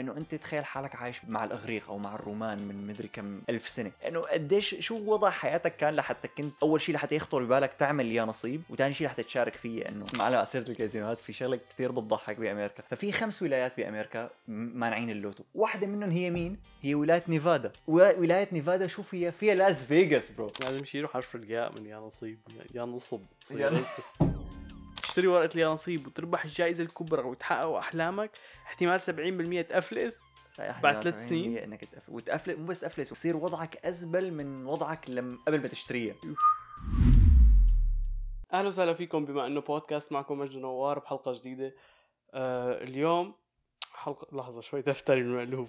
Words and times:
إنه 0.00 0.12
أنت 0.16 0.34
تخيل 0.34 0.64
حالك 0.64 0.94
عايش 0.96 1.24
مع 1.24 1.44
الأغريق 1.44 1.88
أو 1.88 1.98
مع 1.98 2.14
الرومان 2.14 2.58
من 2.58 2.86
مدري 2.86 3.08
كم 3.08 3.40
ألف 3.48 3.68
سنة. 3.68 3.92
إنه 4.08 4.20
قديش 4.20 4.74
شو 4.74 4.96
وضع 4.96 5.30
حياتك 5.30 5.76
كان 5.76 5.94
لحتى 5.94 6.28
كنت 6.28 6.54
أول 6.62 6.80
شيء 6.80 6.94
لحتى 6.94 7.14
يخطر 7.14 7.44
ببالك 7.44 7.74
تعمل 7.78 8.12
يا 8.12 8.24
نصيب 8.24 8.62
وثاني 8.70 8.94
شيء 8.94 9.06
لحتى 9.06 9.22
تشارك 9.22 9.54
فيه 9.54 9.88
إنه 9.88 10.06
على 10.20 10.46
سيره 10.46 10.68
الكازينوهات 10.68 11.18
في 11.18 11.32
شغلة 11.32 11.60
كثير 11.70 11.92
بتضحك 11.92 12.36
بأمريكا. 12.36 12.82
ففي 12.90 13.12
خمس 13.12 13.42
ولايات 13.42 13.76
بأمريكا 13.76 14.30
مانعين 14.48 15.10
اللوتو. 15.10 15.44
واحدة 15.54 15.86
منهم 15.86 16.10
هي 16.10 16.30
مين؟ 16.30 16.56
هي 16.82 16.94
ولاية 16.94 17.22
نيفادا. 17.28 17.72
ولاية 17.86 18.48
نيفادا 18.52 18.86
شو 18.86 19.02
فيها 19.02 19.30
فيها 19.30 19.54
لاس 19.54 19.84
فيغاس 19.84 20.30
bro. 20.30 20.52
لازم 20.60 20.82
يشيلوا 20.82 21.08
حرف 21.08 21.34
الياء 21.34 21.72
من 21.78 21.86
يا 21.86 21.96
نصيب 21.96 22.38
يا 22.74 22.84
نصب. 22.84 23.20
تشتري 25.14 25.26
ورقة 25.26 25.54
اليا 25.54 25.68
نصيب 25.68 26.06
وتربح 26.06 26.44
الجائزة 26.44 26.84
الكبرى 26.84 27.22
وتحقق 27.22 27.76
أحلامك. 27.76 28.30
احتمال 28.66 29.00
70% 29.00 29.68
تفلس 29.68 30.22
بعد 30.58 31.02
ثلاث 31.02 31.28
سنين. 31.28 31.58
إنك 31.58 31.84
تفلس 31.84 32.12
وتفلس 32.12 32.56
مو 32.56 32.66
بس 32.66 32.80
تفلس 32.80 33.12
ويصير 33.12 33.36
وضعك 33.36 33.76
أزبل 33.86 34.32
من 34.32 34.66
وضعك 34.66 35.10
لما 35.10 35.38
قبل 35.46 35.60
ما 35.60 35.68
تشتريها 35.68 36.14
أهلا 38.52 38.68
وسهلا 38.68 38.94
فيكم 38.94 39.24
بما 39.24 39.46
إنه 39.46 39.60
بودكاست 39.60 40.12
معكم 40.12 40.38
مجد 40.38 40.58
نوار 40.58 40.98
بحلقة 40.98 41.32
جديدة. 41.32 41.74
آه 42.34 42.82
اليوم 42.82 43.34
حلقه 43.92 44.36
لحظة 44.36 44.60
شوي 44.60 44.82
دفتري 44.82 45.20
المقلوب 45.20 45.68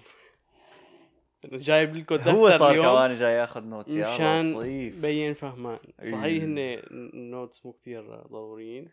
جايب 1.44 1.96
لكم 1.96 2.16
دفتر 2.16 2.30
هو 2.30 2.50
صار 2.50 2.70
اليوم 2.70 2.86
كمان 2.86 3.14
جاي 3.14 3.32
ياخذ 3.32 3.64
notes 3.64 3.92
يا 3.92 4.14
مشان 4.14 4.60
بين 5.00 5.34
فهمان. 5.34 5.78
صحيح 6.02 6.22
أيوه. 6.22 6.44
ال 6.90 7.03
notes 7.03 7.66
مو 7.66 7.72
كتير 7.72 8.16
ضروريين. 8.26 8.88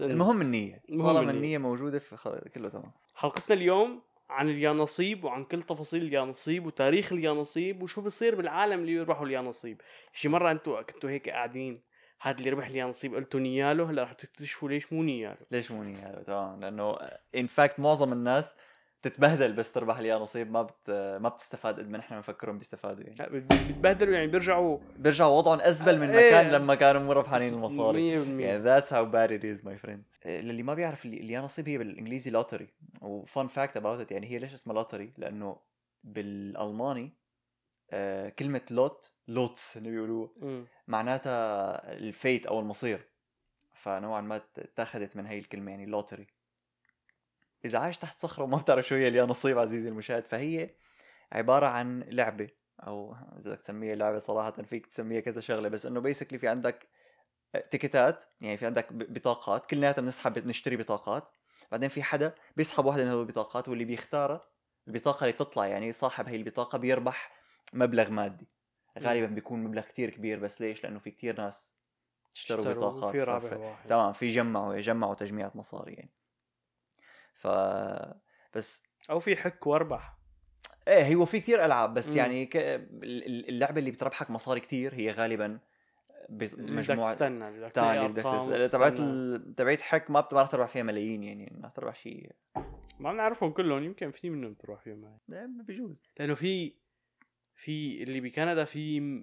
المهم 0.00 0.40
النية. 0.40 0.82
المهم 0.88 1.06
طالما 1.06 1.20
النية. 1.20 1.34
النية 1.34 1.58
موجودة 1.58 1.98
فخلص 1.98 2.40
كله 2.54 2.68
تمام. 2.68 2.92
حلقتنا 3.14 3.56
اليوم 3.56 4.02
عن 4.30 4.48
اليانصيب 4.48 5.24
وعن 5.24 5.44
كل 5.44 5.62
تفاصيل 5.62 6.02
اليانصيب 6.02 6.66
وتاريخ 6.66 7.12
اليانصيب 7.12 7.82
وشو 7.82 8.00
بصير 8.00 8.34
بالعالم 8.34 8.80
اللي 8.80 8.92
يربحوا 8.92 9.26
اليانصيب 9.26 9.80
شي 10.12 10.28
مرة 10.28 10.50
أنتوا 10.50 10.82
كنتوا 10.82 11.10
هيك 11.10 11.28
قاعدين 11.28 11.82
هذا 12.20 12.38
اللي 12.38 12.50
ربح 12.50 12.66
اليانصيب 12.66 13.14
قلتوا 13.14 13.40
نياله 13.40 13.90
هلا 13.90 14.02
رح 14.02 14.12
تكتشفوا 14.12 14.68
ليش 14.68 14.92
مو 14.92 15.02
نياله 15.02 15.36
ليش 15.50 15.70
مو 15.70 15.82
نياله 15.82 16.22
تمام. 16.26 16.60
لأنه 16.60 16.96
in 17.34 17.46
fact 17.46 17.80
معظم 17.80 18.12
الناس 18.12 18.54
بتتبهدل 19.04 19.52
بس 19.52 19.72
تربح 19.72 19.98
اليانصيب 19.98 20.50
ما 20.50 20.62
بت 20.62 20.90
ما 21.20 21.28
بتستفاد 21.28 21.78
قد 21.78 21.88
ما 21.88 21.98
نحن 21.98 22.14
بنفكرهم 22.14 22.58
بيستفادوا 22.58 23.04
يعني. 23.04 23.40
بتبهدلوا 23.40 24.14
يعني 24.14 24.26
بيرجعوا. 24.26 24.78
بيرجعوا 24.96 25.38
وضعهم 25.38 25.60
أزبل 25.60 25.98
من 26.00 26.10
إيه. 26.10 26.28
مكان 26.28 26.50
لما 26.52 26.74
كانوا 26.74 27.00
مو 27.00 27.12
ربحانين 27.12 27.54
المصاري. 27.54 28.24
100% 28.24 28.40
يعني 28.40 28.62
that's 28.62 28.92
how 28.92 29.04
bad 29.06 29.32
it 29.32 29.44
is 29.44 29.64
my 29.64 29.76
friend 29.76 30.02
للي 30.26 30.62
ما 30.62 30.74
بيعرف 30.74 31.04
اللي 31.04 31.36
نصيب 31.36 31.68
هي 31.68 31.78
بالإنجليزي 31.78 32.30
lottery 32.30 32.68
و 33.02 33.14
fun 33.14 33.48
fact 33.48 33.76
about 33.76 34.00
it 34.00 34.12
يعني 34.12 34.26
هي 34.30 34.38
ليش 34.38 34.54
اسمها 34.54 34.74
lottery 34.74 35.12
لأنه 35.18 35.56
بالألماني 36.04 37.10
آه 37.90 38.28
كلمة 38.28 38.60
لوت 38.70 39.10
لوتس 39.28 39.76
اللي 39.76 39.90
بيقولوها. 39.90 40.30
معناتها 40.88 41.92
ال 41.92 42.03
fate 42.03 42.46
أو 42.46 42.60
المصير. 42.60 43.00
فنوعا 43.74 44.20
ما 44.20 44.40
اتاخذت 44.58 45.16
من 45.16 45.26
هي 45.26 45.38
الكلمة 45.38 45.70
يعني 45.70 45.86
lottery 45.86 46.26
إذا 47.64 47.78
عايش 47.78 47.98
تحت 47.98 48.20
صخرة 48.20 48.44
وما 48.44 48.56
بتعرف 48.56 48.86
شو 48.86 48.94
هي 48.94 49.08
اللي 49.08 49.20
نصيب 49.20 49.58
عزيزي 49.58 49.88
المشاهد 49.88 50.26
فهي 50.26 50.70
عبارة 51.32 51.66
عن 51.66 52.02
لعبة 52.02 52.48
أو 52.80 53.14
إذا 53.38 53.50
بدك 53.50 53.60
تسميها 53.60 53.94
لعبة 53.94 54.18
صراحة 54.18 54.50
فيك 54.50 54.86
تسميها 54.86 55.20
كذا 55.20 55.40
شغلة 55.40 55.68
بس 55.68 55.86
إنه 55.86 56.00
بيسكلي 56.00 56.38
في 56.38 56.48
عندك 56.48 56.88
تيكتات 57.70 58.24
يعني 58.40 58.56
في 58.56 58.66
عندك 58.66 58.92
بطاقات 58.92 59.66
كلياتنا 59.66 60.04
بنسحب 60.04 60.46
نشتري 60.46 60.76
بطاقات 60.76 61.28
بعدين 61.72 61.88
في 61.88 62.02
حدا 62.02 62.34
بيسحب 62.56 62.84
واحدة 62.84 63.04
من 63.04 63.10
هذول 63.10 63.22
البطاقات 63.22 63.68
واللي 63.68 63.84
بيختارها 63.84 64.48
البطاقة 64.88 65.24
اللي 65.24 65.32
تطلع 65.32 65.66
يعني 65.66 65.92
صاحب 65.92 66.28
هي 66.28 66.36
البطاقة 66.36 66.78
بيربح 66.78 67.32
مبلغ 67.72 68.10
مادي. 68.10 68.48
غالبا 68.98 69.26
بيكون 69.26 69.64
مبلغ 69.64 69.82
كتير 69.82 70.10
كبير 70.10 70.38
بس 70.38 70.60
ليش؟ 70.60 70.84
لأنه 70.84 70.98
في 70.98 71.10
كتير 71.10 71.40
ناس 71.40 71.74
اشتروا 72.34 72.64
بطاقات 72.74 73.16
في 73.16 73.54
واحد. 73.54 73.88
تمام 73.88 74.12
في 74.12 74.30
جمعوا 74.30 74.80
جمعوا 74.80 75.14
تجميعة 75.14 75.52
مصاري 75.54 75.92
يعني. 75.92 76.14
ف 77.44 77.48
بس 78.56 78.82
أو 79.10 79.20
في 79.20 79.36
حك 79.36 79.66
وأربح. 79.66 80.16
إيه 80.88 81.14
هو 81.14 81.24
في 81.24 81.40
كثير 81.40 81.64
ألعاب 81.64 81.94
بس 81.94 82.08
مم. 82.08 82.16
يعني 82.16 82.46
ك... 82.46 82.56
ال- 82.56 83.48
اللعبة 83.48 83.78
اللي 83.78 83.90
بتربحك 83.90 84.30
مصاري 84.30 84.60
كتير 84.60 84.94
هي 84.94 85.10
غالبا 85.10 85.58
اللي 86.30 86.48
بدك 86.48 86.58
مجموعة 86.58 87.12
تستنى 87.12 88.68
تبعت 88.68 89.00
تبعت 89.56 89.80
حك 89.80 90.10
ما 90.10 90.28
ما 90.32 90.42
رح 90.42 90.48
تربح 90.48 90.68
فيها 90.68 90.82
ملايين 90.82 91.22
يعني 91.22 91.60
رح 91.64 91.70
تربح 91.70 91.94
شيء. 91.94 92.30
ما 92.98 93.12
بنعرفهم 93.12 93.50
كلهم 93.52 93.82
يمكن 93.84 94.10
في 94.10 94.30
منهم 94.30 94.54
تروح 94.54 94.80
فيهم. 94.80 95.18
إيه، 95.32 95.46
بيجوز. 95.64 95.96
لأنه 96.18 96.34
في 96.34 96.74
في 97.54 98.02
اللي 98.02 98.20
بكندا 98.20 98.64
في 98.64 99.22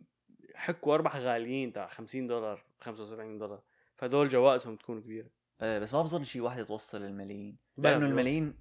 حك 0.56 0.88
وأربح 0.88 1.16
غاليين 1.16 1.74
تاع 1.74 1.88
50 1.88 2.28
دولار 2.28 2.64
75 2.82 3.38
دولار. 3.38 3.62
فدول 3.98 4.28
جوائزهم 4.28 4.76
تكون 4.76 5.02
كبيرة. 5.02 5.30
بس 5.62 5.94
ما 5.94 6.02
بظن 6.02 6.24
شيء 6.24 6.42
واحد 6.42 6.66
توصل 6.66 7.04
الملايين 7.04 7.58
لأنه. 7.78 8.06
الملايين 8.06 8.54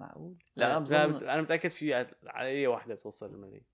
معقول 0.00 0.36
لا 0.56 0.68
لا 0.68 0.78
بظن 0.78 0.96
أنا 1.28 1.42
متأكد 1.42 1.70
في 1.70 1.94
على 2.26 2.48
أي 2.48 2.66
واحدة 2.66 2.94
بتوصل 2.94 3.26
الملايين 3.34 3.64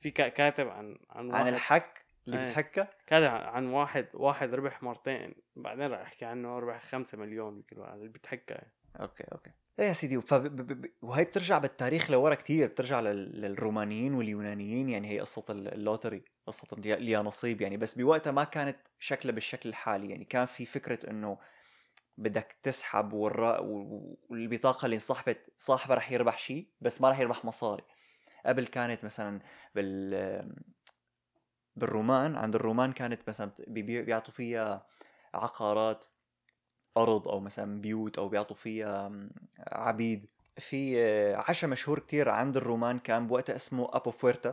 في 0.00 0.10
كا- 0.10 0.28
كاتب 0.28 0.68
عن 0.68 0.98
عن 1.10 1.30
عن 1.34 1.40
واحد 1.40 1.46
الحك 1.52 2.04
اللي 2.26 2.38
إيه. 2.40 2.46
بتحكى 2.50 2.86
كاتب 3.06 3.26
عن- 3.26 3.40
عن 3.44 3.66
واحد 3.66 4.06
واحد 4.14 4.54
ربح 4.54 4.82
مرتين 4.82 5.34
بعدين 5.56 5.86
رح 5.92 6.00
احكي 6.00 6.24
عنه 6.24 6.58
ربح 6.58 6.82
5 6.84 7.18
مليون 7.18 7.60
بكل 7.60 7.78
واحد 7.78 7.96
اللي 7.98 8.08
بتحكى. 8.08 8.58
أوكي 9.00 9.24
أوكي 9.24 9.50
إيه 9.78 9.86
يا 9.88 9.92
سيدي 9.92 10.20
فب... 10.20 10.42
ب... 10.56 10.80
ب... 10.80 10.90
وهي 11.02 11.24
بترجع 11.24 11.58
بالتاريخ 11.58 12.10
لورا 12.10 12.34
كتير 12.34 12.68
بترجع 12.68 13.00
لل... 13.00 13.40
للرومانيين 13.40 14.14
واليونانيين 14.14 14.88
يعني 14.88 15.08
هي 15.10 15.20
قصة 15.20 15.44
ال- 15.50 15.74
ال 15.74 15.80
lottery 15.80 16.22
قصة 16.46 16.66
اليا- 16.78 16.96
اليانصيب 16.96 17.60
يعني 17.60 17.76
بس 17.76 17.94
بوقتها 17.94 18.30
ما 18.30 18.44
كانت 18.44 18.76
شكلها 18.98 19.34
بالشكل 19.34 19.68
الحالي 19.68 20.10
يعني 20.10 20.24
كان 20.24 20.46
في 20.46 20.66
فكرة 20.66 21.10
إنه 21.10 21.38
بدك 22.18 22.56
تسحب 22.62 23.12
والرا... 23.12 23.58
و- 23.60 24.18
والبطاقة 24.28 24.84
اللي 24.84 24.94
انسحبت 24.94 25.52
صاحبها 25.58 25.96
رح 25.96 26.12
يربح 26.12 26.38
شيء 26.38 26.68
بس 26.80 27.00
ما 27.00 27.10
رح 27.10 27.20
يربح 27.20 27.44
مصاري. 27.44 27.84
قبل 28.46 28.66
كانت 28.66 29.04
مثلا 29.04 29.40
بال 29.74 30.54
بالرومان 31.76 32.36
عند 32.36 32.54
الرومان 32.54 32.92
كانت 32.92 33.28
مثلا 33.28 33.50
بيعطوا 33.68 34.34
فيها 34.34 34.86
عقارات 35.34 36.04
أرض 36.96 37.28
أو 37.28 37.40
مثلا 37.40 37.80
بيوت 37.80 38.18
أو 38.18 38.28
بيعطوا 38.28 38.56
فيها 38.56 39.12
عبيد. 39.58 40.26
في 40.56 41.02
آه، 41.02 41.36
عشاء 41.36 41.70
مشهور 41.70 41.98
كتير 41.98 42.28
عند 42.28 42.56
الرومان 42.56 42.98
كان 42.98 43.26
بوقتها 43.26 43.56
اسمه 43.56 43.88
أبو 43.92 44.10
فورتا. 44.10 44.52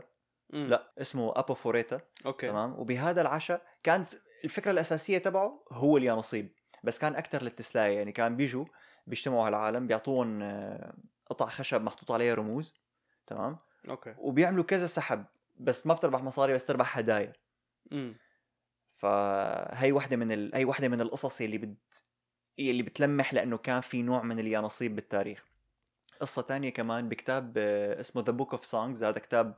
مم. 0.49 0.67
لا 0.67 0.91
اسمه 1.01 1.33
أبو 1.35 1.53
فوريتا. 1.53 2.01
أوكي. 2.25 2.47
تمام؟ 2.47 2.79
وبهذا 2.79 3.21
العشاء 3.21 3.61
كانت 3.83 4.09
الفكرة 4.43 4.71
الأساسية 4.71 5.17
تبعه 5.17 5.63
هو 5.71 5.97
اليانصيب 5.97 6.51
بس 6.85 6.99
كان 6.99 7.15
أكثر 7.15 7.43
للتسلايه 7.43 7.97
يعني 7.97 8.11
كان 8.11 8.35
بيجوا 8.35 8.65
بيجتمعوا 9.07 9.43
على 9.43 9.57
العالم 9.57 9.87
بيعطوهم 9.87 10.41
آه، 10.41 10.93
قطع 11.29 11.45
خشب 11.45 11.81
محطوط 11.81 12.11
عليها 12.11 12.35
رموز 12.35 12.73
تمام؟ 13.27 13.57
أوكي. 13.89 14.15
وبيعملوا 14.17 14.63
كذا 14.63 14.85
سحب 14.85 15.25
بس 15.59 15.87
ما 15.87 15.93
بتربح 15.93 16.21
مصاري 16.23 16.53
بس 16.53 16.65
تربح 16.65 16.97
هدايا. 16.97 17.33
امم 17.91 18.15
فهي 18.95 19.91
واحدة 19.91 20.15
من 20.17 20.31
ال... 20.31 20.55
هي 20.55 20.65
واحدة 20.65 20.87
من 20.87 21.01
القصص 21.01 21.41
اللي 21.41 21.57
بد... 21.57 21.75
اللي 22.59 22.83
بتلمح 22.83 23.33
لأنه 23.33 23.57
كان 23.57 23.81
في 23.81 24.01
نوع 24.01 24.23
من 24.23 24.39
اليانصيب 24.39 24.95
بالتاريخ. 24.95 25.45
قصة 26.19 26.41
تانية 26.41 26.69
كمان 26.69 27.09
بكتاب 27.09 27.53
آه، 27.57 27.99
اسمه 27.99 28.23
The 28.23 28.31
Book 28.31 28.51
of 28.53 28.65
Songs 28.65 29.03
هذا 29.03 29.19
كتاب 29.19 29.55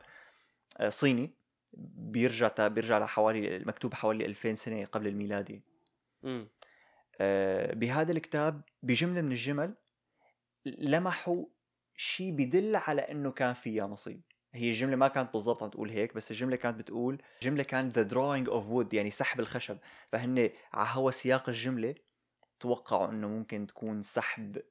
آه، 0.78 0.90
صيني 0.90 1.32
بيرجع 1.74 2.68
بيرجع 2.68 2.98
لحوالي 2.98 3.60
مكتوب 3.60 3.94
حوالي 3.94 4.26
2000 4.26 4.56
سنة 4.56 4.86
قبل 4.86 5.08
الميلادي. 5.08 5.62
امم 6.24 6.48
بهذا 7.74 8.12
الكتاب 8.12 8.62
بجملة 8.84 9.22
من 9.22 9.32
الجمل 9.32 9.74
لمحوا 10.66 11.46
شيء 11.96 12.32
بدل 12.32 12.76
على 12.76 13.02
إنه 13.02 13.32
كان 13.32 13.54
في 13.54 13.76
يانصيب 13.76 14.22
هي 14.54 14.70
الجملة 14.70 14.96
ما 14.96 15.08
كانت 15.08 15.34
بالضبط 15.34 15.64
عم 15.64 15.70
تقول 15.70 15.90
هيك 15.90 16.14
بس 16.14 16.32
الجملة 16.32 16.56
كانت 16.56 16.80
بتقول 16.80 17.22
جملة 17.42 17.64
كانت 17.64 18.00
the 18.00 18.12
drawing 18.14 18.50
of 18.54 18.64
wood 18.70 18.94
يعني 18.94 19.12
سحب 19.12 19.40
الخشب. 19.40 19.78
فهن 20.12 20.50
على 20.74 20.88
هوا 20.92 21.12
سياق 21.12 21.50
الجملة 21.50 21.96
توقعوا 22.60 23.10
إنه 23.10 23.28
ممكن 23.28 23.68
تكون 23.68 24.02
سحب 24.02 24.62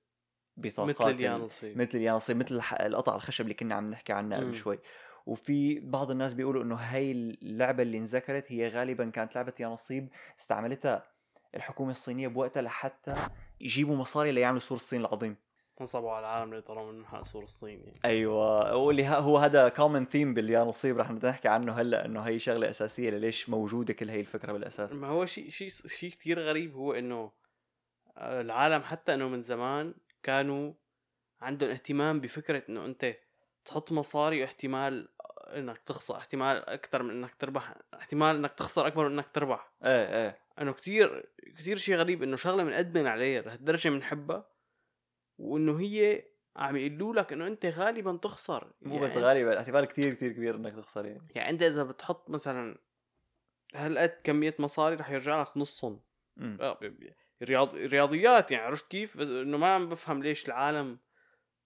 بطاقات 0.56 0.96
مثل 1.00 1.10
ال- 1.10 1.14
اليانصيب 1.14 1.78
مثل 1.78 1.99
اليانصيب 1.99 2.37
مثل 2.37 2.60
القطع 2.81 3.14
الخشب 3.16 3.44
اللي 3.44 3.54
كنا 3.54 3.75
عم 3.75 3.90
نحكي 3.90 4.12
عنها. 4.12 4.38
قبل 4.38 4.54
شوي. 4.54 4.78
وفي 5.26 5.81
بعض 5.81 6.10
الناس 6.10 6.34
بيقولوا 6.34 6.62
إنه 6.62 6.75
هاي 6.75 7.12
اللعبة 7.12 7.82
اللي 7.82 7.99
انذكرت 7.99 8.52
هي 8.52 8.69
غالبا 8.69 9.10
كانت 9.10 9.34
لعبة 9.37 9.52
يانصيب 9.60 10.08
استعملتها 10.40 11.15
الحكومة 11.56 11.90
الصينية 11.90 12.28
بوقتها 12.28 12.62
لحتى 12.62 13.14
يجيبوا 13.60 13.96
مصاري 13.96 14.32
ليعملوا 14.32 14.60
سور 14.60 14.76
الصين 14.76 15.00
العظيم. 15.00 15.36
نصبوا 15.80 16.10
على 16.10 16.20
العالم 16.26 16.50
اللي 16.50 16.62
طلعوا 16.62 16.92
من 16.92 17.06
حق 17.06 17.22
سور 17.22 17.44
الصين 17.44 17.80
يعني. 17.80 18.00
أيوه. 18.04 18.76
واللي 18.76 19.08
هو 19.08 19.38
هذا 19.38 19.68
common 19.68 20.06
theme 20.06 20.34
باليانصيب 20.34 20.98
رح 20.98 21.10
نحكي 21.10 21.48
عنه 21.48 21.72
هلأ 21.72 22.04
إنه 22.04 22.20
هي 22.20 22.38
شغلة 22.38 22.70
أساسية 22.70 23.10
لليش 23.10 23.48
موجودة 23.48 23.94
كل 23.94 24.10
هي 24.10 24.20
الفكرة 24.20 24.52
بالأساس. 24.52 24.92
ما 24.92 25.06
هو 25.06 25.26
شيء 25.26 25.50
شيء 25.50 25.68
شيء 25.68 26.10
كثير 26.10 26.40
غريب 26.40 26.74
هو 26.74 26.92
إنه 26.92 27.32
آه، 28.16 28.40
العالم 28.40 28.82
حتى 28.82 29.14
إنه 29.14 29.28
من 29.28 29.42
زمان 29.42 29.94
كانوا 30.22 30.72
عندهم 31.40 31.70
اهتمام 31.70 32.20
بفكرة 32.20 32.62
إنه 32.68 32.84
أنت 32.84 33.16
تحط 33.64 33.92
مصاري 33.92 34.42
واحتمال 34.42 35.08
إنك 35.46 35.78
تخسر 35.78 36.16
احتمال 36.16 36.68
أكثر 36.68 37.02
من 37.02 37.10
إنك 37.10 37.34
تربح 37.34 37.74
احتمال 37.94 38.36
إنك 38.36 38.52
تخسر 38.52 38.86
أكبر 38.86 39.08
من 39.08 39.14
إنك 39.14 39.28
تربح. 39.32 39.70
إيه 39.84 40.24
إيه. 40.24 40.45
إنه 40.60 40.72
كتير 40.72 41.28
كتير 41.58 41.76
شيء 41.76 41.96
غريب 41.96 42.22
إنه 42.22 42.36
شغلة 42.36 42.64
بنأدمن 42.64 43.06
عليها 43.06 43.42
لهالدرجة 43.42 43.88
بنحبها 43.88 44.50
وإنه 45.38 45.80
هي 45.80 46.24
عم 46.56 46.76
يقولوا 46.76 47.14
لك 47.14 47.32
إنه 47.32 47.46
أنت 47.46 47.66
غالبا 47.66 48.16
تخسر. 48.16 48.72
مو 48.82 48.98
بس 48.98 49.10
يعني- 49.16 49.26
غالبا 49.26 49.60
احتمال 49.60 49.84
كتير 49.84 50.14
كتير 50.14 50.32
كبير 50.32 50.56
إنك 50.56 50.72
تخسر 50.72 51.06
يعني. 51.06 51.28
يعني 51.34 51.50
أنت 51.50 51.62
إذا 51.62 51.82
بتحط 51.82 52.30
مثلا 52.30 52.78
هالقد 53.74 54.20
كمية 54.24 54.54
مصاري 54.58 54.96
رح 54.96 55.10
يرجع 55.10 55.40
لك 55.40 55.56
نصهم. 55.56 56.00
آه، 56.40 56.78
رياض 57.42 57.74
رياضيات 57.74 58.50
يعني 58.50 58.64
عرفت 58.64 58.90
كيف؟ 58.90 59.16
بس 59.16 59.28
إنه 59.28 59.58
ما 59.58 59.74
عم 59.74 59.88
بفهم 59.88 60.22
ليش 60.22 60.46
العالم 60.46 60.98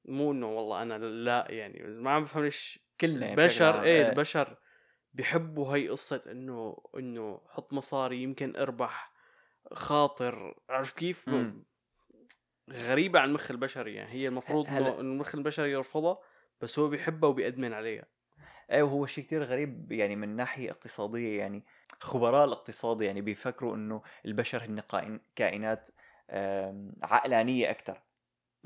مو 0.05 0.33
إنه 0.33 0.53
والله 0.57 0.83
أنا 0.83 0.95
لا 0.99 1.47
يعني 1.51 1.83
ما 1.83 2.11
عم 2.11 2.25
بفهم 2.25 2.45
ليش 2.45 2.87
كلنا 3.01 3.27
يعني 3.27 3.43
البشر 3.43 3.77
عام، 3.77 3.85
إيه. 3.85 4.09
البشر 4.11 4.57
بيحبوا 5.15 5.77
هي 5.77 5.89
قصة 5.89 6.23
إنه 6.31 6.77
إنه 6.97 7.41
حط 7.49 7.73
مصاري 7.73 8.23
يمكن 8.23 8.57
أربح 8.57 9.13
خاطر 9.73 10.55
عرفت 10.69 10.99
كيف؟ 10.99 11.29
مم. 11.29 11.65
غريبة 12.71 13.21
عن 13.21 13.29
المخ 13.29 13.51
البشري 13.51 13.95
يعني 13.95 14.13
هي 14.13 14.29
المفروض 14.29 14.67
هلا- 14.69 14.89
إنه 14.89 15.01
المخ 15.01 15.35
البشري 15.35 15.73
يرفضها 15.73 16.19
بس 16.61 16.79
هو 16.79 16.89
بيحبها 16.89 17.31
وبيأدمن 17.31 17.73
عليها 17.73 18.05
إيه 18.71 18.83
وهو 18.83 19.07
شيء 19.07 19.25
كتير 19.25 19.43
غريب 19.45 19.93
يعني 19.93 20.17
من 20.17 20.29
ناحية 20.37 20.71
اقتصادية 20.71 21.39
يعني 21.39 21.65
خبراء 22.01 22.45
الاقتصاد 22.45 23.03
يعني 23.03 23.21
بيفكروا 23.21 23.75
إنه 23.75 24.03
البشر 24.27 24.65
هن 24.65 24.83
كائنات 25.37 25.89
عقلانية 27.03 27.71
أكثر. 27.71 28.03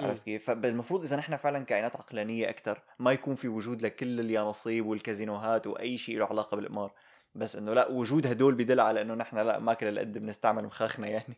عرفت 0.00 0.24
كيف؟ 0.24 0.46
فالمفروض 0.46 1.02
إذا 1.02 1.16
نحن 1.16 1.36
فعلا 1.36 1.64
كائنات 1.64 1.96
عقلانية 1.96 2.50
أكثر 2.50 2.82
ما 2.98 3.12
يكون 3.12 3.34
في 3.34 3.48
وجود 3.48 3.82
لكل 3.82 4.20
اليانصيب 4.20 4.86
والكازينوهات 4.86 5.66
وأي 5.66 5.98
شيء 5.98 6.18
له 6.18 6.26
علاقة 6.26 6.54
بالقمار. 6.56 6.92
بس 7.34 7.56
إنه 7.56 7.74
لا 7.74 7.88
وجود 7.88 8.26
هدول 8.26 8.54
بدل 8.54 8.80
على 8.80 9.02
إنه 9.02 9.14
نحن 9.14 9.38
لا 9.38 9.58
ما 9.58 9.74
كل 9.74 9.86
القد 9.86 10.18
بنستعمل 10.18 10.64
مخاخنا 10.64 11.06
يعني. 11.08 11.36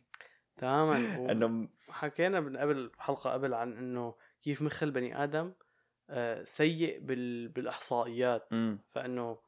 تماما. 0.57 0.97
و- 1.19 1.31
إنه 1.31 1.69
حكينا 1.89 2.41
من 2.41 2.57
قبل 2.57 2.91
حلقة 2.99 3.33
قبل 3.33 3.55
عن 3.55 3.73
إنه 3.73 4.15
كيف 4.43 4.63
مخ 4.63 4.83
البني 4.83 5.25
آدم 5.25 5.53
آه، 6.11 6.45
سيء 6.45 6.99
بال... 7.01 7.49
بالإحصائيات. 7.49 8.49
مم. 8.53 8.79
فإنه 8.91 9.39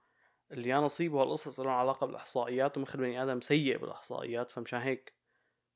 اللي 0.52 0.68
يا 0.68 0.76
نصيب 0.76 1.12
وهالقصص 1.12 1.60
لهم 1.60 1.72
علاقة 1.72 2.06
بالإحصائيات 2.06 2.78
ومخ 2.78 2.94
البني 2.94 3.22
آدم 3.22 3.40
سيء 3.40 3.78
بالإحصائيات 3.78 4.50
فمشان 4.50 4.80
هيك 4.80 5.12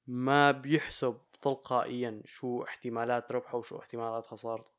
ما 0.06 0.50
بيحسب 0.50 1.16
تلقائيا 1.42 2.22
شو 2.24 2.64
احتمالات 2.64 3.32
ربحه 3.32 3.58
وشو 3.58 3.78
احتمالات 3.78 4.26
خسارته؟ 4.26 4.70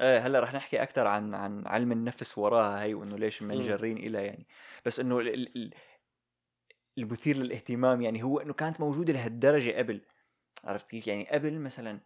إيه 0.00 0.18
هلأ 0.18 0.40
رح 0.40 0.54
نحكي 0.54 0.82
أكثر 0.82 1.06
عن 1.06 1.34
عن 1.34 1.66
علم 1.66 1.92
النفس 1.92 2.38
وراها 2.38 2.82
هي 2.82 2.94
وإنه 2.94 3.16
ليش 3.16 3.42
منجرين 3.42 3.98
إلها 3.98 4.20
يعني. 4.20 4.46
بس 4.86 5.00
إنه 5.00 5.18
ال- 5.18 5.34
ال- 5.34 5.56
ال- 5.56 5.74
المثير 6.98 7.36
للاهتمام 7.36 8.02
يعني 8.02 8.22
هو 8.22 8.40
إنه 8.40 8.52
كانت 8.52 8.80
موجودة 8.80 9.12
لهالدرجة 9.12 9.78
قبل. 9.78 10.00
عرفت 10.64 10.90
كيف؟ 10.90 11.06
يعني 11.06 11.28
قبل 11.28 11.58
مثلا 11.58 12.00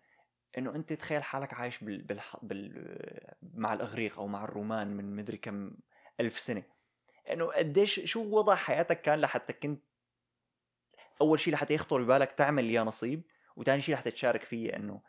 إنه 0.59 0.75
أنت 0.75 0.93
تخيل 0.93 1.23
حالك 1.23 1.55
عايش 1.55 1.85
بال, 1.85 2.03
بال, 2.03 2.21
بال 2.43 3.35
مع 3.55 3.73
الأغريق 3.73 4.19
أو 4.19 4.27
مع 4.27 4.45
الرومان 4.45 4.97
من 4.97 5.17
مدري 5.17 5.37
كم 5.37 5.71
ألف 6.21 6.39
سنة. 6.39 6.63
إنه 7.31 7.47
قديش 7.47 8.01
شو 8.01 8.23
وضع 8.23 8.55
حياتك 8.55 9.03
كان 9.03 9.21
لحتى 9.21 9.53
كنت 9.53 9.83
أول 11.21 11.41
شيء 11.41 11.53
لحتى 11.55 11.75
يخطر 11.75 12.03
ببالك 12.03 12.33
تعمل 12.33 12.71
يانصيب؟ 12.71 13.23
وثاني 13.57 13.83
شيء 13.83 13.95
لحتى 13.95 14.11
تشارك 14.11 14.43
فيه 14.43 14.77
إنه 14.77 15.03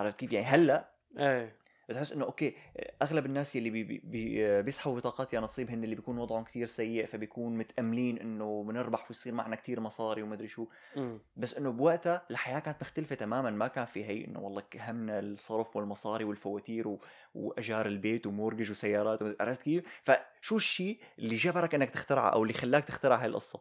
عرفت 0.00 0.20
كيف 0.20 0.32
يعني 0.32 0.46
هلأ 0.46 0.92
إيه 1.18 1.66
بتحس 1.88 2.12
إنه 2.12 2.24
أوكي 2.24 2.56
أغلب 3.02 3.26
الناس 3.26 3.56
اللي 3.56 3.70
بي 3.70 3.84
بي 3.84 3.98
بي 4.04 4.62
بيسحبوا 4.62 4.96
بطاقات 4.96 5.34
يانصيب 5.34 5.70
هن 5.70 5.84
اللي 5.84 5.94
بيكون 5.94 6.18
وضعهم 6.18 6.44
كثير 6.44 6.66
سيء 6.66 7.06
فبيكون 7.06 7.58
متأملين 7.58 8.18
إنه 8.18 8.64
بنربح 8.64 9.10
ويصير 9.10 9.32
معنا 9.32 9.56
كثير 9.56 9.80
مصاري 9.80 10.22
ومدري 10.22 10.48
شو 10.48 10.66
مم. 10.96 11.18
بس 11.36 11.54
إنه 11.54 11.70
بوقتها 11.70 12.26
الحياة 12.30 12.58
كانت 12.58 12.76
مختلفة 12.80 13.14
تماما 13.14 13.50
ما 13.50 13.68
كان 13.68 13.84
في 13.84 14.04
هي 14.04 14.24
إنه 14.24 14.40
والله 14.40 14.62
همنا 14.74 15.18
الصرف 15.18 15.76
والمصاري 15.76 16.24
والفواتير 16.24 16.88
و... 16.88 17.00
واجار 17.34 17.86
البيت 17.86 18.26
ومورجج 18.26 18.70
وسيارات. 18.70 19.40
عرفت 19.40 19.62
كيف؟ 19.62 19.84
فشو 20.02 20.56
الشيء 20.56 21.00
اللي 21.18 21.36
جبرك 21.36 21.74
إنك 21.74 21.90
تخترعها 21.90 22.30
أو 22.30 22.42
اللي 22.42 22.54
خلاك 22.54 22.84
تخترع 22.84 23.16
هاي 23.16 23.26
القصة؟ 23.26 23.60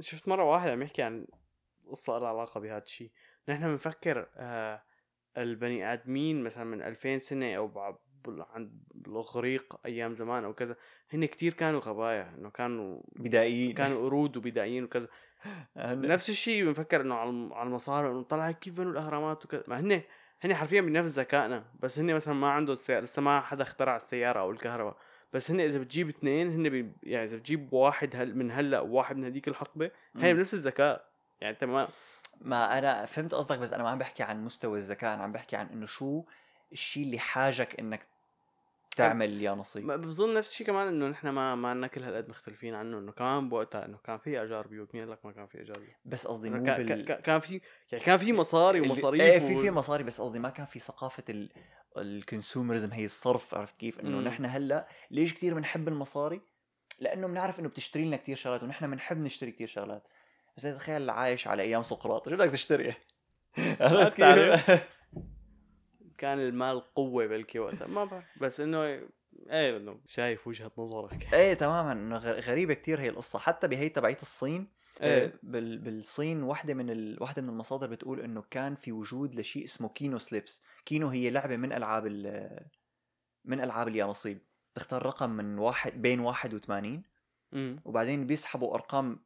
شفت 0.00 0.28
مرة 0.28 0.44
واحد 0.44 0.68
عم 0.68 0.82
يحكي 0.82 1.02
عن 1.02 1.26
قصة 1.90 2.18
لها 2.18 2.28
علاقة 2.28 2.60
بهذا 2.60 2.82
الشيء 2.82 3.10
نحن 3.48 3.62
بنفكر 3.68 4.28
آه 4.36 4.82
البني 5.36 5.92
آدمين 5.92 6.42
مثلا 6.42 6.64
من 6.64 6.82
2000 6.82 7.18
سنة 7.18 7.54
أو 7.54 7.94
عند 8.26 8.70
بالاغريق 8.94 9.80
أيام 9.86 10.14
زمان 10.14 10.44
أو 10.44 10.54
كذا 10.54 10.76
هن 11.12 11.24
كتير 11.24 11.52
كانوا 11.52 11.80
غبايا 11.80 12.34
إنه 12.38 12.50
كانوا 12.50 13.00
بدائيين. 13.16 13.74
كانوا 13.74 14.04
قرود 14.04 14.36
وبدائيين 14.36 14.84
وكذا. 14.84 15.08
نفس 15.76 16.28
الشيء 16.30 16.64
بنفكر 16.64 17.00
إنه 17.00 17.14
على 17.14 17.30
الم- 17.30 17.52
على 17.52 17.66
المصاري 17.66 18.08
إنه 18.10 18.22
طلع 18.22 18.50
كيف 18.52 18.76
بنوا 18.76 18.92
الأهرامات 18.92 19.44
وكذا. 19.44 19.64
ما 19.66 19.80
هن 19.80 20.02
هن 20.40 20.54
حرفيا 20.54 20.80
بنفس 20.80 21.18
ذكائنا 21.18 21.64
بس 21.80 21.98
هن 21.98 22.14
مثلا 22.14 22.34
ما 22.34 22.50
عندهم 22.50 22.76
لسه 22.88 23.22
ما 23.22 23.40
حدا 23.40 23.62
اخترع 23.62 23.96
السيارة 23.96 24.40
أو 24.40 24.50
الكهرباء. 24.50 24.96
بس 25.32 25.50
هن 25.50 25.60
إذا 25.60 25.78
بتجيب 25.78 26.08
اثنين 26.08 26.52
هن 26.52 26.68
بي 26.68 26.92
يعني 27.02 27.24
إذا 27.24 27.36
بتجيب 27.36 27.72
واحد 27.72 28.16
هل 28.16 28.36
من 28.36 28.50
هلأ 28.50 28.80
وواحد 28.80 29.16
من 29.16 29.24
هذيك 29.24 29.48
الحقبة 29.48 29.90
هي. 30.16 30.34
بنفس 30.34 30.54
الذكاء 30.54 31.08
يعني 31.40 31.54
أنت 31.54 31.64
ما 31.64 31.88
ما 32.40 32.78
أنا 32.78 33.06
فهمت 33.06 33.34
قصدك 33.34 33.58
بس 33.58 33.72
أنا 33.72 33.82
ما 33.82 33.90
عم 33.90 33.98
بحكي 33.98 34.22
عن 34.22 34.44
مستوى 34.44 34.78
الذكاء 34.78 35.14
أنا 35.14 35.22
عم 35.22 35.32
بحكي 35.32 35.56
عن 35.56 35.66
إنه 35.66 35.86
شو 35.86 36.24
الشيء 36.72 37.02
اللي 37.02 37.18
حاجك 37.18 37.80
إنك 37.80 38.06
تعمل 38.98 39.42
يا 39.42 39.50
نصيب. 39.50 39.86
بظن 39.86 40.34
نفس 40.34 40.50
الشيء 40.50 40.66
كمان 40.66 40.88
إنه 40.88 41.08
نحن 41.08 41.28
ما 41.28 41.54
ما 41.54 41.74
لنا 41.74 41.86
كل 41.86 42.02
هالقد 42.02 42.28
مختلفين 42.28 42.74
عنه 42.74 42.98
إنه 42.98 43.12
كمان 43.12 43.48
بوقتها 43.48 43.84
إنه 43.84 43.98
كان 44.04 44.18
في 44.18 44.42
اجار 44.42 44.66
بيوت 44.66 44.94
مين 44.94 45.04
قال 45.04 45.12
لك 45.12 45.26
ما 45.26 45.32
كان 45.32 45.46
في 45.46 45.60
اجار 45.60 45.76
بيوت؟ 45.78 45.94
بس 46.04 46.26
قصدي 46.26 46.50
مو 46.50 46.62
كان, 46.62 46.86
بال... 46.86 47.04
كان, 47.04 47.40
في 47.40 47.60
يعني 47.92 48.04
كان 48.04 48.16
في 48.16 48.32
مصاري 48.32 48.80
ومصاريف 48.80 49.22
إيه 49.22 49.38
في 49.38 49.56
في 49.56 49.70
مصاري 49.70 50.04
بس 50.04 50.20
قصدي 50.20 50.38
ما 50.38 50.50
كان 50.50 50.66
في 50.66 50.78
ثقافة 50.78 51.24
ال... 51.28 51.50
الكونسومرزم 51.96 52.92
هي 52.92 53.04
الصرف 53.04 53.54
عرفت 53.54 53.76
كيف؟ 53.76 54.00
إنه. 54.00 54.20
نحن 54.20 54.44
هلأ 54.44 54.88
ليش 55.10 55.34
كثير 55.34 55.54
بنحب 55.54 55.88
المصاري؟ 55.88 56.40
لأنه 57.00 57.26
بنعرف 57.26 57.60
إنه 57.60 57.68
بتشتري 57.68 58.04
لنا 58.04 58.16
كثير 58.16 58.36
شغلات 58.36 58.62
ونحن 58.62 58.90
بنحب 58.90 59.18
نشتري 59.18 59.52
كثير 59.52 59.66
شغلات. 59.66 60.02
بس 60.56 60.62
تخيل 60.62 61.10
عايش 61.10 61.48
على 61.48 61.62
أيام 61.62 61.82
سقراط 61.82 62.28
شو 62.28 62.36
بدك 62.36 62.50
تشتري؟ 62.50 62.94
عرفت. 63.80 64.16
كيف؟ 64.16 64.80
كان 66.18 66.38
المال 66.38 66.94
قوة 66.94 67.26
بلكي 67.26 67.58
وقتها 67.58 67.86
ما 67.86 68.04
بعرف. 68.04 68.24
بس 68.40 68.60
إنه 68.60 68.82
إيه 69.50 69.76
إنه 69.76 70.00
شايف 70.06 70.48
وجهة 70.48 70.72
نظرك. 70.78 71.34
إيه 71.34 71.54
تماما. 71.54 72.16
غريبة 72.18 72.74
كثير 72.74 73.00
هي 73.00 73.08
القصة. 73.08 73.38
حتى 73.38 73.68
بهي 73.68 73.88
تبعية 73.88 74.16
الصين 74.22 74.68
إيه. 75.00 75.26
آه، 75.26 75.32
بال... 75.42 75.78
بالصين 75.78 76.42
واحدة 76.42 76.74
من 76.74 76.90
ال... 76.90 77.22
واحدة 77.22 77.42
من 77.42 77.48
المصادر 77.48 77.86
بتقول 77.86 78.20
إنه 78.20 78.44
كان 78.50 78.74
في 78.74 78.92
وجود 78.92 79.34
لشيء 79.34 79.64
اسمه 79.64 79.88
keno 79.88 80.18
slips، 80.18 80.62
keno 80.84 81.08
هي 81.08 81.30
لعبة 81.30 81.56
من 81.56 81.72
ألعاب 81.72 82.06
ال... 82.06 82.48
من 83.44 83.60
ألعاب 83.60 83.88
اليانصيب، 83.88 84.38
تختار 84.74 85.06
رقم 85.06 85.30
من 85.30 85.58
واحد 85.58 86.02
بين 86.02 86.20
81 86.20 87.02
امم 87.54 87.80
وبعدين 87.84 88.26
بيسحبوا 88.26 88.74
أرقام 88.74 89.24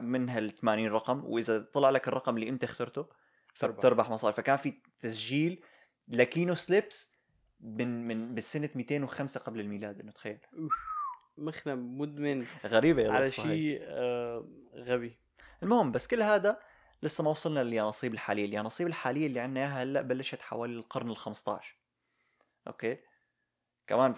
من 0.00 0.28
هال 0.28 0.50
80 0.50 0.88
رقم. 0.88 1.24
وإذا 1.24 1.58
طلع 1.58 1.90
لك 1.90 2.08
الرقم 2.08 2.36
اللي 2.36 2.48
أنت 2.48 2.64
اخترته 2.64 3.02
تربح. 3.58 3.74
فبتربح 3.74 4.10
مصاري، 4.10 4.34
فكان 4.34 4.56
في 4.56 4.74
تسجيل 5.00 5.62
ل 6.08 6.17
keno 6.17 6.54
slips 6.54 7.12
من 7.60 8.08
من 8.08 8.34
بالسنة 8.34 8.70
205 8.74 9.40
قبل 9.40 9.60
الميلاد 9.60 10.00
إنه 10.00 10.12
تخيل. 10.12 10.38
مخنا 11.38 11.74
مدمن. 11.74 12.46
غريبة 12.66 13.02
يا 13.02 13.10
على. 13.12 13.30
شيء 13.30 13.78
آه 13.82 14.48
غبي. 14.74 15.16
المهم 15.62 15.92
بس 15.92 16.06
كل 16.06 16.22
هذا 16.22 16.60
لسه 17.02 17.24
ما 17.24 17.30
وصلنا 17.30 17.64
لليانصيب 17.64 18.14
الحالية 18.14 18.44
اليانصيب 18.44 18.86
الحالية 18.86 19.26
اللي 19.26 19.40
عندنا 19.40 19.60
إياها 19.60 19.82
هلأ 19.82 20.02
بلشت 20.02 20.40
حوالي 20.40 20.72
القرن 20.72 21.14
ال15 21.14 21.50
أوكي؟ 22.66 22.98
كمان 23.86 24.14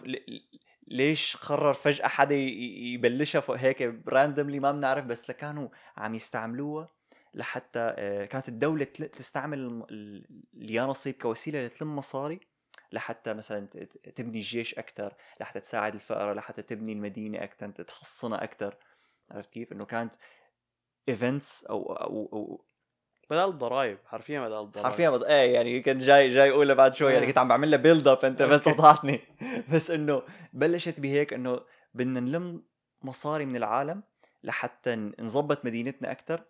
ليش 0.88 1.36
قرر 1.36 1.74
فجأة 1.74 2.08
حدا 2.08 2.34
يبلشها 2.34 3.44
هيك 3.48 3.82
randomly 4.08 4.60
ما 4.60 4.72
بنعرف 4.72 5.04
بس 5.04 5.30
كانوا 5.30 5.68
عم 5.96 6.14
يستعملوها 6.14 6.88
لحتى 7.34 7.78
آه، 7.98 8.24
كانت 8.24 8.48
الدولة 8.48 8.84
تل- 8.84 9.08
تستعمل 9.08 9.86
اليانصيب 10.54 11.14
كوسيلة 11.14 11.66
لتلم 11.66 11.96
مصاري 11.96 12.40
لحتى 12.92 13.34
مثلا 13.34 13.66
تبني 14.16 14.38
الجيش 14.38 14.74
أكثر 14.78 15.14
لحتى 15.40 15.60
تساعد 15.60 15.94
الفقراء 15.94 16.34
لحتى 16.34 16.62
تبني 16.62 16.92
المدينة 16.92 17.44
أكثر 17.44 17.70
تحصنها 17.70 18.44
أكثر 18.44 18.76
عرفت 19.30 19.50
كيف؟ 19.52 19.72
إنه 19.72 19.84
كانت 19.84 20.14
events 21.08 21.64
أو 21.64 21.92
أو, 21.92 22.28
أو 22.32 22.64
بدل 23.30 23.44
الضرايب 23.44 23.98
حرفيا 24.06 24.40
بدل 24.40 24.60
الضرايب 24.60 24.86
حرفيا 24.86 25.10
بض... 25.10 25.24
إيه 25.24 25.54
يعني 25.54 25.82
كنت 25.82 26.02
جاي 26.02 26.30
جاي 26.34 26.50
اقولها 26.50 26.74
بعد 26.74 26.94
شوي 26.94 27.12
يعني 27.12 27.24
آه. 27.24 27.28
كنت 27.28 27.38
عم 27.38 27.48
بعمل 27.48 27.70
لها 27.70 27.78
build 27.78 28.08
up 28.08 28.24
أنت 28.24 28.42
بس. 28.42 28.60
قطعتني 28.68 29.20
بس 29.74 29.90
إنه 29.90 30.22
بلشت 30.52 31.00
بهيك 31.00 31.32
إنه 31.32 31.60
بدنا 31.94 32.20
نلم 32.20 32.62
مصاري 33.02 33.44
من 33.46 33.56
العالم 33.56 34.02
لحتى 34.44 35.12
نظبط 35.18 35.64
مدينتنا 35.64 36.10
أكثر 36.10 36.44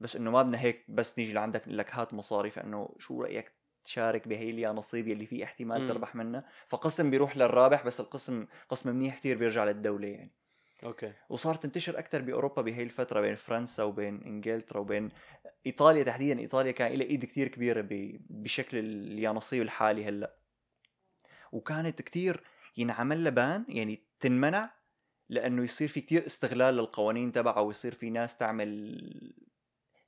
بس 0.00 0.16
إنه 0.16 0.30
ما 0.30 0.42
بدنا 0.42 0.60
هيك 0.60 0.84
بس 0.88 1.18
نيجي 1.18 1.32
لعندك 1.32 1.62
نقول 1.62 1.78
لك 1.78 1.94
هات 1.94 2.14
مصاري 2.14 2.50
فانه 2.50 2.94
شو 2.98 3.22
رأيك 3.22 3.52
تشارك 3.84 4.28
بهي 4.28 4.50
اليانصيب 4.50 5.08
يلي 5.08 5.26
فيه 5.26 5.44
احتمال 5.44 5.80
مم. 5.82 5.88
تربح 5.88 6.14
منها؟ 6.14 6.44
فقسم 6.68 7.10
بيروح 7.10 7.36
للرابح 7.36 7.86
بس 7.86 8.00
القسم 8.00 8.46
قسم 8.68 8.90
منيح 8.90 9.18
كتير 9.18 9.36
بيرجع 9.38 9.64
للدولة 9.64 10.08
يعني. 10.08 10.32
أوكي. 10.84 11.12
وصارت 11.28 11.62
تنتشر 11.62 11.98
أكثر 11.98 12.22
بأوروبا 12.22 12.62
بهي 12.62 12.82
الفترة 12.82 13.20
بين 13.20 13.34
فرنسا 13.34 13.82
وبين 13.82 14.22
إنجلترا 14.22 14.80
وبين 14.80 15.08
إيطاليا 15.66 16.02
تحديدا. 16.02 16.40
إيطاليا 16.40 16.72
كان 16.72 16.92
لها 16.92 17.06
إيد 17.06 17.24
كتير 17.24 17.48
كبيرة 17.48 17.80
ب- 17.80 18.20
بشكل 18.30 18.78
اليانصيب 18.78 19.62
الحالي 19.62 20.04
هلأ. 20.04 20.36
وكانت 21.52 22.02
كتير 22.02 22.44
ينعمل 22.76 23.24
لها 23.24 23.30
بان 23.32 23.64
يعني 23.68 24.02
تنمنع 24.20 24.70
لأنه 25.28 25.62
يصير 25.64 25.88
في 25.88 26.00
كتير 26.00 26.26
استغلال 26.26 26.74
للقوانين 26.74 27.32
تبعه 27.32 27.62
ويصير 27.62 27.94
في 27.94 28.10
ناس 28.10 28.36
تعمل 28.36 29.00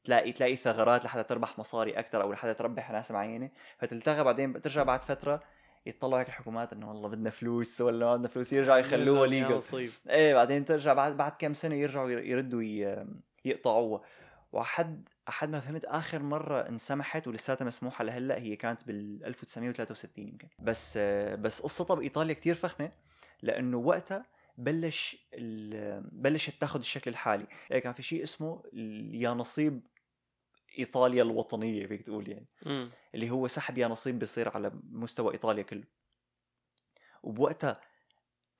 تلاقي 0.08 0.32
تلاقي 0.32 0.56
ثغرات 0.56 1.04
لحتى 1.04 1.22
تربح 1.22 1.58
مصاري 1.58 1.98
أكثر 1.98 2.22
أو 2.22 2.32
لحتى 2.32 2.54
تربح 2.54 2.90
ناس 2.90 3.10
معينة 3.10 3.50
فتلتغى 3.78 4.24
بعدين 4.24 4.52
بترجع 4.52 4.82
بعد 4.82 5.04
فترة 5.04 5.42
يطلعوا 5.86 6.20
هيك 6.20 6.28
الحكومات 6.28 6.72
إنه 6.72 6.88
والله 6.88 7.08
بدنا 7.08 7.30
فلوس 7.30 7.80
ولا 7.80 8.06
ما 8.06 8.16
بدنا 8.16 8.28
فلوس 8.28 8.52
يرجعوا 8.52 8.78
يخلوها 8.78 9.26
ليجل 9.26 9.54
نصيب. 9.56 9.90
إيه 10.08 10.34
بعدين 10.34 10.64
ترجع 10.64 10.92
بعد 10.92 11.16
بعد 11.16 11.32
كم 11.38 11.54
سنة 11.54 11.74
يرجعوا 11.74 12.10
ير- 12.10 12.24
يردوا 12.24 12.62
يقطعوها. 13.44 14.00
وحد 14.52 15.08
أحد 15.28 15.48
ما 15.50 15.60
فهمت 15.60 15.84
آخر 15.84 16.22
مرة 16.22 16.60
انسمحت 16.68 17.28
ولساتها 17.28 17.64
مسموحة 17.64 18.04
لهلأ 18.04 18.38
هي 18.38 18.56
كانت 18.56 18.84
بال 18.86 19.24
1963 19.24 20.28
يمكن. 20.28 20.48
بس 20.58 20.98
بس 21.38 21.60
قصتها 21.62 21.94
بايطاليا 21.94 22.34
كتير 22.34 22.54
فخمة 22.54 22.90
لأنه 23.42 23.76
وقتها 23.76 24.24
بلش 24.58 25.26
بلشت 26.12 26.60
تاخذ 26.60 26.78
الشكل 26.80 27.10
الحالي. 27.10 27.46
يعني 27.70 27.80
كان 27.82 27.92
في 27.92 28.02
شيء 28.02 28.22
اسمه 28.22 28.62
اليانصيب 28.72 29.80
إيطاليا 30.78 31.22
الوطنية 31.22 31.86
فيك 31.86 32.02
تقول 32.02 32.28
يعني. 32.28 32.46
مم. 32.66 32.90
اللي 33.14 33.30
هو 33.30 33.46
سحب 33.46 33.78
يانصيب 33.78 34.18
بيصير 34.18 34.48
على 34.48 34.72
مستوى 34.90 35.32
إيطاليا 35.32 35.62
كله. 35.62 35.84
وبوقتها 37.22 37.80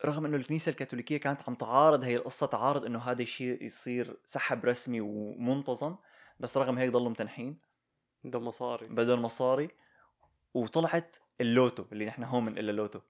رغم 0.05 0.25
إنه 0.25 0.37
الكنيسة 0.37 0.71
الكاثوليكية 0.71 1.17
كانت 1.17 1.41
عم 1.49 1.55
تعارض 1.55 2.05
هي 2.05 2.17
القصة 2.17 2.47
تعارض 2.47 2.85
إنه 2.85 2.99
هذا 2.99 3.23
الشيء 3.23 3.63
يصير 3.65 4.17
سحب 4.25 4.65
رسمي 4.65 5.01
ومنتظم 5.01 5.97
بس 6.41 6.57
رغم 6.57 6.79
هيك 6.79 6.91
ضلوا 6.91 7.11
متنحين. 7.11 7.59
ده 8.25 8.39
مصاري. 8.41 8.87
بدل 8.87 9.17
مصاري. 9.17 9.69
وطلعت 10.55 11.17
اللوتو 11.41 11.85
اللي 11.93 12.07
نحن 12.07 12.25
هون 12.25 12.45
بنقول 12.45 12.65
لوتو 12.65 13.01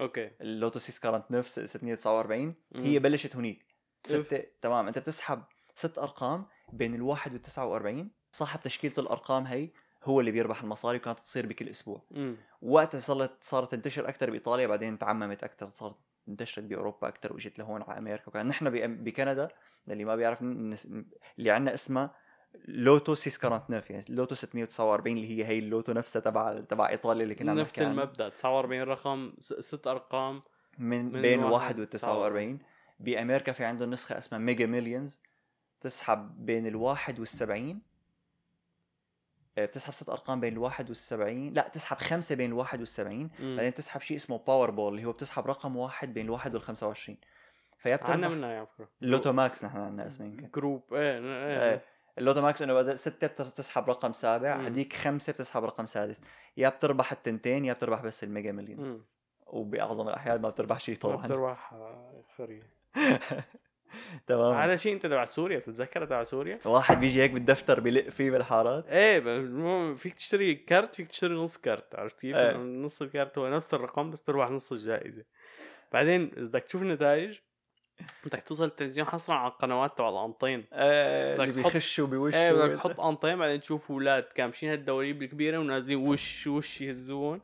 أوكي. 0.00 0.30
اللوتو 0.40 0.78
649 0.78 1.66
649 1.66 2.54
هي. 2.74 2.98
بلشت 2.98 3.36
هنيك. 3.36 3.66
ستة 4.04 4.44
تمام. 4.62 4.86
أنت 4.86 4.98
بتسحب 4.98 5.44
ست 5.74 5.98
أرقام 5.98 6.46
بين 6.72 6.94
الواحد 6.94 7.32
وال 7.32 7.42
49 7.42 8.10
صاحب 8.32 8.60
تشكيلة 8.60 8.94
الأرقام 8.98 9.44
هي 9.46 9.68
هو 10.04 10.20
اللي 10.20 10.30
بيربح 10.30 10.62
المصاري 10.62 10.96
وكانت 10.98 11.18
تصير 11.18 11.46
بكل 11.46 11.68
أسبوع. 11.68 12.02
وقتها 12.62 13.00
صارت 13.00 13.44
صارت 13.44 13.70
تنتشر 13.72 14.08
أكثر 14.08 14.30
بإيطاليا 14.30 14.66
بعدين 14.66 14.98
تعممت 14.98 15.44
أكثر 15.44 15.68
صارت 15.68 15.96
انتشرت 16.28 16.64
بأوروبا 16.64 17.08
أكثر 17.08 17.32
واجت 17.32 17.58
لهون 17.58 17.82
على 17.82 17.98
أمريكا 17.98 18.24
وكان 18.28 18.48
نحن 18.48 18.70
بكندا 19.04 19.48
اللي 19.88 20.04
ما 20.04 20.16
بيعرف 20.16 20.42
نس- 20.42 20.86
اللي 21.38 21.50
عندنا 21.50 21.74
اسمها 21.74 22.14
لوتو 22.68 23.14
649 23.14 23.82
يعني 24.00 24.04
لوتو 24.08 24.34
649 24.34 25.16
اللي 25.16 25.38
هي 25.38 25.44
هي 25.46 25.58
اللوتو 25.58 25.92
نفسها 25.92 26.20
تبع 26.20 26.60
تبع 26.60 26.88
إيطاليا 26.88 27.22
اللي 27.22 27.34
كنا 27.34 27.50
عم 27.52 27.58
نفس. 27.58 27.72
المبدأ 27.90 28.28
49 28.28 28.82
رقم 28.82 29.32
ست 29.38 29.86
أرقام 29.86 30.42
من, 30.78 31.04
من 31.12 31.22
بين 31.22 31.42
واحد 31.44 31.78
وال 31.78 31.88
49 31.88 32.58
بأمريكا 33.00 33.52
في 33.52 33.64
عندهم 33.64 33.90
نسخة 33.90 34.18
اسمها 34.18 34.40
Mega 34.40 34.66
Millions 34.66 35.20
تسحب 35.80 36.46
بين 36.46 36.66
الواحد 36.66 37.18
والسبعين. 37.20 37.76
آه، 37.76 37.91
بتسحب 39.58 39.92
ست 39.92 40.08
أرقام 40.08 40.40
بين 40.40 40.52
الواحد 40.52 40.88
والسبعين. 40.88 41.52
لا 41.54 41.68
تسحب 41.68 41.96
خمسة 41.96 42.34
بين 42.34 42.50
الواحد 42.50 42.80
والسبعين. 42.80 43.30
بعدين 43.40 43.74
تسحب 43.74 44.00
شيء 44.00 44.16
اسمه 44.16 44.38
Powerball 44.38 44.92
اللي 44.94 45.04
هو 45.04 45.12
بتسحب 45.12 45.46
رقم 45.46 45.76
واحد 45.76 46.14
بين 46.14 46.26
الواحد 46.26 46.54
والخمسة 46.54 46.86
وعشرين. 46.86 47.18
فيا 47.78 47.98
عنا 48.02 48.16
بتربح 48.16 48.28
منها 48.28 48.56
على 48.56 48.66
فكره 48.66 48.88
ال 49.02 49.07
Lotto 49.07 49.32
Max 49.32 49.64
نحن 49.64 49.78
عندنا 49.78 50.06
اسمه 50.06 50.26
جروب. 50.54 50.82
إيه 50.94 51.18
إيه 51.18 51.70
إيه. 51.70 51.82
ال 52.18 52.22
Lotto 52.22 52.40
Max 52.42 52.62
إنه 52.62 52.74
بدل 52.74 52.98
ستة 52.98 53.44
بتسحب 53.44 53.90
رقم 53.90 54.12
سابع 54.12 54.56
مم. 54.56 54.64
هديك 54.66 54.92
خمسة 54.92 55.32
بتسحب 55.32 55.64
رقم 55.64 55.86
سادس. 55.86 56.20
يا 56.56 56.68
بتربح 56.68 57.12
التنتين 57.12 57.64
يا 57.64 57.72
بتربح 57.72 58.00
بس 58.02 58.24
ال 58.24 58.30
Mega 58.30 58.52
Millions. 58.52 58.86
مم. 58.86 59.02
وبأعظم 59.46 60.08
الأحيان 60.08 60.40
ما 60.40 60.48
بتربح 60.48 60.80
شيء 60.80 60.96
طبعا. 60.96 61.26
بتربح 61.26 61.72
آه، 61.72 62.22
خري 62.36 62.62
تمام. 64.26 64.54
على 64.54 64.78
شيء 64.78 64.92
أنت 64.92 65.06
تبع 65.06 65.24
سوريا 65.24 65.58
بتتذكر 65.58 66.04
تبع 66.04 66.22
سوريا؟ 66.22 66.58
واحد 66.64 67.00
بيجي 67.00 67.22
هيك 67.22 67.30
بالدفتر 67.30 67.80
بيلق 67.80 68.08
فيه 68.08 68.30
بالحارات. 68.30 68.86
إيه 68.86 69.18
المهم 69.18 69.96
فيك 69.96 70.14
تشتري 70.14 70.54
كارت 70.54 70.94
فيك 70.94 71.08
تشتري 71.08 71.34
نص 71.34 71.56
كارت 71.56 71.94
عرفت 71.94 72.20
كيف؟ 72.20 72.36
إيه. 72.36 72.56
نص 72.56 73.02
الكارت 73.02 73.38
هو 73.38 73.48
نفس 73.48 73.74
الرقم 73.74 74.10
بس 74.10 74.22
تربح 74.22 74.50
نص 74.50 74.72
الجائزة. 74.72 75.24
بعدين 75.92 76.30
إذا 76.36 76.48
بدك 76.48 76.62
تشوف 76.62 76.82
النتائج 76.82 77.38
بدك 78.26 78.42
توصل 78.42 78.64
التلفزيون 78.64 79.06
حصرا 79.06 79.34
على 79.34 79.52
القنوات 79.52 79.98
تبع 79.98 80.08
القنطين 80.08 80.64
آه 80.72 81.36
بدك 81.36 81.48
اللي 81.48 81.62
بيخشوا 81.62 82.06
بوشه 82.06 82.36
إيه 82.36 82.52
بدك 82.52 82.74
تحط 82.76 83.00
قنطين 83.00 83.38
بعدين 83.38 83.60
تشوف 83.60 83.90
أولاد 83.90 84.22
كامشين 84.22 84.70
هالدواليب 84.70 85.22
الكبيره 85.22 85.58
ونازلين 85.58 86.08
وش 86.08 86.46
وش 86.46 86.80
يهزون. 86.80 87.40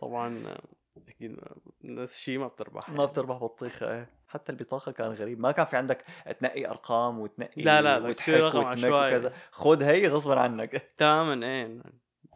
طبعا 0.00 0.42
آه، 0.46 0.62
أكيد 1.08 1.36
نفس 1.84 2.16
الشيء 2.16 2.38
ما 2.38 2.46
بتربح. 2.46 2.90
ما 2.90 3.04
بتربح 3.04 3.36
بطيخة 3.36 3.90
إيه. 3.90 4.19
حتى 4.30 4.52
البطاقه 4.52 4.92
كان 4.92 5.12
غريب. 5.12 5.40
ما 5.40 5.52
كان 5.52 5.66
في 5.66 5.76
عندك 5.76 6.04
تنقي 6.40 6.66
أرقام 6.66 7.18
وتنقي 7.18 7.62
لا، 7.62 7.82
لا، 7.82 7.98
وتحك 8.08 8.28
رقم 8.28 8.64
عشوائي. 8.64 9.14
وكذا. 9.14 9.32
خذ 9.50 9.82
هي 9.82 10.08
غصبا 10.08 10.40
عنك. 10.40 10.82
تماما 10.98 11.46
إيه 11.46 11.82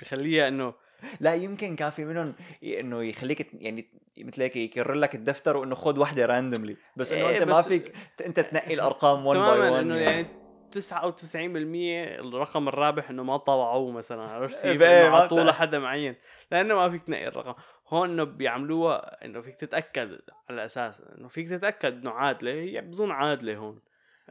بخليها 0.01 0.49
إنه 0.49 0.75
لا 1.21 1.35
يمكن 1.35 1.77
كان 1.77 1.91
في 1.91 2.05
منهم 2.05 2.35
إنه 2.65 3.03
يخليك 3.03 3.49
يعني 3.55 3.91
مثل 4.19 4.43
هيك 4.43 4.57
يكرر 4.57 4.95
لك 4.95 5.15
الدفتر 5.15 5.57
وإنه 5.57 5.75
خذ 5.75 5.99
وحده 6.01 6.27
randomly 6.27 6.77
بس 6.97 7.13
إنه 7.13 7.29
إيه، 7.29 7.37
أنت 7.43 7.49
ما 7.51 7.59
بس- 7.59 7.69
فيك 7.69 7.95
ت- 8.17 8.23
أنت 8.23 8.41
تنقي 8.41 8.75
الأرقام 8.79 9.27
1 9.27 9.39
باي 9.41 9.49
تماما 9.51 9.71
1 9.71 9.83
إنه 9.83 9.97
يعني. 9.97 10.27
99% 10.73 12.21
الرقم 12.21 12.69
الرابح 12.69 13.11
إنه 13.11 13.23
ما 13.23 13.37
طبعوه 13.37 13.93
مثلا 13.93 14.23
عرفت؟ 14.23 14.63
كيف؟ 14.63 14.83
إيه، 14.83 15.11
ما 15.11 15.29
لحدا 15.43 15.79
معين. 15.79 16.15
لأنه 16.51 16.75
ما 16.75 16.91
فيك 16.91 17.03
تنقي 17.03 17.29
الرقم. 17.29 17.55
هون 17.89 18.11
إنه 18.11 18.25
بيعملوها 18.25 19.25
إنه 19.25 19.41
فيك 19.41 19.57
تتأكد 19.57 20.19
على 20.51 20.65
أساس 20.65 21.01
إنه 21.01 21.29
فيك 21.29 21.49
تتأكد 21.49 21.93
إنه 22.01 22.11
عادلة 22.11 22.53
هي 22.53 22.81
بظن 22.81 23.11
عادلة 23.11 23.57
هون. 23.57 23.81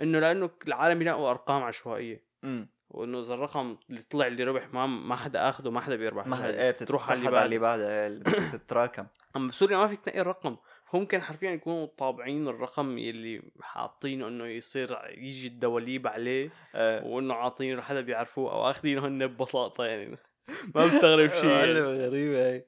إنه 0.01 0.19
لأنه 0.19 0.49
العالم 0.67 0.99
بينقوا 0.99 1.29
أرقام 1.29 1.63
عشوائية. 1.63 2.23
امم 2.43 2.69
وإنه 2.89 3.21
إذا 3.21 3.33
الرقم 3.33 3.77
اللي 3.89 4.01
طلع 4.01 4.27
اللي 4.27 4.43
ربح 4.43 4.73
ما 4.73 4.85
ما 4.85 5.15
حدا 5.15 5.49
آخده 5.49 5.71
ما 5.71 5.81
حدا 5.81 5.95
بيربح. 5.95 6.27
ما 6.27 6.35
حدا 6.35 6.49
الجايزة. 6.49 6.65
إيه 6.65 6.71
بتروح 6.71 7.09
على 7.09 7.19
اللي 7.19 7.37
على 7.37 7.45
اللي 7.45 7.57
بعده 7.59 8.09
بعدها 8.09 8.33
إيه، 8.33 8.49
بتتراكم. 8.53 9.05
أما 9.35 9.47
بسوريا 9.47 9.77
ما 9.77 9.87
فيك 9.87 9.99
تنقي 9.99 10.19
الرقم. 10.19 10.57
ممكن 10.93 11.21
حرفيا 11.21 11.51
يكونوا 11.51 11.85
طابعين 11.85 12.47
الرقم 12.47 12.97
يلي 12.97 13.41
حاطينه 13.61 14.27
إنه 14.27 14.45
يصير 14.45 14.97
يجي 15.17 15.47
الدواليب 15.47 16.07
عليه 16.07 16.49
إيه. 16.75 17.03
وإنه 17.03 17.33
عاطينه 17.33 17.81
حدا 17.81 18.01
بيعرفوه 18.01 18.51
أو 18.51 18.69
آخذينه 18.69 19.07
هن 19.07 19.27
ببساطة 19.27 19.85
يعني. 19.85 20.17
ما 20.75 20.85
بستغرب 20.85 21.29
شيء 21.29 21.49
يعني. 21.49 21.79
غريبة 21.79 22.49
هي. 22.49 22.65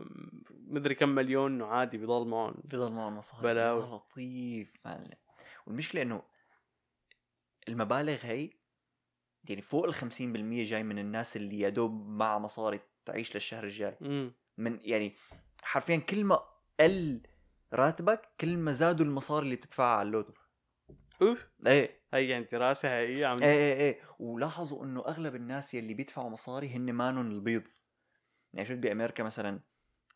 مدري 0.74 0.94
كم 0.94 1.08
مليون 1.08 1.52
إنه 1.52 1.66
عادي 1.66 1.98
بضل 1.98 2.28
معهم. 2.28 2.54
بضل 2.64 2.92
معه 2.92 3.10
مصاري 3.10 3.42
بلاوي. 3.42 3.82
لطيف 3.82 4.72
معلم. 4.84 5.10
والمشكلة 5.66 6.02
إنه 6.02 6.22
المبالغ 7.68 8.18
هي 8.22 8.50
يعني 9.48 9.62
فوق 9.62 9.84
ال 9.84 9.94
50% 9.94 10.64
جاي 10.64 10.82
من 10.82 10.98
الناس 10.98 11.36
اللي 11.36 11.60
يا 11.60 11.68
دوب 11.68 12.08
مع 12.08 12.38
مصاري 12.38 12.80
تعيش 13.04 13.34
للشهر 13.34 13.64
الجاي. 13.64 13.96
امم 14.02 14.32
من 14.58 14.78
يعني 14.82 15.14
حرفيا 15.62 15.96
كل 15.96 16.24
ما 16.24 16.44
قل 16.80 17.20
راتبك 17.72 18.28
كل 18.40 18.56
ما 18.56 18.72
زادوا 18.72 19.06
المصاري 19.06 19.44
اللي 19.44 19.56
بتدفعها 19.56 19.96
على 19.96 20.06
اللوتو. 20.06 20.32
أوف. 21.22 21.48
إيه. 21.66 22.04
هي 22.14 22.28
يعني 22.28 22.44
دراسة 22.44 22.88
حقيقيه 22.88 23.26
عم 23.26 23.42
إيه 23.42 23.50
إيه 23.52 23.74
إيه. 23.74 24.00
ولاحظوا 24.18 24.84
إنه 24.84 25.00
أغلب 25.08 25.34
الناس 25.34 25.74
يلي 25.74 25.94
بيدفعوا 25.94 26.30
مصاري 26.30 26.68
هن 26.68 26.92
مانن 26.92 27.30
البيض. 27.30 27.62
يعني 28.52 28.68
شفت 28.68 28.78
بامريكا 28.78 29.22
مثلا؟ 29.22 29.60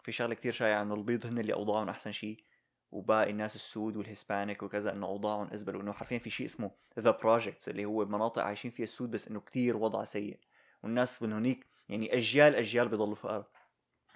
في 0.08 0.12
شغلة 0.12 0.34
كتير 0.34 0.52
شائعة 0.52 0.82
إنه 0.82 0.94
البيض 0.94 1.26
هن 1.26 1.38
اللي 1.38 1.52
أوضاعهم 1.52 1.88
أحسن 1.88 2.12
شيء 2.12 2.44
وباقي 2.92 3.30
الناس 3.30 3.56
السود 3.56 3.96
وال 3.96 4.10
Hispanic 4.10 4.62
وكذا 4.62 4.92
إنه 4.92 5.06
أوضاعهم 5.06 5.48
أزبل 5.52 5.76
وإنه 5.76 5.92
حرفيا 5.92 6.18
في 6.18 6.30
شيء 6.30 6.46
اسمه 6.46 6.70
the 6.98 7.10
projects 7.10 7.68
اللي 7.68 7.84
هو 7.84 8.04
مناطق 8.04 8.42
عايشين 8.42 8.70
فيها 8.70 8.84
السود 8.84 9.10
بس 9.10 9.28
إنه 9.28 9.40
كتير 9.40 9.76
وضع 9.76 10.04
سيء. 10.04 10.38
والناس 10.82 11.22
من 11.22 11.32
هنيك 11.32 11.66
يعني 11.88 12.16
أجيال 12.16 12.54
أجيال 12.54 12.88
بيضلوا 12.88 13.14
فقراء. 13.14 13.50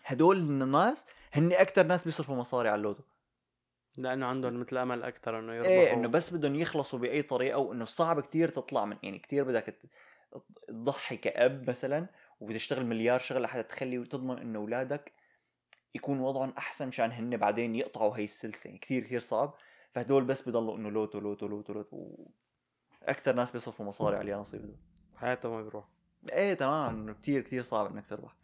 هدول 0.04 0.36
الناس 0.38 1.06
هن 1.32 1.52
أكثر 1.52 1.86
ناس 1.86 2.04
بيصرفوا 2.04 2.36
مصاري 2.36 2.68
على 2.68 2.78
اللوتو. 2.78 3.02
لأنه 3.96 4.26
عندهم 4.26 4.60
مثل 4.60 4.76
أمل 4.76 5.02
أكثر 5.02 5.38
إنه 5.38 5.54
يربحوا. 5.54 5.72
إيه 5.72 5.92
إنه 5.92 6.08
بس 6.08 6.34
بدهم 6.34 6.54
يخلصوا 6.54 6.98
بأي 6.98 7.22
طريقة 7.22 7.58
وإنه 7.58 7.84
صعب 7.84 8.20
كتير 8.20 8.48
تطلع 8.48 8.84
من 8.84 8.96
يعني 9.02 9.18
كتير 9.18 9.44
بدك 9.44 9.76
تضحي 10.68 11.16
كأب 11.16 11.70
مثلا 11.70 12.06
وبتشتغل 12.40 12.86
مليار 12.86 13.18
شغلة 13.18 13.40
لحتى 13.40 13.62
تخلي 13.62 13.98
وتضمن 13.98 14.38
إنه 14.38 14.58
أولادك 14.58 15.12
يكون 15.94 16.20
وضعهم 16.20 16.54
أحسن 16.58 16.88
مشان 16.88 17.12
هن 17.12 17.36
بعدين 17.36 17.74
يقطعوا 17.74 18.16
هي 18.16 18.24
السلسلة 18.24 18.62
يعني 18.64 18.78
كثير 18.78 19.04
كثير 19.04 19.20
صعب. 19.20 19.54
فهدول 19.94 20.24
بس 20.24 20.48
بضلوا 20.48 20.76
إنه 20.76 20.90
لوتو 20.90 21.20
لوتو 21.20 21.46
لوتو 21.46 21.72
لوتو. 21.72 22.26
أكثر 23.02 23.34
ناس 23.34 23.50
بيصرفوا 23.50 23.86
مصاري 23.86 24.16
على 24.16 24.24
اليانصيب 24.24 24.62
دول 24.62 24.76
حياتهم 25.16 25.52
ما 25.52 25.62
بيروح. 25.62 25.84
إيه 26.32 26.54
تمام 26.54 27.00
إنه 27.00 27.12
كثير 27.12 27.42
كثير 27.42 27.62
صعب 27.62 27.92
إنك 27.92 28.06
تربح. 28.06 28.34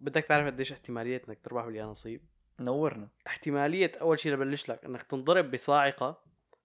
بدك 0.00 0.24
تعرف 0.24 0.46
قديش 0.46 0.72
احتمالية 0.72 1.22
إنك 1.28 1.38
تربح 1.44 1.64
باليانصيب 1.64 2.20
نورنا. 2.60 3.08
احتمالية 3.26 3.92
أول 4.00 4.18
شيء 4.18 4.32
لبلش 4.32 4.70
لك 4.70 4.84
إنك 4.84 5.02
تنضرب 5.02 5.50
بصاعقة 5.50 6.22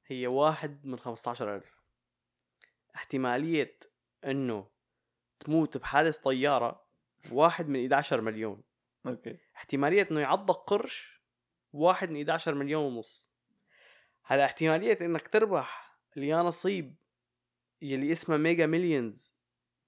هي 0.08 0.28
واحد 0.28 0.86
من 0.86 1.00
15000 1.00 1.78
احتمالية 2.96 3.80
إنه 4.26 4.68
تموت 5.40 5.78
بحادث 5.78 6.18
طيارة 6.18 6.82
واحد 7.32 7.68
من 7.70 7.80
11 7.80 8.22
مليون. 8.22 8.62
okay. 9.08 9.38
احتمالية 9.56 10.08
إنه 10.12 10.20
يعضك 10.20 10.56
قرش 10.56 11.22
واحد 11.74 12.10
من 12.10 12.18
11 12.18 12.56
مليون 12.56 12.84
ونص. 12.84 13.30
هلا 14.24 14.46
احتمالية 14.46 14.98
إنك 15.02 15.28
تربح 15.28 15.98
اليانصيب 16.18 16.96
يلي 17.82 18.12
اسمها 18.12 18.38
Mega 18.38 18.66
Millions 18.66 19.36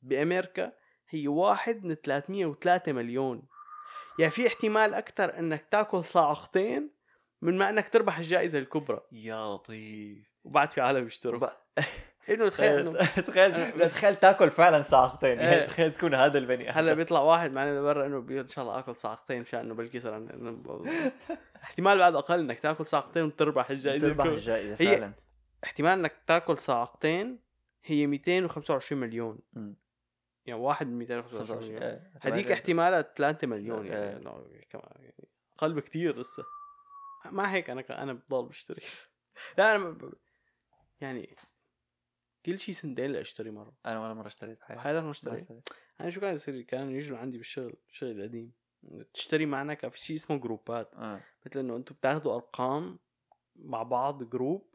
بأمريكا 0.01 0.74
هي 1.10 1.28
واحد 1.28 1.84
من 1.84 1.96
303 1.96 2.92
مليون. 2.92 3.48
يعني 4.20 4.32
في 4.32 4.48
احتمال 4.48 4.94
أكثر 4.94 5.39
إنك 5.39 5.68
تأكل 5.72 6.06
صاعقتين 6.06 6.92
من 7.42 7.58
ما 7.58 7.70
إنك 7.70 7.89
تربح 7.89 8.18
الجائزة 8.18 8.60
الكبرى. 8.60 9.01
يا 9.12 9.56
لطيف. 9.56 10.30
وبعد 10.44 10.72
في 10.72 10.82
عالم 10.82 11.08
يشتروا. 11.08 11.50
إنه 12.31 12.50
تخيل 12.50 12.79
انه 12.79 13.05
تخيل 13.27 13.89
تخيل 13.89 14.15
تاكل 14.15 14.51
فعلا 14.51 14.83
يعني 15.24 15.55
إيه. 15.55 15.65
تخيل 15.65 15.91
تكون 15.93 16.13
هذا 16.13 16.38
البني 16.38 16.69
هلأ 16.69 16.93
بيطلع 16.93 17.19
واحد 17.19 17.51
معنا 17.51 17.81
برا 17.81 18.05
إنه 18.05 18.19
بيقول 18.21 18.41
إن 18.41 18.48
شاء 18.48 18.65
الله 18.65 18.79
آكل 18.79 18.95
صاعقتين 18.95 19.41
مشان 19.41 19.59
إنه 19.59 19.74
بلكي 19.74 20.00
صار 20.00 20.13
عندنا- 20.13 20.51
إنه- 20.63 21.12
احتمال 21.63 21.98
بعد 21.98 22.15
أقل 22.15 22.39
إنك 22.39 22.59
تاكل 22.59 22.86
صاعقتين 22.86 23.24
وتربح 23.24 23.69
الجائزة 23.69 24.07
تربح. 24.07 24.25
الجائزة 24.25 24.75
فعلا 24.75 25.12
احتمال 25.63 26.00
إنك 26.00 26.13
تاكل 26.27 26.57
صاعقتين 26.57 27.39
هي 27.83 28.07
225 28.07 29.01
مليون. 29.01 29.39
يعني 30.45 30.62
واحد 30.62 30.88
من 30.88 30.98
225 30.98 31.63
مليون 31.63 31.81
إيه. 31.83 32.12
هذيك 32.21 32.51
احتمالها 32.51 33.01
3 33.01 33.48
مليون 33.48 33.86
إيه. 33.86 33.91
يعني 33.93 34.67
كمان 34.69 34.86
يعني 35.00 35.13
أقل 35.57 35.74
بكثير 35.74 36.19
لسه 36.19 36.43
مع 37.25 37.45
هيك 37.45 37.69
أنا 37.69 38.03
أنا 38.03 38.13
بضل 38.29 38.45
بشتري 38.48 38.81
لا 39.57 39.75
أنا 39.75 39.89
ب- 39.89 40.13
كل 42.51 42.60
شيء 42.60 42.75
سنتين 42.75 43.12
لاشتري 43.12 43.51
مرة. 43.51 43.74
أنا 43.86 44.03
ولا 44.03 44.13
مرة 44.13 44.27
اشتريت 44.27 44.60
بحياتي 44.60 44.82
هذا 44.82 45.01
ما 45.01 45.12
اشتريت. 45.12 45.48
أنا 46.01 46.10
شو 46.10 46.22
كان 46.22 46.34
يصير؟ 46.34 46.62
كانوا 46.62 46.91
يجوا 46.91 47.18
عندي 47.18 47.38
بالشغل 47.38 47.74
الشغل 47.89 48.12
القديم 48.12 48.51
تشتري 49.13 49.46
معنا 49.46 49.74
كان 49.74 49.91
في 49.91 50.00
شيء 50.00 50.15
اسمه 50.15 50.38
group 50.38 50.76
ات. 50.76 50.91
آه. 50.96 51.22
مثل 51.46 51.60
إنه 51.60 51.75
أنتم 51.75 51.96
بتاخذوا 51.96 52.36
أرقام 52.36 53.00
مع 53.56 53.84
بعض 53.84 54.24
group. 54.24 54.69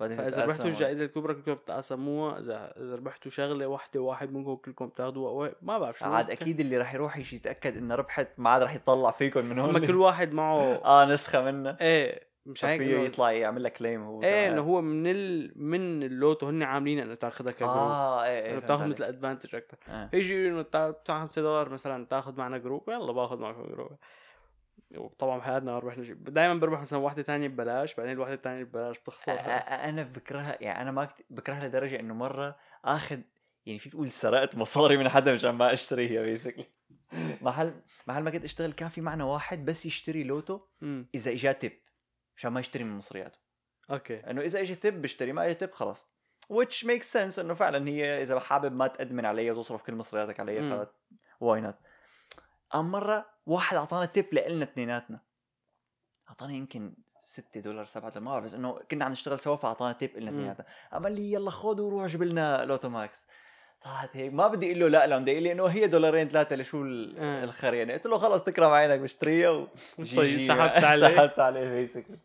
بعدين 0.00 0.16
فإذا. 0.16 0.44
ربحتوا 0.44 0.64
الجائزة 0.64 1.04
الكبرى 1.04 1.34
كلكم 1.34 1.54
بتقاسموها 1.54 2.38
إذا 2.38 2.74
إذا 2.76 2.94
ربحتوا 2.94 3.30
شغلة 3.30 3.66
واحدة 3.66 4.00
واحد 4.00 4.32
منكم 4.32 4.54
كلكم 4.54 4.86
بتاخذوها 4.86 5.54
ما 5.62 5.78
بعرف 5.78 5.98
شو. 5.98 6.04
عاد 6.06 6.30
أكيد 6.30 6.60
اللي 6.60 6.78
راح 6.78 6.94
يروح 6.94 7.32
يتأكد 7.32 7.76
إنه 7.76 7.94
ربحت 7.94 8.28
ما 8.38 8.50
عاد 8.50 8.62
راح 8.62 8.74
يطلع 8.74 9.10
فيكم 9.10 9.44
من 9.44 9.58
هون. 9.58 9.86
كل 9.86 9.96
واحد 9.96 10.32
معه 10.32 10.60
آه 10.84 11.04
نسخة 11.04 11.42
منه. 11.42 11.76
إيه. 11.80 12.35
مش 12.46 12.64
هيك 12.64 12.82
فيه 12.82 12.96
إنه- 12.96 13.00
يطلع 13.12 13.32
يعمل 13.32 13.62
لك 13.64 13.72
claim 13.72 14.02
هو 14.02 14.22
إيه. 14.22 14.48
انه 14.48 14.60
هو 14.62 14.80
من 14.82 15.06
ال... 15.06 15.52
من 15.56 16.02
اللوتو 16.02 16.48
هن 16.48 16.62
عاملين 16.62 16.98
انه 16.98 17.14
تاخذها 17.14 17.52
ك 17.52 17.55
group. 17.55 17.70
آه 17.70 18.24
إيه 18.24 18.42
إيه 18.42 18.58
بتاخذ 18.58 18.80
فهمت 18.80 18.94
مثل. 19.02 19.04
advantage 19.04 19.54
أكثر 19.54 19.76
آه. 19.88 20.10
يجي 20.12 20.48
إنه 20.48 20.62
تا- 20.62 20.90
بتاع 20.90 21.20
5 21.26 21.42
دولار 21.42 21.68
مثلا 21.68 22.06
تاخذ 22.06 22.38
معنا 22.38 22.58
group 22.58 22.88
يلا 22.88 23.12
باخذ 23.12 23.38
معكم 23.38 23.62
group 23.66 23.96
طبعا 25.18 25.38
بحياتنا 25.38 25.72
ما 25.72 25.78
ربحنا 25.78 26.04
شيء 26.04 26.14
دائما 26.14 26.54
بربح 26.54 26.80
مثلا 26.80 26.98
واحدة 26.98 27.22
تانية 27.22 27.48
ببلاش 27.48 27.94
بعدين 27.94 28.12
الواحدة 28.12 28.34
الثانية 28.34 28.64
ببلاش 28.64 28.98
بتخسر. 28.98 29.32
أنا 29.32 30.02
بكرهها 30.02 30.56
يعني 30.60 30.82
أنا 30.82 30.90
ما 30.90 31.04
كت... 31.04 31.24
بكرهها 31.30 31.68
لدرجة 31.68 32.00
إنه 32.00 32.14
مرة 32.14 32.56
اخذ 32.84 33.18
يعني 33.66 33.78
فيك 33.78 33.92
تقول 33.92 34.10
سرقت 34.10 34.56
مصاري 34.56 34.96
من 34.96 35.08
حدا 35.08 35.34
مشان 35.34 35.50
ما 35.50 35.72
أشتريها 35.72 36.22
basically 36.22 36.64
محل 37.42 37.72
محل 38.06 38.22
ما 38.22 38.30
كنت 38.30 38.44
أشتغل 38.44 38.72
كان 38.72 38.88
في 38.88 39.00
معنا 39.00 39.24
واحد 39.24 39.64
بس 39.64 39.86
يشتري 39.86 40.24
لوتو 40.24 40.60
إذا 41.14 41.30
اجاه 41.32 41.52
tip 41.52 41.72
مشان 42.36 42.52
ما 42.52 42.60
يشتري 42.60 42.84
من 42.84 42.96
مصرياته 42.96 43.38
okay. 43.90 44.16
إنه 44.30 44.40
إذا 44.40 44.60
اجى 44.60 44.74
tip 44.74 45.02
بشتري 45.02 45.32
ما 45.32 45.46
اجى 45.46 45.54
tip 45.54 45.72
خلاص. 45.72 46.06
Which 46.52 46.84
makes 46.84 47.12
sense 47.12 47.38
إنه 47.38 47.54
فعلا 47.54 47.88
هي 47.88 48.22
إذا 48.22 48.40
حابب 48.40 48.72
ما 48.72 48.86
تأدمن 48.86 49.26
علي 49.26 49.50
وتصرف 49.50 49.82
كل 49.82 49.94
مصرياتك 49.94 50.40
علي. 50.40 50.86
ف 50.86 50.88
why 51.40 51.60
not 51.60 51.74
قام 52.70 52.90
مرة 52.90 53.26
واحد 53.46 53.76
أعطانا 53.76 54.06
tip 54.06 54.26
لنا 54.32 54.64
اثنيناتنا. 54.64 55.20
أعطانا 56.28 56.52
يمكن 56.52 56.94
6 57.20 57.60
دولار 57.60 57.84
7 57.84 58.10
دولار 58.10 58.24
ما 58.24 58.30
بعرف 58.30 58.44
بس 58.44 58.54
إنه 58.54 58.80
كنا 58.90 59.04
عم 59.04 59.12
نشتغل 59.12 59.38
سوا 59.38 59.56
فأعطانا 59.56 59.92
tip 59.92 60.16
لنا. 60.16 60.30
اثنيناتنا. 60.30 60.66
قال 60.92 61.12
لي 61.12 61.32
يلا 61.32 61.50
خذ 61.50 61.80
وروح 61.80 62.06
جيب 62.06 62.22
لنا 62.22 62.64
Lotto 62.64 62.88
Max. 62.88 63.26
طلعت 63.82 64.16
هيك. 64.16 64.32
ما 64.32 64.48
بدي 64.48 64.66
أقول 64.66 64.80
له 64.80 64.88
لا 64.88 65.06
لو 65.06 65.20
بدي 65.20 65.30
يقول 65.30 65.42
لي 65.42 65.52
إنه 65.52 65.66
هي 65.66 65.86
دولارين 65.86 66.28
ثلاثة 66.28 66.56
لشو 66.56 66.82
ال-. 66.82 67.18
الخر 67.18 67.74
يعني 67.74 67.92
قلت 67.92 68.06
له 68.06 68.18
خلص 68.18 68.42
تكرم 68.42 68.70
عينك 68.70 69.00
بشتريها 69.00 69.50
و... 69.50 69.68
جي 70.00 70.16
طيب 70.16 70.38
جي. 70.38 70.46
سحبت 70.46 70.84
عليه. 70.84 71.08
سحبت 71.16 71.38
عليه 71.38 71.68
basically 71.68 72.18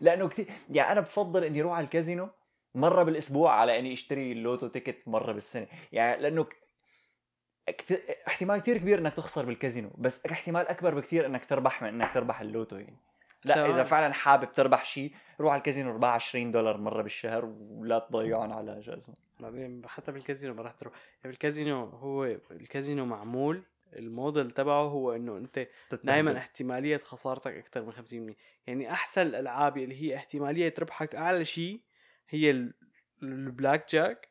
لأنه 0.00 0.28
كثير 0.28 0.46
يعني 0.70 0.92
أنا 0.92 1.00
بفضل 1.00 1.44
إني 1.44 1.60
أروح 1.60 1.72
على 1.72 1.84
الكازينو 1.84 2.28
مرة 2.74 3.02
بالأسبوع 3.02 3.52
على 3.52 3.78
إني 3.78 3.92
أشتري 3.92 4.32
اللوتو 4.32 4.66
ticket 4.66 5.08
مرة 5.08 5.32
بالسنة. 5.32 5.66
يعني 5.92 6.22
لأنه 6.22 6.46
كت... 7.66 8.02
احتمال 8.28 8.60
كثير 8.60 8.78
كبير 8.78 8.98
إنك 8.98 9.14
تخسر 9.14 9.44
بالكازينو 9.44 9.90
بس 9.98 10.26
احتمال 10.26 10.68
أكبر 10.68 10.94
بكثير 10.94 11.26
إنك 11.26 11.46
تربح 11.46 11.82
من 11.82 11.88
إنك 11.88 12.10
تربح 12.10 12.40
اللوتو 12.40 12.76
يعني. 12.76 12.96
لا 13.44 13.54
تمام. 13.54 13.70
اذا 13.70 13.84
فعلا 13.84 14.12
حابب 14.12 14.52
تربح 14.52 14.84
شيء 14.84 15.12
روح 15.40 15.52
على 15.52 15.58
الكازينو 15.58 15.90
اربح 15.90 16.08
20 16.08 16.52
دولار 16.52 16.76
مرة 16.76 17.02
بالشهر 17.02 17.44
ولا 17.70 17.98
تضيعهم 17.98 18.52
على 18.52 18.80
جائزه 18.80 19.14
بعدين 19.40 19.82
حتى 19.88 20.12
بالكازينو 20.12 20.54
ما 20.54 20.62
راح 20.62 20.72
تروح. 20.72 20.94
يعني 20.94 21.30
بالكازينو 21.32 21.84
هو 21.84 22.24
الكازينو 22.50 23.04
معمول 23.04 23.62
الموديل 23.98 24.50
تبعه 24.50 24.82
هو 24.82 25.12
إنه 25.12 25.36
أنت 25.36 25.68
دائما 26.04 26.36
احتمالية 26.38 26.96
خسارتك 26.96 27.52
أكثر 27.52 27.82
من 27.82 27.92
50% 28.32 28.36
يعني 28.66 28.90
أحسن 28.92 29.22
الألعاب 29.26 29.78
اللي 29.78 30.02
هي 30.02 30.16
احتمالية 30.16 30.74
ربحك 30.78 31.14
أعلى 31.14 31.44
شيء 31.44 31.80
هي 32.28 32.50
ال- 32.50 32.74
البلاك 33.22 33.90
جاك 33.92 34.28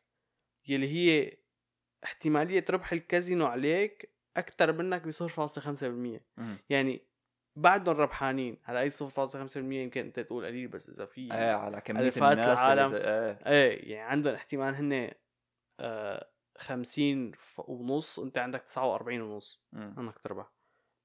يلي 0.68 0.88
هي 0.88 1.36
احتمالية 2.04 2.64
ربح 2.70 2.92
الكازينو 2.92 3.46
عليك 3.46 4.12
أكثر 4.36 4.72
منك 4.72 5.02
ب 5.06 5.10
0.5% 5.10 6.20
مم. 6.36 6.58
يعني 6.70 7.02
بعدهم 7.56 7.96
ربحانين. 7.96 8.58
على 8.66 8.80
اي 8.80 8.90
0.5% 8.90 9.56
يمكن 9.56 10.00
أنت 10.00 10.20
تقول 10.20 10.46
قليل 10.46 10.68
بس 10.68 10.88
إذا 10.88 11.06
في 11.06 11.20
إيه 11.20 11.52
على 11.54 11.80
كمية 11.80 12.00
الناس 12.00 12.18
العالم. 12.18 12.86
اللي- 12.86 12.98
إيه. 12.98 13.38
إيه 13.52 13.92
يعني 13.92 14.10
عندهم 14.10 14.34
احتمال 14.34 14.74
هن 14.74 15.10
آه 15.80 16.28
50 16.58 17.32
ف- 17.32 17.60
ونص 17.68 18.18
أنت 18.18 18.38
عندك 18.38 18.62
49 18.62 19.20
ونص. 19.20 19.60
انك 19.74 20.18
تربح 20.18 20.46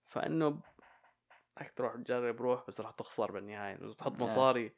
فإنه 0.07 0.49
بدك 0.49 1.71
تروح 1.75 1.95
تجرب 1.95 2.41
روح 2.41 2.63
بس 2.67 2.81
رح 2.81 2.91
تخسر 2.91 3.31
بالنهاية. 3.31 3.75
اذا 3.75 3.87
بتحط. 3.87 4.21
مصاري 4.21 4.71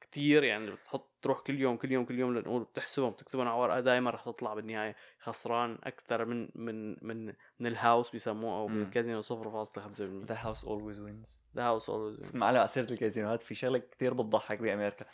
كتير 0.00 0.44
يعني 0.44 0.66
بتحط 0.70 1.10
تروح 1.22 1.40
كل 1.40 1.60
يوم 1.60 1.76
كل 1.76 1.92
يوم 1.92 2.04
كل 2.04 2.18
يوم 2.18 2.34
لنقول 2.38 2.64
بتحسبهم 2.64 3.10
بتكتبهم 3.10 3.48
على 3.48 3.58
ورقة 3.60 3.80
دائما 3.80 4.10
رح 4.10 4.24
تطلع 4.24 4.54
بالنهاية. 4.54 4.96
خسران 5.18 5.78
أكثر 5.84 6.24
من 6.24 6.48
من 6.54 6.96
من 7.06 7.26
من 7.58 7.66
ال 7.66 7.73
house 7.73 8.10
بيسموه 8.10 8.58
أو 8.58 8.68
من. 8.68 8.82
الكازينو 8.82 9.22
0.5% 9.22 10.26
The 10.28 10.36
house 10.36 10.60
always 10.64 10.98
wins. 10.98 11.38
the 11.56 11.62
house 11.62 11.90
always 11.90 12.20
معلم 12.34 12.58
على 12.58 12.68
سيره 12.68 12.90
الكازينوهات 12.92 13.42
في 13.42 13.54
شغلة 13.54 13.78
كتير 13.78 14.14
بتضحك 14.14 14.58
بأمريكا. 14.58 15.06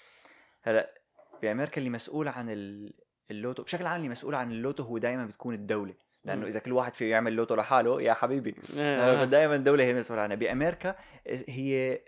هلأ 0.63 1.01
بأمريكا 1.43 1.79
اللي 1.79 1.91
مسؤول 1.91 2.29
عن 2.29 2.51
ال- 2.51 2.95
اللوتو 3.31 3.63
بشكل 3.63 3.87
عام 3.87 3.97
اللي 3.97 4.09
مسؤول 4.09 4.35
عن 4.35 4.53
اللوتو 4.53 4.83
هو 4.83 4.99
دائما 4.99 5.27
بتكون 5.27 5.55
الدولة 5.55 5.95
لأنه. 6.25 6.47
إذا 6.47 6.61
كل 6.61 6.73
واحد 6.73 6.95
فيه 6.95 7.11
يعمل 7.11 7.33
لوتو 7.33 7.55
لحاله 7.55 8.03
يا 8.03 8.15
حبيبي. 8.15 8.55
دائما 9.25 9.57
الدولة 9.57 9.85
هي 9.85 9.91
المسؤولة 9.91 10.23
عنها. 10.23 10.37
بأمريكا 10.37 10.97
هي 11.27 12.01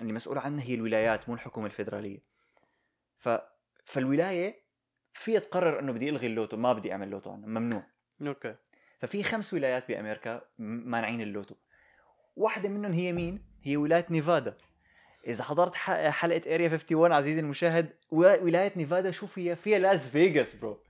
اللي 0.00 0.12
مسؤوله 0.12 0.40
عنها 0.40 0.64
هي 0.64 0.74
الولايات 0.74 1.28
مو 1.28 1.34
الحكومة 1.34 1.66
الفيدرالية. 1.66 2.22
ف 3.18 3.28
فالولاية 3.84 4.66
فيها 5.12 5.40
تقرر 5.40 5.80
إنه 5.80 5.92
بدي 5.92 6.08
ألغي 6.08 6.26
اللوتو 6.26 6.56
ما 6.56 6.72
بدي 6.72 6.92
أعمل 6.92 7.10
لوتو 7.10 7.30
عنه. 7.30 7.46
ممنوع. 7.46 7.86
okay. 8.22 8.54
ففي 8.98 9.22
خمس 9.22 9.54
ولايات 9.54 9.88
بأمريكا 9.88 10.42
مانعين 10.58 11.20
اللوتو. 11.20 11.54
واحدة 12.36 12.68
منهم 12.68 12.92
هي 12.92 13.12
مين؟ 13.12 13.44
هي 13.62 13.76
ولاية 13.76 14.06
نيفادا. 14.10 14.56
إذا 15.26 15.44
حضرت 15.44 15.74
حلقة 15.74 16.54
Area 16.54 16.68
51 16.68 17.12
عزيزي 17.12 17.40
المشاهد 17.40 17.88
ولاية 18.10 18.72
نيفادا 18.76 19.10
شو 19.10 19.26
فيها 19.26 19.54
فيها 19.54 19.78
لاس 19.78 20.08
فيغاس 20.08 20.54
bro 20.54 20.80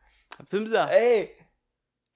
بتمزح. 0.40 0.88
إيه. 0.88 1.46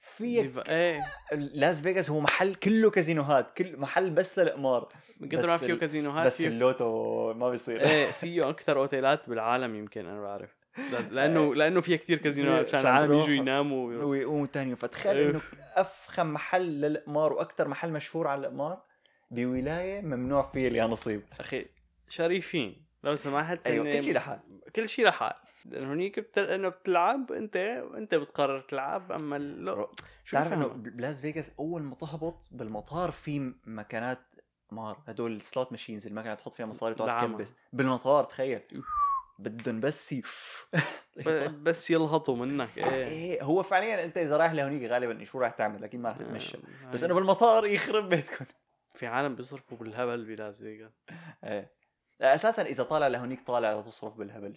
في 0.00 0.42
ديفا- 0.42 0.68
إيه. 0.68 1.00
لاس 1.32 1.82
فيغاس 1.82 2.10
هو 2.10 2.20
محل 2.20 2.54
كله 2.54 2.90
كازينوهات 2.90 3.50
كل 3.50 3.76
محل 3.76 4.10
بس 4.10 4.38
للقمار. 4.38 4.88
من 5.20 5.28
قدر 5.28 5.46
ما 5.46 5.56
فيه 5.56 5.74
كازينوهات 5.74 6.26
بس 6.26 6.36
فيه 6.36 6.48
اللوتو 6.48 7.32
ما 7.34 7.50
بيصير. 7.50 7.80
إيه 7.80 8.10
فيه 8.10 8.48
أكثر 8.48 8.78
أوتيلات 8.78 9.28
بالعالم 9.30 9.74
يمكن 9.74 10.06
أنا 10.06 10.20
بعرف. 10.20 10.56
لأنه 11.10 11.54
لأنه 11.54 11.80
فيها 11.80 11.96
كثير 11.96 12.18
كازينوهات 12.18 12.66
مشان 12.66 12.78
عشان 12.78 12.90
العالم. 12.90 13.12
يجوا 13.18 13.34
يناموا. 13.34 14.04
ويقوموا 14.04 14.46
تاني 14.46 14.76
فتخيل 14.76 15.16
إيه. 15.16 15.30
إنه 15.30 15.40
أفخم 15.74 16.26
محل 16.32 16.80
للقمار 16.80 17.32
وأكثر 17.32 17.68
محل 17.68 17.92
مشهور 17.92 18.26
على 18.28 18.40
القمار 18.46 18.82
بولاية 19.30 20.00
ممنوع 20.00 20.50
فيه 20.52 20.68
اليانصيب. 20.68 21.22
أخي 21.40 21.66
شريفين. 22.10 22.86
لو 23.04 23.16
سمحت 23.16 23.66
أيوه 23.66 23.92
كل 23.92 24.02
شيء 24.02 24.14
لحال. 24.14 24.40
كل 24.76 24.88
شيء 24.88 25.06
لحال. 25.06 25.32
لأنه 25.64 25.92
هنيك 25.92 26.20
بت... 26.20 26.38
انه 26.38 26.68
بتلعب 26.68 27.32
أنت 27.32 27.56
أنت 27.96 28.14
بتقرر 28.14 28.60
تلعب 28.60 29.12
أما 29.12 29.36
ال- 29.36 29.86
شو 30.24 30.36
تعرف 30.36 30.52
إنه؟ 30.52 30.66
بلاس 30.66 31.20
فيغاس 31.20 31.50
أول 31.58 31.82
ما 31.82 31.94
تهبط 31.94 32.48
بالمطار 32.50 33.10
في 33.10 33.54
مكانات 33.66 34.18
قمار 34.70 34.98
هدول 35.08 35.36
ال 35.36 35.43
slot 35.43 35.72
machines 35.72 36.06
المكنه 36.06 36.34
تحط 36.34 36.52
فيها 36.52 36.66
مصاري 36.66 36.92
وتقعد. 36.92 37.28
تكبس. 37.28 37.54
بالمطار 37.72 38.24
تخيل. 38.24 38.60
بدهم 39.38 39.80
بس 39.80 40.12
ي... 40.12 40.22
ب... 41.26 41.28
بس 41.64 41.90
يلهطوا 41.90 42.36
منك. 42.36 42.78
إيه. 42.78 42.84
إيه 43.08 43.42
هو 43.42 43.62
فعليا 43.62 44.04
أنت 44.04 44.18
إذا 44.18 44.36
رايح 44.36 44.52
لهونيك 44.52 44.90
غالبا 44.90 45.24
شو 45.24 45.38
راح 45.38 45.50
تعمل؟ 45.50 45.84
أكيد 45.84 46.00
ما 46.00 46.08
راح 46.08 46.18
تتمشى. 46.18 46.56
آه، 46.86 46.92
بس. 46.92 47.04
إنه 47.04 47.14
بالمطار 47.14 47.66
يخرب 47.66 48.08
بيتكم. 48.08 48.44
في 48.94 49.06
عالم 49.06 49.34
بيصرفوا 49.34 49.78
بالهبل 49.78 50.24
بلاس 50.24 50.62
فيغاس. 50.62 50.92
إيه. 51.44 51.79
أساسا 52.20 52.62
إذا 52.62 52.82
طالع 52.84 53.06
لهونيك 53.06 53.40
طالع 53.40 53.80
لتصرف 53.80 54.16
بالهبل. 54.16 54.56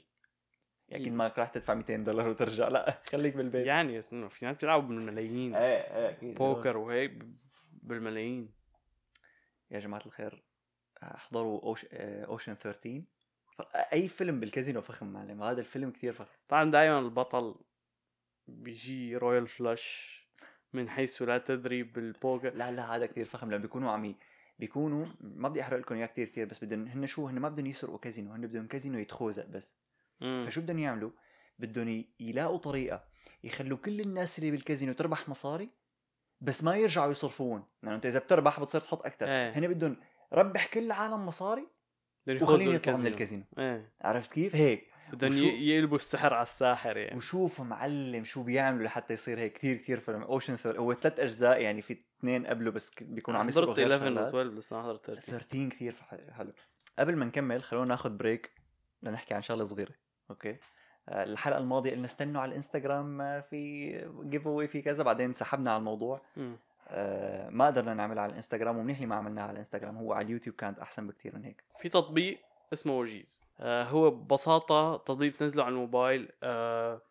يعني 0.89 1.03
أكيد 1.03 1.13
ما 1.13 1.33
راح 1.37 1.49
تدفع 1.49 1.73
200 1.73 1.95
دولار 1.97 2.27
وترجع. 2.29 2.67
لا 2.67 2.97
خليك 3.11 3.35
بالبيت. 3.35 3.65
يعني 3.65 3.97
بس 3.97 4.13
انه 4.13 4.27
في 4.27 4.45
ناس 4.45 4.57
بيلعبوا 4.57 4.87
بالملايين. 4.87 5.55
إيه 5.55 5.63
إيه 5.97 6.09
أكيد. 6.09 6.35
بوكر 6.35 6.77
وهيك 6.77 7.11
بالملايين. 7.71 8.53
يا 9.71 9.79
جماعة 9.79 10.01
الخير 10.05 10.43
أحضروا 11.03 11.61
أوش... 11.63 11.85
Ocean 11.93 12.53
13 12.55 13.03
ف- 13.57 13.61
أي 13.75 14.07
فيلم 14.07 14.39
بالكازينو 14.39 14.81
فخم 14.81 15.07
معلم. 15.07 15.43
هذا 15.43 15.59
الفيلم 15.59 15.91
كثير 15.91 16.13
فخم. 16.13 16.35
طبعا 16.49 16.71
دائما 16.71 16.99
البطل 16.99 17.55
بيجي 18.47 19.17
royal 19.17 19.47
flush 19.47 20.13
من 20.73 20.89
حيث 20.89 21.21
لا 21.21 21.37
تدري 21.37 21.83
بالبوكر. 21.83 22.53
لا 22.53 22.71
لا 22.71 22.95
هذا 22.95 23.05
كثير 23.05 23.25
فخم 23.25 23.47
لما 23.47 23.57
بيكونوا 23.57 23.91
عم 23.91 24.15
بيكونوا 24.59 25.05
ما 25.19 25.49
بدي 25.49 25.61
أحرق 25.61 25.79
لكم 25.79 25.95
إياه 25.95 26.05
كثير 26.05 26.27
كثير 26.27 26.45
بس 26.45 26.63
بدهم 26.63 26.87
هن 26.87 27.05
شو؟ 27.05 27.27
هن 27.27 27.39
ما 27.39 27.49
بدهم 27.49 27.65
يسرقوا 27.65 27.97
كازينو 27.97 28.33
هن 28.33 28.47
بدهم 28.47 28.67
كازينو 28.67 28.99
يتخوزق 28.99 29.45
بس. 29.45 29.75
مم. 30.21 30.45
فشو 30.47 30.61
بدهم 30.61 30.79
يعملوا؟ 30.79 31.11
بدهم 31.59 32.05
يلاقوا 32.19 32.57
طريقة 32.57 33.03
يخلوا 33.43 33.77
كل 33.77 33.99
الناس 33.99 34.39
اللي 34.39 34.51
بالكازينو 34.51 34.93
تربح 34.93 35.29
مصاري 35.29 35.69
بس 36.41 36.63
ما 36.63 36.75
يرجعوا 36.75 37.11
يصرفون. 37.11 37.63
لأنه 37.83 37.95
أنت 37.95 38.05
إذا 38.05 38.19
بتربح 38.19 38.59
بتصير 38.59 38.81
تحط 38.81 39.05
أكثر 39.05 39.27
إيه. 39.27 39.59
هن 39.59 39.67
بدهم 39.67 39.97
ربح 40.33 40.67
كل 40.67 40.85
العالم 40.85 41.25
مصاري 41.25 41.67
وخليني 42.41 42.73
يطلعوا 42.73 42.97
من 42.97 43.05
الكازينو. 43.05 43.07
الكازينو. 43.07 43.43
إيه. 43.57 43.93
عرفت 44.01 44.31
كيف؟ 44.31 44.55
هيك. 44.55 44.92
بدهم 45.15 45.33
يقلبوا 45.43 45.95
السحر 45.95 46.33
على 46.33 46.43
الساحر 46.43 46.97
يعني. 46.97 47.17
وشوف 47.17 47.61
معلم 47.61 48.23
شو 48.23 48.43
بيعملوا 48.43 48.85
لحتى 48.85 49.13
يصير 49.13 49.39
هيك 49.39 49.53
كثير 49.53 49.77
كثير 49.77 49.99
فيلم. 49.99 50.21
Ocean 50.21 50.55
Thirteen 50.55 50.79
هو 50.79 50.93
ثلاث 50.93 51.19
أجزاء 51.19 51.61
يعني 51.61 51.81
في 51.81 51.97
اثنين 52.19 52.45
قبله 52.45 52.71
بس 52.71 52.91
بيكونوا 53.01 53.39
عم 53.39 53.49
يسرقوا 53.49 53.73
حضرت 53.73 53.79
غير 53.79 53.93
11 53.93 54.11
و 54.11 54.15
شغلات. 54.15 54.27
12 54.27 54.49
بس 54.49 54.73
ما 54.73 54.83
حضرت 54.83 55.05
13 55.05 55.27
13 55.27 55.69
كثير 55.69 55.95
حلو. 56.31 56.51
قبل 56.99 57.15
ما 57.15 57.25
نكمل 57.25 57.63
خلونا 57.63 57.87
ناخذ 57.87 58.17
break 58.17 58.51
لنحكي 59.03 59.33
عن 59.33 59.41
شغلة 59.41 59.63
صغيرة 59.63 59.93
okay؟ 60.29 60.57
آه، 61.09 61.23
الحلقة 61.23 61.57
الماضية 61.57 61.91
قلنا 61.91 62.05
استنوا 62.05 62.41
على 62.41 62.49
الإنستغرام 62.49 63.21
آه، 63.21 63.39
في 63.39 63.91
giveaway 64.23 64.67
في 64.67 64.81
كذا 64.81 65.03
بعدين 65.03 65.33
سحبنا 65.33 65.71
على 65.71 65.79
الموضوع. 65.79 66.21
مم. 66.37 66.57
آه، 66.87 67.49
ما 67.49 67.67
قدرنا 67.67 67.93
نعملها 67.93 68.23
على 68.23 68.29
الإنستغرام 68.29 68.77
ومنيح 68.77 68.97
اللي 68.97 69.07
ما 69.07 69.15
عملناها 69.15 69.43
على 69.43 69.51
الإنستغرام 69.51 69.97
هو 69.97 70.13
على 70.13 70.25
اليوتيوب 70.25 70.55
كانت 70.55 70.79
أحسن 70.79 71.07
بكثير 71.07 71.35
من 71.35 71.43
هيك. 71.43 71.63
في 71.79 71.89
تطبيق 71.89 72.39
اسمه 72.73 72.97
وجيز. 72.97 73.41
آه 73.59 73.83
هو 73.83 74.11
ببساطة 74.11 74.97
تطبيق 74.97 75.33
بتنزله 75.33 75.63
على 75.63 75.71
الموبايل 75.71 76.29
آه 76.43 77.01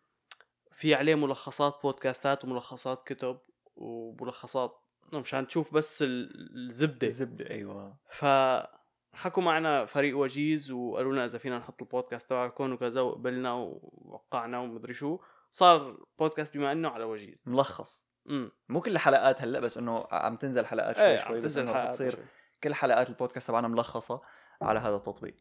في 0.71 0.95
عليه 0.95 1.15
ملخصات 1.15 1.79
بودكاستات 1.83 2.43
وملخصات 2.45 3.07
كتب 3.07 3.37
وملخصات 3.75 4.79
مشان 5.13 5.47
تشوف 5.47 5.73
بس 5.73 6.01
ال- 6.01 6.69
الزبدة. 6.69 7.07
الزبدة 7.07 7.49
أيوه. 7.49 7.97
فحكوا 8.09 9.43
معنا 9.43 9.85
فريق 9.85 10.17
وجيز 10.17 10.71
وقالوا 10.71 11.13
لنا 11.13 11.25
إذا 11.25 11.37
فينا 11.39 11.57
نحط 11.57 11.81
البودكاست 11.81 12.29
تبعكم 12.29 12.73
وكذا 12.73 13.01
وقبلنا 13.01 13.53
ووقعنا 13.53 14.59
ومدري 14.59 14.93
شو 14.93 15.19
صار 15.51 15.97
بودكاست 16.19 16.57
بما 16.57 16.71
إنه 16.71 16.89
على 16.89 17.03
وجيز. 17.03 17.43
ملخص. 17.45 18.05
امم 18.29 18.51
مو 18.69 18.81
كل 18.81 18.91
الحلقات 18.91 19.41
هلأ 19.41 19.59
بس 19.59 19.77
إنه 19.77 20.07
عم 20.11 20.35
تنزل 20.35 20.65
حلقات 20.65 20.95
شوي 20.95 21.05
إيه 21.05 21.17
شوي 21.17 21.25
عم 21.27 21.35
بس 21.35 21.41
تنزل 21.41 21.67
حلقات 21.67 21.87
حتصير 21.87 22.11
شوي. 22.11 22.23
كل 22.63 22.73
حلقات 22.73 23.09
البودكاست 23.09 23.47
تبعنا 23.47 23.67
ملخصة 23.67 24.21
على 24.61 24.79
هذا 24.79 24.95
التطبيق. 24.95 25.35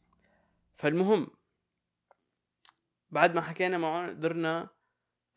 فالمهم 0.77 1.31
بعد 3.11 3.35
ما 3.35 3.41
حكينا 3.41 3.79
معه 3.79 4.09
قدرنا 4.09 4.69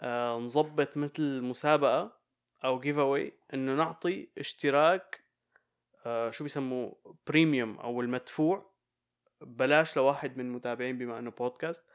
آه 0.01 0.37
نظبط 0.37 0.97
مثل 0.97 1.41
مسابقة 1.41 2.19
أو 2.63 2.79
giveaway 2.79 3.33
إنه 3.53 3.75
نعطي 3.75 4.29
اشتراك 4.37 5.25
آه 6.05 6.31
شو 6.31 6.43
بيسموه؟ 6.43 7.15
premium 7.27 7.77
أو 7.79 8.01
المدفوع. 8.01 8.75
بلاش 9.41 9.97
لواحد 9.97 10.37
من 10.37 10.45
المتابعين 10.45 10.97
بما 10.97 11.19
إنه 11.19 11.31
بودكاست 11.31 11.85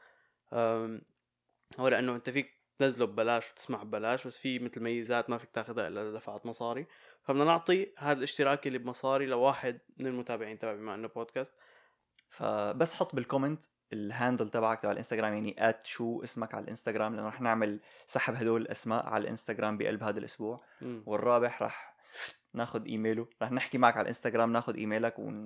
هو 1.79 1.87
لأنه 1.87 2.15
أنت 2.15 2.29
فيك 2.29 2.61
تنزله 2.79 3.05
ببلاش 3.05 3.51
وتسمع 3.51 3.83
ببلاش 3.83 4.27
بس 4.27 4.37
في 4.39 4.59
مثل 4.59 4.81
ميزات 4.81 5.29
ما 5.29 5.37
فيك 5.37 5.49
تاخذها 5.49 5.87
إلا 5.87 6.01
إذا 6.01 6.11
دفعت 6.11 6.45
مصاري. 6.45 6.87
فبدنا 7.23 7.43
نعطي 7.43 7.93
هذا 7.97 8.17
الاشتراك 8.17 8.67
اللي 8.67 8.77
بمصاري 8.77 9.25
لواحد 9.25 9.79
من 9.97 10.07
المتابعين 10.07 10.59
تبع 10.59 10.73
بما 10.73 10.95
إنه 10.95 11.07
بودكاست 11.07 11.53
فبس 12.31 12.95
حط 12.95 13.15
بالكومنت 13.15 13.65
ال 13.93 14.01
handle 14.01 14.49
تبعك 14.49 14.79
تبع 14.79 14.91
الانستغرام 14.91 15.33
يعني 15.33 15.69
at 15.69 15.85
شو 15.85 16.23
اسمك 16.23 16.53
على 16.53 16.63
الانستغرام 16.63 17.15
لأنه 17.15 17.27
رح 17.27 17.41
نعمل 17.41 17.79
سحب 18.07 18.33
هدول 18.33 18.61
الأسماء 18.61 19.05
على 19.05 19.21
الانستغرام 19.21 19.77
بقلب 19.77 20.03
هذا 20.03 20.19
الأسبوع. 20.19 20.63
مم. 20.81 21.03
والرابح 21.05 21.61
رح 21.61 21.95
ناخذ 22.53 22.85
إيميله 22.85 23.27
رح 23.41 23.51
نحكي 23.51 23.77
معك 23.77 23.93
على 23.93 24.01
الانستغرام 24.01 24.51
ناخذ 24.51 24.75
إيميلك 24.75 25.19
ون... 25.19 25.45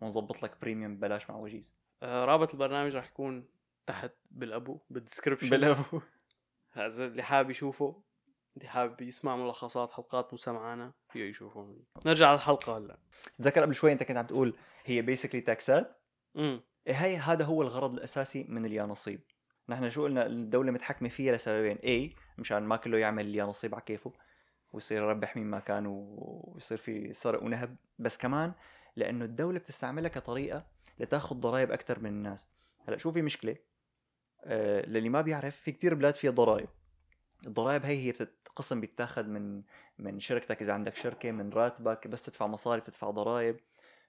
ونظبط 0.00 0.42
لك 0.42 0.60
premium 0.60 0.96
ببلاش 0.96 1.30
مع 1.30 1.36
وجيز. 1.36 1.72
آه، 2.02 2.24
رابط 2.24 2.52
البرنامج 2.52 2.96
رح 2.96 3.06
يكون 3.06 3.48
تحت 3.86 4.12
بال 4.30 4.44
about 4.44 4.80
بال 4.90 4.99
description. 4.99 5.50
بال 5.50 5.62
about. 5.62 6.00
اذا 6.76 7.06
اللي 7.06 7.22
حابب 7.22 7.50
يشوفه 7.50 8.02
اللي 8.56 8.68
حابب 8.68 9.00
يسمع 9.00 9.36
ملخصات 9.36 9.92
حلقات 9.92 10.32
موسى 10.32 10.90
فيه 11.12 11.24
يشوفه. 11.24 11.76
نرجع 12.06 12.26
على 12.26 12.34
الحلقة 12.34 12.76
هلا. 12.76 12.98
تذكر 13.38 13.62
قبل 13.62 13.74
شوي 13.74 13.92
أنت 13.92 14.02
كنت 14.02 14.16
عم 14.16 14.26
تقول 14.26 14.56
هي 14.84 15.02
بيسكلي 15.02 15.40
تاكسات 15.40 16.00
امم 16.36 16.60
هي 16.88 17.16
هذا 17.16 17.44
هو 17.44 17.62
الغرض 17.62 17.94
الأساسي 17.94 18.46
من 18.48 18.66
اليانصيب. 18.66 19.20
نحن 19.68 19.90
شو 19.90 20.02
قلنا 20.02 20.26
الدولة 20.26 20.72
متحكمة 20.72 21.08
فيها 21.08 21.32
لسببين. 21.32 21.76
A 21.76 22.16
مشان 22.38 22.62
ما 22.62 22.76
كله 22.76 22.98
يعمل 22.98 23.26
اليانصيب 23.26 23.74
على 23.74 23.82
كيفه 23.86 24.12
ويصير 24.72 25.02
يربح 25.02 25.36
مين 25.36 25.46
ما 25.46 25.60
كان 25.60 25.86
ويصير 25.86 26.78
في 26.78 27.12
سرق 27.12 27.42
ونهب. 27.42 27.76
بس 27.98 28.18
كمان 28.18 28.52
لأنه 28.96 29.24
الدولة 29.24 29.58
بتستعملها 29.58 30.08
كطريقة 30.08 30.66
لتاخذ 30.98 31.36
ضرائب 31.36 31.72
أكثر 31.72 32.00
من 32.00 32.10
الناس. 32.10 32.48
هلأ 32.88 32.96
شو 32.96 33.12
في 33.12 33.22
مشكلة؟ 33.22 33.56
آه 34.44 34.86
للي 34.86 35.08
ما 35.08 35.20
بيعرف 35.20 35.56
في 35.56 35.72
كتير 35.72 35.94
بلاد 35.94 36.14
فيها 36.14 36.30
ضرائب. 36.30 36.68
الضرائب 37.46 37.84
هي 37.84 38.06
هي 38.06 38.12
بتتقسم 38.12 38.80
بيتاخذ 38.80 39.26
من 39.26 39.62
من 39.98 40.20
شركتك 40.20 40.62
إذا 40.62 40.72
عندك 40.72 40.96
شركة 40.96 41.30
من 41.30 41.50
راتبك. 41.50 42.08
بس 42.08 42.22
تدفع 42.22 42.46
مصاري 42.46 42.80
بتدفع 42.80 43.10
ضرائب. 43.10 43.56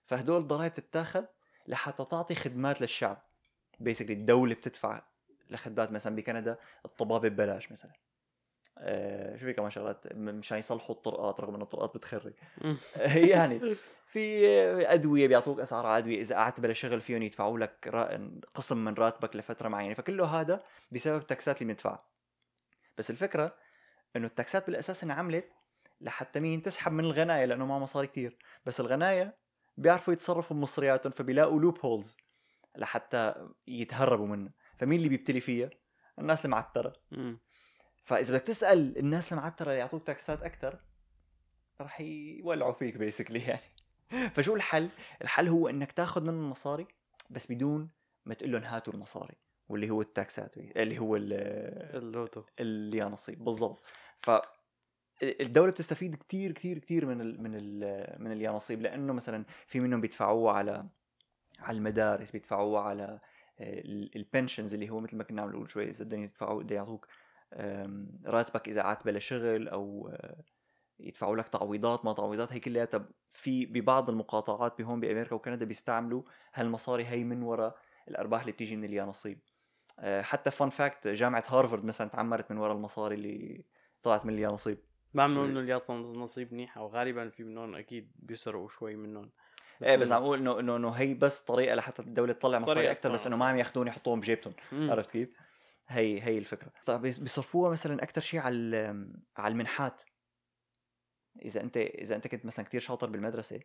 فهدول 0.06 0.42
الضرائب 0.42 0.72
تتاخذ 0.72 1.26
لحتى 1.68 2.06
تعطي 2.06 2.36
خدمات 2.36 2.82
للشعب. 2.82 3.22
بيسكلي 3.80 4.14
الدولة 4.14 4.56
بتدفع 4.56 5.02
لخدمات 5.50 5.92
مثلا 5.92 6.16
بكندا 6.16 6.58
الطبابة 6.86 7.30
ببلاش 7.30 7.72
مثلا. 7.72 7.92
آه 8.78 9.36
شو 9.36 9.46
في 9.46 9.54
كمان 9.54 9.72
شغلات؟ 9.72 10.14
مشان 10.16 10.58
يصلحوا 10.58 10.96
الطرقات 10.96 11.40
رغم 11.40 11.56
إنه 11.56 11.64
الطرقات 11.64 11.98
بتخرب. 11.98 12.34
يعني 13.34 13.76
في 14.14 14.48
أدوية 14.94 15.28
بيعطوك 15.28 15.60
أسعار 15.60 15.98
ادويه 15.98 16.22
إذا 16.22 16.36
قعدت 16.36 16.60
بلا 16.60 16.74
شغل 16.74 17.02
فيهم 17.02 17.22
يدفعوا 17.22 17.60
لك 17.60 17.90
قسم 18.54 18.78
من 18.78 18.94
راتبك 18.94 19.36
لفترة 19.36 19.70
معينة. 19.70 19.94
فكله 19.94 20.26
هذا 20.26 20.64
بسبب 20.92 21.22
التاكسات 21.22 21.62
اللي 21.62 21.74
بندفعها. 21.74 22.06
بس 22.98 23.10
الفكرة 23.10 23.56
إنه 24.16 24.28
التاكسات 24.28 24.68
بالأساس 24.68 25.04
انعملت 25.04 25.54
لحتى 26.02 26.40
مين 26.40 26.62
تسحب 26.62 26.92
من 26.92 27.04
الغناية 27.04 27.46
لأنه 27.46 27.66
ما 27.66 27.80
مصاري 27.80 28.08
كتير. 28.08 28.38
بس 28.66 28.80
الغناية 28.80 29.43
بيعرفوا 29.78 30.14
يتصرفوا 30.14 30.58
بمصرياتهم 30.58 31.12
فبيلاقوا 31.12 31.60
loopholes 31.60 32.18
لحتى 32.78 33.50
يتهربوا 33.68 34.28
منها 34.28 34.54
فمين 34.78 34.98
اللي 34.98 35.10
بيبتلي 35.10 35.40
فيها؟ 35.40 35.70
الناس 36.20 36.46
المعترة. 36.46 36.94
فإذا 38.06 38.34
بدك 38.36 38.44
تسأل 38.48 38.98
الناس 38.98 39.32
المعترة 39.34 39.66
اللي 39.70 39.80
يعطوك 39.80 40.08
تاكسات 40.08 40.42
أكثر 40.44 40.80
رح 41.82 42.02
يولعوا 42.02 42.74
فيك 42.74 42.98
basically 42.98 43.40
يعني. 43.50 44.30
فشو 44.30 44.56
الحل؟ 44.56 44.90
الحل 45.22 45.48
هو 45.48 45.68
إنك 45.70 45.92
تاخذ 45.92 46.22
منهم 46.22 46.50
مصاري 46.50 46.88
بس 47.30 47.52
بدون 47.52 47.90
ما 48.26 48.34
تقول 48.34 48.52
لهم 48.52 48.64
هاتوا 48.64 48.94
المصاري 48.94 49.36
واللي 49.70 49.90
هو 49.90 50.02
التاكسات 50.02 50.58
اللي 50.58 51.00
هو 51.00 51.16
ال- 51.16 51.34
اللوتو. 52.04 52.44
اليانصيب. 52.60 53.44
بالضبط. 53.44 53.84
ف 54.22 54.32
الدولة 55.24 55.72
بتستفيد 55.72 56.16
كتير 56.16 56.52
كتير 56.52 56.78
كتير 56.78 57.06
من 57.06 57.22
ال 57.22 57.44
من 57.44 57.56
ال 57.56 58.06
من 58.24 58.32
اليانصيب 58.32 58.82
لأنه 58.82 59.14
مثلا 59.14 59.46
في 59.68 59.80
منهم 59.80 60.02
بيدفعوه 60.02 60.52
على 60.52 60.86
على 61.60 61.78
المدارس 61.78 62.32
بيدفعوه 62.32 62.80
على 62.80 63.20
ال 64.16 64.22
pensions 64.22 64.74
اللي 64.74 64.90
هو 64.90 65.00
مثل 65.00 65.18
ما 65.18 65.24
كنا 65.24 65.42
عم 65.42 65.50
نقول 65.50 65.72
شوي 65.72 65.90
إذا 65.90 66.06
بدهم 66.06 66.24
يدفعوا 66.24 66.64
بده 66.64 66.76
يعطوك 66.76 67.08
راتبك 68.26 68.68
إذا 68.68 68.82
قعدت 68.82 69.06
بلا 69.06 69.20
شغل 69.20 69.68
أو 69.68 70.10
آه، 70.14 70.44
يدفعوا 71.00 71.36
لك 71.36 71.48
تعويضات 71.48 72.06
ما 72.06 72.14
تعويضات 72.14 72.54
هي 72.54 72.60
كلياتها 72.60 73.06
في 73.32 73.66
ببعض 73.66 74.10
المقاطعات 74.10 74.78
بهون 74.78 75.00
بأمريكا 75.00 75.36
وكندا 75.36 75.66
بيستعملوا 75.66 76.24
هالمصاري 76.54 77.06
هي 77.06 77.24
من 77.24 77.44
وراء 77.44 77.78
الأرباح 78.08 78.42
اللي 78.42 78.52
بتيجي 78.52 78.76
من 78.76 78.84
اليانصيب. 78.84 79.40
آه، 80.00 80.22
حتى 80.22 80.52
فان 80.52 80.70
فاكت 80.70 81.08
جامعة 81.08 81.44
هارفارد 81.48 81.86
مثلا 81.86 82.10
تعمرت 82.10 82.52
من 82.52 82.58
وراء 82.58 82.76
المصاري 82.76 83.16
اللي 83.16 83.66
طلعت 84.04 84.26
من 84.26 84.34
اليانصيب. 84.34 84.78
بعملوا 85.14 85.46
إنه 85.46 85.60
الياصة 85.60 85.94
نصيب 85.94 86.54
منيحه 86.54 86.82
وغالبا 86.82 87.30
في 87.30 87.44
منهم 87.44 87.76
أكيد 87.76 88.12
بيسرقوا 88.16 88.70
شوي 88.70 88.96
منهم. 88.96 89.32
إيه 89.84 89.96
بس 89.96 90.12
عم 90.12 90.24
أقول 90.24 90.40
إنه 90.40 90.60
إنه 90.60 90.76
إنه 90.76 90.90
هي 90.90 91.14
بس 91.14 91.42
طريقة 91.42 91.76
لحتى 91.76 92.02
الدولة 92.02 92.34
تطلع 92.34 92.60
مصاري 92.60 92.92
أكثر 92.92 93.12
بس 93.12 93.28
إنه 93.28 93.36
ما 93.36 93.46
عم 93.46 93.58
يأخذون 93.58 93.88
يحطوهم 93.88 94.20
بجيبتهم. 94.20 94.54
عرفت 94.72 95.12
كيف؟ 95.12 95.30
هي 95.88 96.22
هي 96.22 96.38
الفكرة. 96.38 96.72
طيب 96.86 97.02
بيص- 97.02 97.20
بيصرفوها 97.20 97.72
مثلا 97.72 98.04
أكثر 98.04 98.22
شيء 98.22 98.40
على 98.40 98.78
على 99.38 99.52
المنحات. 99.52 100.02
إذا 101.42 101.62
أنت 101.62 101.78
إذا 101.78 102.16
أنت 102.16 102.28
كنت 102.28 102.46
مثلا 102.46 102.66
كتير 102.66 102.80
شاطر 102.80 103.10
بالمدرسة 103.10 103.60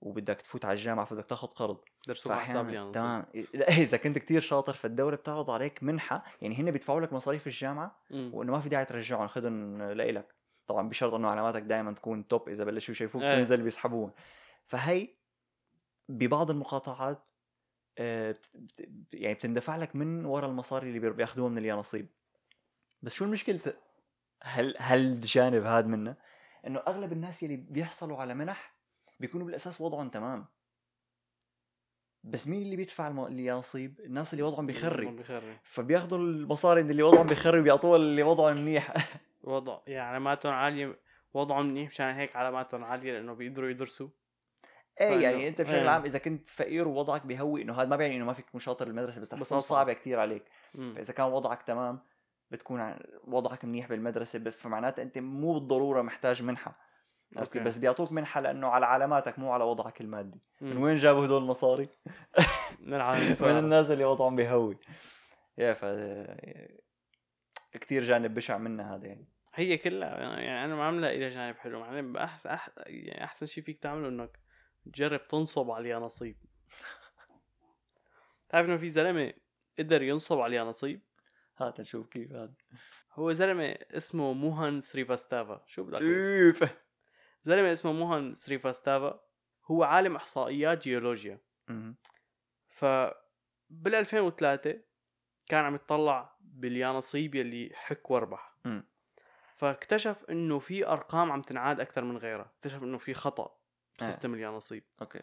وبدك 0.00 0.42
تفوت 0.42 0.64
على 0.64 0.72
الجامعة 0.72 1.04
فبدك 1.04 1.26
تاخذ 1.26 1.46
قرض 1.48 1.80
درسوا 2.06 2.34
حساب 2.34 2.68
اليانصيب 2.68 2.92
تمام. 2.92 3.26
إذا 3.84 3.96
كنت 3.96 4.18
كتير 4.18 4.40
شاطر 4.40 4.72
فالدولة 4.72 5.16
بتعرض 5.16 5.50
عليك 5.50 5.82
منحة 5.82 6.24
يعني 6.42 6.54
هن 6.54 6.70
بيدفعوا 6.70 7.00
لك 7.00 7.12
مصاريف 7.12 7.46
الجامعة. 7.46 8.00
وإنه 8.34 8.52
ما 8.52 8.60
في 8.60 8.68
داعي 8.68 8.84
ترجعهم 8.84 9.26
خذهم 9.28 9.82
لإلك. 9.82 10.34
طبعا 10.70 10.88
بشرط 10.88 11.14
إنه 11.14 11.28
علاماتك 11.28 11.62
دائما 11.62 11.92
تكون 11.92 12.28
توب 12.28 12.48
إذا 12.48 12.64
بلشوا 12.64 12.92
يشوفوك 12.92 13.22
إيه. 13.22 13.34
تنزل 13.34 13.62
بيسحبون 13.62 14.10
فهي 14.66 15.08
ببعض 16.08 16.50
المقاطعات 16.50 17.22
آه، 17.98 18.34
يعني 19.12 19.34
بتندفع 19.34 19.76
لك 19.76 19.96
من 19.96 20.24
ورا 20.24 20.46
المصاري 20.46 20.88
اللي 20.88 21.10
بياخذوها 21.10 21.48
من 21.48 21.58
اليانصيب 21.58 22.08
بس 23.02 23.12
شو 23.14 23.24
المشكلة؟ 23.24 23.60
هل 24.42 24.74
هالجانب 24.78 25.64
هذا 25.64 25.86
منه؟ 25.86 26.16
إنه 26.66 26.78
أغلب 26.86 27.12
الناس 27.12 27.42
يلي 27.42 27.56
بيحصلوا 27.56 28.18
على 28.18 28.34
منح 28.34 28.74
بيكونوا 29.20 29.46
بالأساس 29.46 29.80
وضعهم 29.80 30.08
تمام. 30.08 30.46
بس 32.24 32.48
مين 32.48 32.62
اللي 32.62 32.76
بيدفع 32.76 33.08
الم- 33.08 33.26
اليانصيب 33.26 34.00
الناس 34.00 34.32
اللي 34.32 34.42
وضعهم 34.44 34.66
بيخري 34.66 35.06
فبياخذوا 35.62 36.18
المصاري 36.18 36.80
اللي 36.80 37.02
وضعهم 37.02 37.26
بيخري 37.26 37.60
وبيعطوها 37.60 37.96
اللي 37.96 38.22
وضعهم 38.22 38.56
منيح. 38.56 38.94
وضع 39.44 39.78
يعني 39.86 40.08
علاماتهم 40.08 40.52
عالية 40.52 40.98
وضعهم 41.34 41.66
منيح 41.66 41.88
مشان 41.88 42.06
هيك 42.06 42.36
علاماتهم 42.36 42.84
عالية 42.84 43.12
لأنه 43.12 43.34
بيقدروا 43.34 43.70
يدرسوا 43.70 44.08
إيه 45.00 45.20
يعني 45.20 45.48
أنت 45.48 45.60
بشكل 45.60 45.76
إيه. 45.76 45.88
عام 45.88 46.04
إذا 46.04 46.18
كنت 46.18 46.48
فقير 46.48 46.88
ووضعك 46.88 47.26
بيهوي 47.26 47.62
إنه 47.62 47.74
هذا 47.74 47.88
ما 47.88 47.96
بيعني 47.96 48.16
إنه 48.16 48.24
ما 48.24 48.32
فيك 48.32 48.46
تكون 48.46 48.60
شاطر 48.60 48.84
بالمدرسة 48.84 49.20
بس 49.20 49.34
رح 49.34 49.42
تكون. 49.42 49.60
صعبة 49.60 49.92
كتير 49.92 50.20
عليك 50.20 50.44
مم. 50.74 50.94
فإذا 50.94 51.12
كان 51.12 51.26
وضعك 51.26 51.62
تمام 51.62 52.00
بتكون 52.50 52.94
وضعك 53.24 53.64
منيح 53.64 53.88
بالمدرسة 53.88 54.38
بس 54.38 54.62
فمعناتها 54.62 55.02
أنت 55.02 55.18
مو 55.18 55.54
بالضرورة 55.54 56.02
محتاج 56.02 56.42
منحة 56.42 56.78
عرفت؟ 57.36 57.56
أوكي. 57.56 57.68
بس 57.68 57.78
بيعطوك 57.78 58.12
منحة 58.12 58.40
لأنه 58.40 58.68
على 58.68 58.86
علاماتك 58.86 59.38
مو 59.38 59.52
على 59.52 59.64
وضعك 59.64 60.00
المادي 60.00 60.40
من 60.60 60.76
مم. 60.76 60.82
وين 60.82 60.96
جابوا 60.96 61.26
هدول 61.26 61.42
المصاري 61.42 61.88
من 62.80 62.94
العالم 62.94 63.36
من. 63.40 63.48
الناس 63.58 63.90
اللي 63.90 64.04
وضعهم 64.04 64.36
بيهوي 64.36 64.76
يا 65.58 65.74
ف 65.74 65.84
كثير 67.72 68.02
جانب 68.02 68.34
بشع 68.34 68.58
منها 68.58 68.96
هذا 68.96 69.06
يعني. 69.06 69.28
هي 69.54 69.78
كلها 69.78 70.18
يعني 70.18 70.64
أنا 70.64 70.74
ما 70.74 70.84
عم 70.84 71.00
لاقي 71.00 71.18
لها 71.18 71.28
جانب 71.28 71.56
حلو 71.56 71.80
معلم 71.80 72.16
احسن 72.16 72.50
أح... 72.50 72.70
يعني 72.86 73.24
أحسن 73.24 73.46
شيء 73.46 73.64
فيك 73.64 73.78
تعمله 73.78 74.08
إنك 74.08 74.38
تجرب 74.92 75.28
تنصب 75.28 75.70
على 75.70 75.82
اليانصيب 75.82 76.36
تعرف 78.48 78.68
إنه 78.68 78.76
في 78.76 78.88
زلمة 78.88 79.32
قدر 79.78 80.02
ينصب 80.02 80.38
على 80.38 80.60
اليانصيب 80.60 81.00
هات 81.58 81.80
نشوف 81.80 82.08
كيف 82.08 82.32
هذا. 82.32 82.52
هو 83.12 83.32
زلمة 83.32 83.78
اسمه 83.90 84.32
موهان 84.32 84.80
سريفاستافا. 84.80 85.62
شو 85.66 85.84
بدك؟ 85.84 86.02
اوف 86.02 86.70
زلمة 87.42 87.72
اسمه 87.72 87.92
موهان 87.92 88.34
سريفاستافا 88.34 89.20
هو 89.66 89.82
عالم 89.82 90.16
إحصائيات 90.16 90.82
جيولوجيا. 90.82 91.38
ف 92.68 92.84
بال 93.70 93.94
2003 93.94 94.80
كان 95.48 95.64
عم 95.64 95.74
يطلع 96.50 96.60
باليانصيب 96.60 97.34
يلي 97.34 97.70
حك 97.74 98.10
واربح 98.10 98.54
مم. 98.64 98.84
فاكتشف 99.56 100.24
إنه 100.30 100.58
في 100.58 100.86
أرقام 100.86 101.32
عم 101.32 101.42
تنعاد 101.42 101.80
أكثر 101.80 102.04
من 102.04 102.16
غيرها. 102.16 102.52
اكتشف 102.56 102.82
إنه 102.82 102.98
في 102.98 103.14
خطأ 103.14 103.42
آه. 103.42 103.56
ب 103.98 104.03
system 104.03 104.34
اليانصيب. 104.34 104.84
okay. 105.00 105.22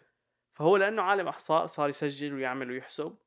فهو 0.53 0.77
لأنه 0.77 1.01
عالم 1.01 1.27
أحصاء 1.27 1.65
صار 1.67 1.89
يسجل 1.89 2.33
ويعمل 2.33 2.71
ويحسب. 2.71 3.17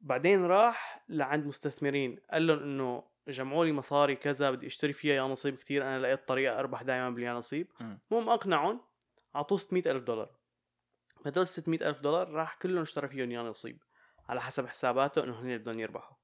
بعدين 0.00 0.44
راح 0.44 1.04
لعند 1.08 1.46
مستثمرين. 1.46 2.20
قال 2.30 2.46
لهم 2.46 2.58
إنه 2.58 3.02
جمعوا 3.28 3.64
لي 3.64 3.72
مصاري 3.72 4.16
كذا 4.16 4.50
بدي 4.50 4.66
أشتري 4.66 4.92
فيها 4.92 5.14
يانصيب 5.14 5.56
كتير. 5.56 5.82
أنا 5.82 5.98
لقيت 5.98 6.28
طريقة 6.28 6.58
أربح 6.58 6.82
دائما 6.82 7.10
باليانصيب. 7.10 7.68
مم. 7.80 7.98
المهم 8.10 8.28
أقنعهم 8.28 8.80
أعطوه 9.36 9.58
600 9.58 9.90
ألف 9.90 10.04
دولار. 10.04 10.30
هدول 11.26 11.46
600 11.48 11.88
ألف 11.88 12.00
دولار 12.00 12.30
راح 12.30 12.56
كلهم 12.56 12.82
اشترى 12.82 13.08
فيهم 13.08 13.30
يانصيب. 13.30 13.82
على 14.28 14.40
حسب 14.40 14.66
حساباته 14.66 15.24
إنه 15.24 15.40
هن 15.40 15.58
بدهم 15.58 15.80
يربحوا. 15.80 16.16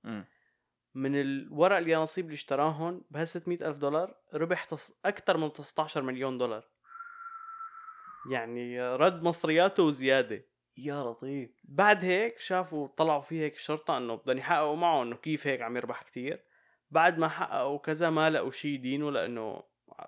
من 0.96 1.20
الورق 1.20 1.76
اليانصيب 1.76 2.24
اللي 2.24 2.35
اشتراهن 2.35 3.02
بهال 3.11 3.28
600 3.28 3.68
ألف 3.68 3.76
دولار 3.76 4.14
ربح 4.35 4.64
تص... 4.64 4.92
أكثر 5.04 5.37
من 5.37 5.52
19 5.52 6.02
مليون 6.02 6.38
دولار. 6.38 6.64
يعني 8.30 8.82
رد 8.96 9.22
مصرياته 9.22 9.82
وزياده 9.82 10.46
يا 10.76 11.02
لطيف. 11.02 11.50
بعد 11.64 12.04
هيك 12.04 12.38
شافوا 12.38 12.88
طلعوا 12.88 13.20
فيه 13.20 13.40
هيك 13.40 13.54
الشرطة 13.54 13.96
إنه 13.96 14.14
بدهم 14.14 14.38
يحققوا 14.38 14.76
معه 14.76 15.02
إنه 15.02 15.16
كيف 15.16 15.46
هيك 15.46 15.62
عم 15.62 15.76
يربح 15.76 16.02
كتير. 16.02 16.44
بعد 16.90 17.18
ما 17.18 17.28
حققوا 17.28 17.78
كذا 17.78 18.11
ما 18.11 18.30
لقوا 18.30 18.50
شيء 18.50 18.70
يدينه 18.70 19.11
لأنه 19.11 19.62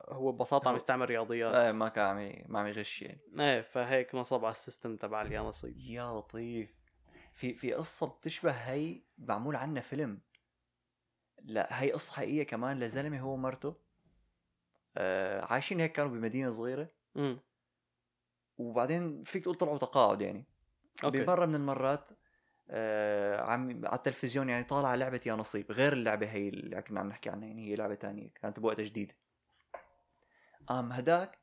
هو 0.09 0.33
ببساطة 0.33 0.68
عم 0.68 0.77
يستعمل 0.77 1.09
رياضيات. 1.09 1.55
آه 1.55 1.72
ما 1.72 1.88
كان 1.88 2.05
عم 2.05 2.33
ما 2.46 2.61
عم 2.61 2.66
يغش 2.66 3.03
يعني. 3.03 3.20
إيه 3.40 3.61
فهيك 3.61 4.14
نصب 4.14 4.44
على 4.44 4.53
السيستم 4.53 4.96
تبع 4.96 5.22
اليانصيب. 5.22 5.74
يا 5.77 6.18
لطيف. 6.18 6.79
في 7.33 7.55
في 7.55 7.72
قصة 7.72 8.07
بتشبه 8.07 8.51
هي 8.51 9.03
معمول 9.18 9.57
عنها 9.57 9.83
فيلم. 9.83 10.20
لا 11.44 11.83
هي 11.83 11.92
قصة 11.92 12.12
حقيقية 12.12 12.42
كمان 12.42 12.81
لزلمة 12.81 13.20
هو 13.20 13.33
ومرته. 13.33 13.77
آه 14.96 15.44
عايشين 15.44 15.81
هيك 15.81 15.92
كانوا 15.92 16.11
بمدينة 16.11 16.51
صغيرة. 16.51 16.88
امم 17.16 17.40
وبعدين 18.59 19.24
فيك 19.24 19.42
تقول 19.42 19.55
طلعوا 19.55 19.79
تقاعد 19.79 20.20
يعني. 20.22 20.44
أوكي. 21.05 21.22
بمرة 21.24 21.46
من 21.46 21.55
المرات 21.55 22.11
آه 22.70 23.40
عم 23.40 23.87
على 23.87 23.96
التلفزيون 23.96 24.48
يعني 24.48 24.64
طالعة 24.64 24.94
لعبة 24.96 25.20
يا 25.27 25.35
نصيب 25.35 25.72
غير 25.72 25.92
اللعبة 25.92 26.31
هي 26.31 26.48
اللي 26.48 26.83
كنا 26.83 27.01
عم 27.01 27.09
نحكي 27.09 27.31
عنها 27.31 27.48
يعني 27.48 27.68
هي 27.70 27.74
لعبة 27.74 27.94
تانية 27.94 28.29
كانت 28.29 28.61
بوقتها 28.61 28.83
جديدة. 28.83 29.14
قام 30.66 30.92
هداك 30.92 31.38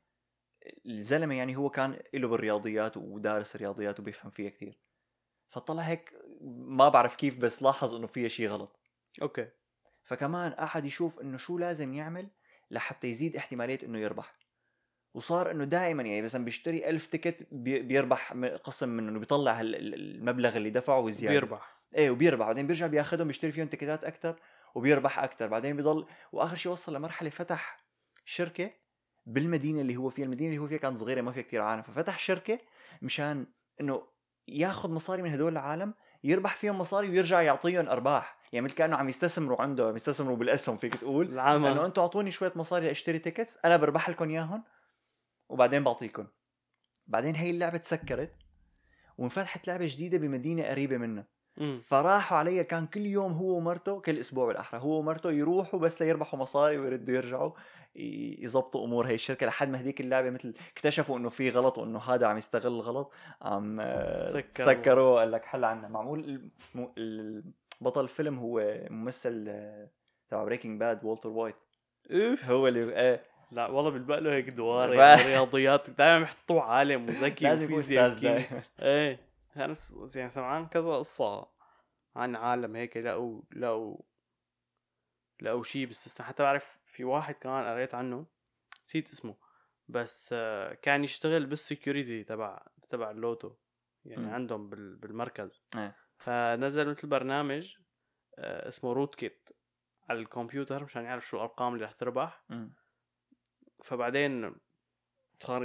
الزلمة 0.86 1.34
يعني 1.34 1.56
هو 1.56 1.70
كان 1.70 1.98
له 2.14 2.28
بالرياضيات 2.28 2.96
ودارس 2.96 3.56
رياضيات 3.56 4.00
وبيفهم 4.00 4.30
فيها 4.30 4.50
كتير. 4.50 4.78
فطلع 5.50 5.82
هيك 5.82 6.12
ما 6.40 6.88
بعرف 6.88 7.16
كيف 7.16 7.38
بس 7.38 7.62
لاحظ 7.62 7.94
إنه 7.94 8.06
فيها 8.06 8.28
شيء 8.28 8.48
غلط. 8.48 8.80
okay. 9.22 9.48
فكمان 10.06 10.52
قعد 10.52 10.84
يشوف 10.84 11.20
إنه 11.20 11.36
شو 11.36 11.58
لازم 11.58 11.94
يعمل 11.94 12.28
لحتى 12.70 13.06
يزيد 13.08 13.36
احتمالية 13.36 13.78
إنه 13.82 13.98
يربح. 13.98 14.34
وصار 15.14 15.50
إنه 15.50 15.64
دائما 15.64 16.02
يعني 16.02 16.22
مثلا 16.22 16.44
بيشتري 16.44 16.88
ألف 16.90 17.06
ticket 17.06 17.46
بي- 17.52 17.80
بيربح 17.82 18.32
قسم 18.64 18.88
منه 18.88 19.18
بيطلع 19.18 19.60
المبلغ 19.60 20.56
اللي 20.56 20.70
دفعه 20.70 20.98
وزياده 21.00 21.34
بيربح 21.40 21.76
إيه 21.94 22.10
وبيربح. 22.10 22.46
بعدين 22.46 22.66
بيرجع 22.66 22.86
بياخذهم 22.86 23.26
بيشتري 23.26 23.52
فيهم 23.52 23.66
تيكتات 23.66 24.04
أكثر 24.04 24.36
وبيربح 24.74 25.18
أكثر 25.18 25.46
بعدين 25.46 25.76
بيضل 25.76 26.06
وآخر 26.32 26.56
شيء 26.56 26.72
وصل 26.72 26.94
لمرحلة 26.96 27.30
فتح 27.30 27.84
شركة 28.24 28.70
بالمدينة 29.26 29.80
اللي 29.80 29.96
هو 29.96 30.08
فيها. 30.10 30.24
المدينة 30.24 30.50
اللي 30.50 30.62
هو 30.62 30.66
فيها 30.66 30.78
كانت 30.78 30.98
صغيرة 30.98 31.20
ما 31.20 31.32
فيها 31.32 31.42
كثير 31.42 31.62
عالم 31.62 31.82
ففتح 31.82 32.18
شركة 32.18 32.58
مشان 33.02 33.46
إنه 33.80 34.02
ياخذ 34.48 34.90
مصاري 34.90 35.22
من 35.22 35.32
هدول 35.32 35.52
العالم 35.52 35.94
يربح 36.24 36.56
فيهم 36.56 36.78
مصاري 36.78 37.08
ويرجع 37.10 37.42
يعطيهم 37.42 37.88
أرباح. 37.88 38.35
يعني 38.52 38.64
مثل 38.64 38.74
كأنه 38.74 38.96
عم 38.96 39.08
يستثمروا 39.08 39.62
عنده 39.62 39.88
عم 39.88 39.96
يستثمروا 39.96 40.36
بالأسهم 40.36 40.76
فيك 40.76 40.94
تقول. 40.94 41.38
انه 41.72 41.86
أنتم 41.86 42.00
أعطوني 42.02 42.30
شوية 42.30 42.52
مصاري 42.56 42.86
لأشتري 42.86 43.18
تيكتس 43.18 43.58
أنا 43.64 43.76
بربح 43.76 44.10
لكم 44.10 44.28
إياهم 44.30 44.64
وبعدين 45.48 45.84
بعطيكم. 45.84 46.26
بعدين 47.06 47.34
هي 47.34 47.50
اللعبة 47.50 47.78
تسكرت 47.78 48.32
وانفتحت 49.18 49.68
لعبة 49.68 49.86
جديدة 49.86 50.18
بمدينة 50.18 50.64
قريبة 50.68 50.96
امم 51.60 51.82
فراحوا 51.86 52.38
علي 52.38 52.64
كان 52.64 52.86
كل 52.86 53.06
يوم 53.06 53.32
هو 53.32 53.56
ومرته 53.56 54.00
كل 54.00 54.18
أسبوع 54.18 54.46
بالأحرى 54.46 54.80
هو 54.80 54.98
ومرته 54.98 55.32
يروحوا 55.32 55.80
بس 55.80 56.02
ليربحوا 56.02 56.38
مصاري 56.38 56.78
ويردوا 56.78 57.14
يرجعوا 57.14 57.50
ي- 57.96 58.36
يزبطوا 58.44 58.84
أمور 58.84 59.06
هي 59.06 59.14
الشركة 59.14 59.46
لحد 59.46 59.68
ما 59.68 59.80
هديك 59.80 60.00
اللعبة 60.00 60.30
مثل 60.30 60.54
اكتشفوا 60.72 61.18
إنه 61.18 61.28
في 61.28 61.50
غلط 61.50 61.78
وإنه 61.78 61.98
هذا 61.98 62.26
عم 62.26 62.38
يستغل 62.38 62.72
الغلط 62.72 63.12
عم 63.42 63.80
آه، 63.80 64.32
سكروا. 64.32 64.72
سكروا 64.72 65.18
قال 65.20 65.32
لك 65.32 65.44
حل 65.44 65.64
عنا. 65.64 65.88
معمول 65.88 66.40
بطل 67.80 68.04
الفيلم 68.04 68.38
هو 68.38 68.78
ممثل 68.90 69.44
آه، 69.48 69.90
تبع 70.28 70.44
Breaking 70.44 70.80
Bad 70.80 71.04
والتر 71.04 71.28
وايت. 71.28 71.56
اوف 72.10 72.44
هو 72.44 72.68
اللي 72.68 73.00
إيه 73.00 73.24
لا 73.50 73.66
والله 73.66 73.90
بيلبق 73.90 74.18
له 74.18 74.32
هيك 74.34 74.48
أدوار 74.50 74.88
ف- 74.88 74.92
يعني 74.94 75.22
رياضيات. 75.22 75.90
دائما 75.90 76.18
بيحطوه 76.20 76.62
عالم 76.62 77.08
وذكي 77.08 77.44
لازم 77.48 77.64
يكون 77.64 77.78
أستاذ. 77.78 78.20
دائما 78.20 78.62
إيه. 78.82 79.20
أنا 79.56 79.74
س- 79.74 80.16
يعني 80.16 80.28
سمعان 80.28 80.66
كذا 80.66 80.96
قصة 80.96 81.48
عن 82.16 82.36
عالم 82.36 82.76
هيك 82.76 82.96
لقوا 82.96 83.42
لقوا 83.56 83.96
لقوا 85.42 85.62
شيء 85.62 85.86
باستثناء. 85.86 86.28
حتى 86.28 86.42
بعرف 86.42 86.78
في 86.86 87.04
واحد 87.04 87.34
كمان 87.34 87.64
قريت 87.64 87.94
عنه 87.94 88.26
نسيت 88.88 89.10
اسمه. 89.10 89.34
بس 89.88 90.30
آه، 90.32 90.74
كان 90.74 91.04
يشتغل 91.04 91.46
بال 91.46 91.62
security 91.62 92.24
تبع 92.24 92.62
تبع 92.90 93.10
اللوتو. 93.10 93.52
يعني 94.04 94.22
مم. 94.26 94.34
عندهم 94.34 94.68
بال- 94.68 94.96
بالمركز. 94.96 95.62
إيه. 95.76 95.96
فنزل 96.18 96.88
مثل 96.90 97.08
برنامج 97.08 97.74
آه، 98.38 98.68
اسمه 98.68 98.92
rootkit 98.92 99.48
على 100.10 100.18
الكمبيوتر 100.18 100.84
مشان 100.84 101.04
يعرف 101.04 101.26
شو 101.26 101.36
الأرقام 101.36 101.74
اللي 101.74 101.84
رح 101.84 101.92
تربح. 101.92 102.44
فبعدين 103.84 104.54
صار 105.42 105.64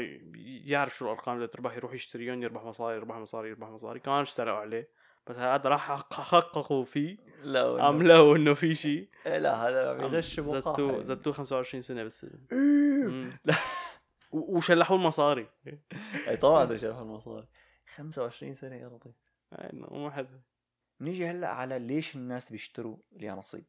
يعرف 0.65 0.95
شو 0.97 1.05
الأرقام 1.05 1.35
اللي 1.35 1.47
تربح 1.47 1.75
يروح 1.77 1.93
يشتريهم 1.93 2.43
يربح 2.43 2.63
مصاري 2.63 2.95
يربح 2.95 3.15
مصاري 3.15 3.49
يربح 3.49 3.67
مصاري. 3.67 3.99
كمان 3.99 4.21
اشتكوا 4.21 4.57
عليه. 4.57 4.89
بس 5.27 5.37
هذا 5.37 5.69
راح 5.69 5.87
حق- 5.87 6.13
حققوا 6.21 6.85
فيه 6.85 7.17
لا 7.43 7.83
عم 7.83 8.03
لقوا 8.03 8.35
انه 8.37 8.53
في 8.53 8.73
شيء 8.73 9.09
إيه 9.25 9.37
لا 9.37 9.55
هذا 9.67 9.93
زتوه 10.59 10.91
يعني. 10.91 11.03
زتوه 11.03 11.33
25 11.33 11.81
سنة 11.81 12.03
بالسجن 12.03 12.45
إيه. 12.51 13.39
لا 13.45 13.55
وشلحوا 14.31 14.97
المصاري. 14.97 15.47
إيه 16.27 16.35
طبعا 16.35 16.77
شاف 16.77 16.99
المصاري. 16.99 17.47
25 17.95 18.53
سنة 18.53 18.75
يا 18.75 18.87
لطيف. 18.87 19.15
مو 19.73 20.11
حتى 20.11 20.41
نيجي 21.01 21.27
هلأ 21.27 21.47
على 21.49 21.79
ليش 21.79 22.15
الناس 22.15 22.51
بيشتروا 22.51 22.97
اليانصيب 23.15 23.65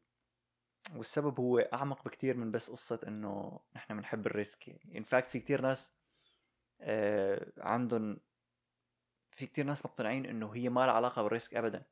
والسبب 0.95 1.39
هو 1.39 1.59
أعمق 1.59 2.05
بكتير 2.05 2.37
من 2.37 2.51
بس 2.51 2.69
قصة 2.69 2.99
إنه 3.07 3.59
نحن 3.75 3.97
بنحب 3.97 4.25
ال 4.27 4.34
risk. 4.34 4.67
يعني 4.67 4.97
in 4.97 5.03
fact 5.03 5.29
في 5.29 5.39
كتير 5.39 5.61
ناس 5.61 5.93
آه 6.81 7.51
عندهم 7.57 8.17
في 9.31 9.45
كتير 9.47 9.65
ناس 9.65 9.85
مقتنعين 9.85 10.25
إنه 10.25 10.51
هي 10.55 10.69
ما 10.69 10.85
لها 10.85 10.91
علاقة 10.93 11.21
بال 11.23 11.33
risk 11.33 11.53
ابدا. 11.55 11.83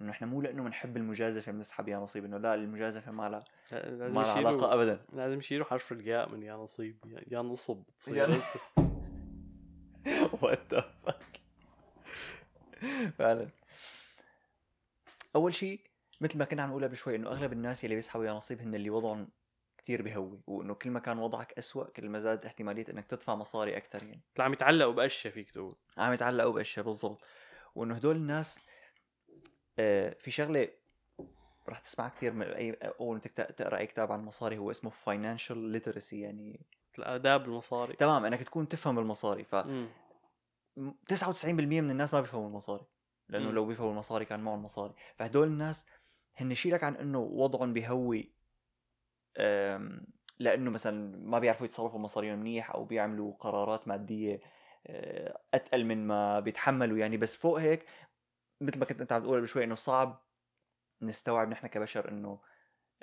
إنه 0.00 0.10
إحنا 0.10 0.26
مو 0.26 0.40
لأنه 0.42 0.62
بنحب 0.62 0.96
المجازفة 0.96 1.52
بنسحب 1.52 1.88
يا 1.88 1.96
نصيب 1.98 2.24
إنه 2.24 2.38
لا 2.38 2.54
المجازفة 2.54 3.12
ما 3.12 3.28
لها 3.28 3.44
ما 3.72 4.20
لها 4.20 4.32
علاقة 4.32 4.74
ابدا. 4.74 5.04
لازم 5.12 5.38
يشيلوا 5.38 5.66
حرف 5.66 5.92
الياء 5.92 6.28
من 6.28 6.42
يا 6.42 6.54
نصيب 6.54 7.24
يا- 7.30 7.42
نصب 7.42 7.76
يا 7.78 8.26
تصير 8.26 8.30
نصب. 8.30 8.60
وات 10.42 10.74
ذا 10.74 10.80
فاك 11.06 11.31
فعلا. 13.18 13.48
أول 15.36 15.54
شيء 15.54 15.80
مثل 16.20 16.38
ما 16.38 16.44
كنا 16.44 16.62
عم 16.62 16.70
نقول 16.70 16.84
قبل 16.84 16.96
شوي 16.96 17.16
إنه 17.16 17.28
أغلب 17.30 17.52
الناس 17.52 17.84
اللي 17.84 17.94
بيسحبوا 17.94 18.24
يا 18.24 18.32
نصيب 18.32 18.60
هن 18.60 18.74
اللي 18.74 18.90
وضعهم 18.90 19.28
كتير 19.78 20.02
بهوي 20.02 20.40
وإنه 20.46 20.74
كل 20.74 20.90
ما 20.90 21.00
كان 21.00 21.18
وضعك 21.18 21.52
أسوأ 21.58 21.84
كل 21.84 22.08
ما 22.08 22.20
زادت 22.20 22.46
احتمالية 22.46 22.84
إنك 22.90 23.06
تدفع 23.06 23.34
مصاري 23.34 23.76
أكثر 23.76 24.02
يعني. 24.02 24.22
عم 24.38 24.52
يتعلقوا 24.52 24.92
باشياء 24.92 25.34
فيك 25.34 25.50
تقول. 25.50 25.76
عم 25.98 26.12
يتعلقوا 26.12 26.52
باشياء 26.52 26.86
بالضبط. 26.86 27.24
وإنه 27.74 27.94
هدول 27.94 28.16
الناس 28.16 28.58
آه 29.78 30.16
في 30.20 30.30
شغلة 30.30 30.68
رح 31.68 31.78
تسمع 31.78 32.08
كثير 32.08 32.32
من 32.32 32.46
أي 32.46 32.72
أول 32.72 33.14
ما 33.14 33.20
تقرأ 33.42 33.78
أي 33.78 33.86
كتاب 33.86 34.12
عن 34.12 34.20
المصاري 34.20 34.58
هو 34.58 34.70
اسمه 34.70 34.90
financial 34.90 35.58
literacy 35.58 36.20
يعني. 36.20 36.60
الاداب 36.98 37.44
المصاري. 37.44 37.92
تمام 37.96 38.24
إنك 38.24 38.42
تكون 38.42 38.68
تفهم 38.68 38.98
المصاري. 38.98 39.44
ف. 39.44 39.54
99% 40.76 41.80
من 41.80 41.90
الناس 41.90 42.14
ما 42.14 42.20
بيفهموا 42.20 42.48
المصاري 42.48 42.86
لأنه 43.28 43.48
مم. 43.48 43.54
لو 43.54 43.66
بيفهموا 43.66 43.90
المصاري 43.90 44.24
كان 44.24 44.40
معهم 44.40 44.64
مصاري 44.64 44.94
فهدول 45.16 45.46
الناس 45.46 45.86
هن 46.36 46.54
شيلك 46.54 46.84
عن 46.84 46.96
إنه 46.96 47.18
وضعهم 47.18 47.72
بهوي 47.72 48.32
لأنه 50.38 50.70
مثلا 50.70 51.16
ما 51.16 51.38
بيعرفوا 51.38 51.66
يتصرفوا 51.66 51.98
مصاريهم 51.98 52.38
منيح 52.38 52.70
أو 52.70 52.84
بيعملوا 52.84 53.32
قرارات 53.32 53.88
مادية 53.88 54.40
أه، 54.86 55.40
أتقل 55.54 55.84
من 55.84 56.06
ما 56.06 56.40
بيتحملوا 56.40 56.98
يعني 56.98 57.16
بس 57.16 57.36
فوق 57.36 57.60
هيك 57.60 57.86
مثل 58.60 58.78
ما 58.78 58.84
كنت 58.84 59.00
أنت 59.00 59.12
عم 59.12 59.22
تقول 59.22 59.38
قبل 59.38 59.48
شوي 59.48 59.64
إنه 59.64 59.74
صعب 59.74 60.22
نستوعب 61.02 61.48
نحن 61.48 61.66
كبشر 61.66 62.08
إنه 62.08 62.40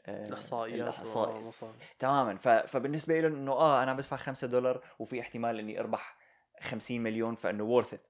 أه، 0.05 0.27
الإحصائيات 0.27 0.81
الاحصاء 0.81 1.39
المصاري 1.39 1.77
تماما. 1.99 2.37
فبالنسبة 2.65 3.19
لهم 3.19 3.33
إنه 3.35 3.51
آه 3.51 3.83
أنا 3.83 3.93
بدفع 3.93 4.17
5 4.17 4.47
دولار 4.47 4.83
وفي 4.99 5.21
احتمال 5.21 5.59
إني 5.59 5.79
أربح 5.79 6.17
50 6.61 7.01
مليون 7.01 7.35
فإنه 7.35 7.63
وورث 7.63 7.93
ات 7.93 8.05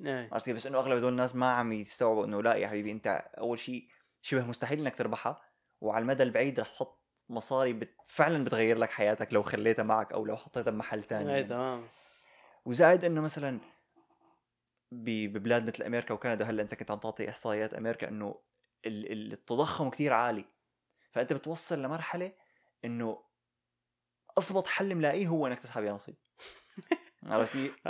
إيه. 0.00 0.28
عرفت؟ 0.32 0.50
بس 0.50 0.66
إنه 0.66 0.78
أغلب 0.78 0.96
هدول 0.96 1.12
الناس 1.12 1.34
ما 1.36 1.50
عم 1.52 1.72
يستوعبوا 1.72 2.24
إنه 2.26 2.42
لا 2.42 2.54
يا 2.54 2.68
حبيبي 2.68 2.92
أنت 2.92 3.06
أول 3.38 3.58
شيء 3.58 3.88
شبه 4.22 4.46
مستحيل 4.46 4.80
إنك 4.80 4.96
تربحها 4.98 5.42
وعلى 5.80 6.02
المدى 6.02 6.22
البعيد 6.22 6.60
رح 6.60 6.68
تحط 6.68 7.00
مصاري 7.28 7.72
بت... 7.72 7.94
فعلا 8.06 8.44
بتغير 8.44 8.78
لك 8.78 8.90
حياتك 8.90 9.32
لو 9.32 9.42
خليتها 9.42 9.82
معك 9.82 10.12
أو 10.12 10.24
لو 10.26 10.36
حطيتها 10.36 10.70
بمحل 10.70 11.04
ثاني 11.04 11.30
يعني. 11.30 11.44
تمام. 11.44 11.86
وزائد 12.64 13.04
إنه 13.04 13.20
مثلا 13.20 13.60
ب- 14.92 15.32
ببلاد 15.32 15.66
مثل 15.66 15.82
أمريكا 15.82 16.14
وكندا 16.14 16.44
هلأ 16.44 16.62
أنت 16.62 16.74
كنت 16.74 16.90
عم 16.90 16.98
تعطي 16.98 17.28
إحصائيات 17.28 17.74
أمريكا 17.74 18.08
إنه 18.08 18.40
ال- 18.86 19.12
ال- 19.12 19.32
التضخم 19.32 19.90
كتير 19.90 20.12
عالي. 20.12 20.44
فأنت 21.12 21.32
بتوصل 21.32 21.82
لمرحلة 21.82 22.32
إنه 22.84 23.24
اضبط 24.38 24.66
حل 24.66 24.94
ملاقيه 24.94 25.26
هو 25.26 25.46
إنك 25.46 25.58
تسحب 25.60 25.84
يا 25.84 25.92
نصيب. 25.92 26.16
عرفت 27.26 27.52
كيف؟ 27.52 27.86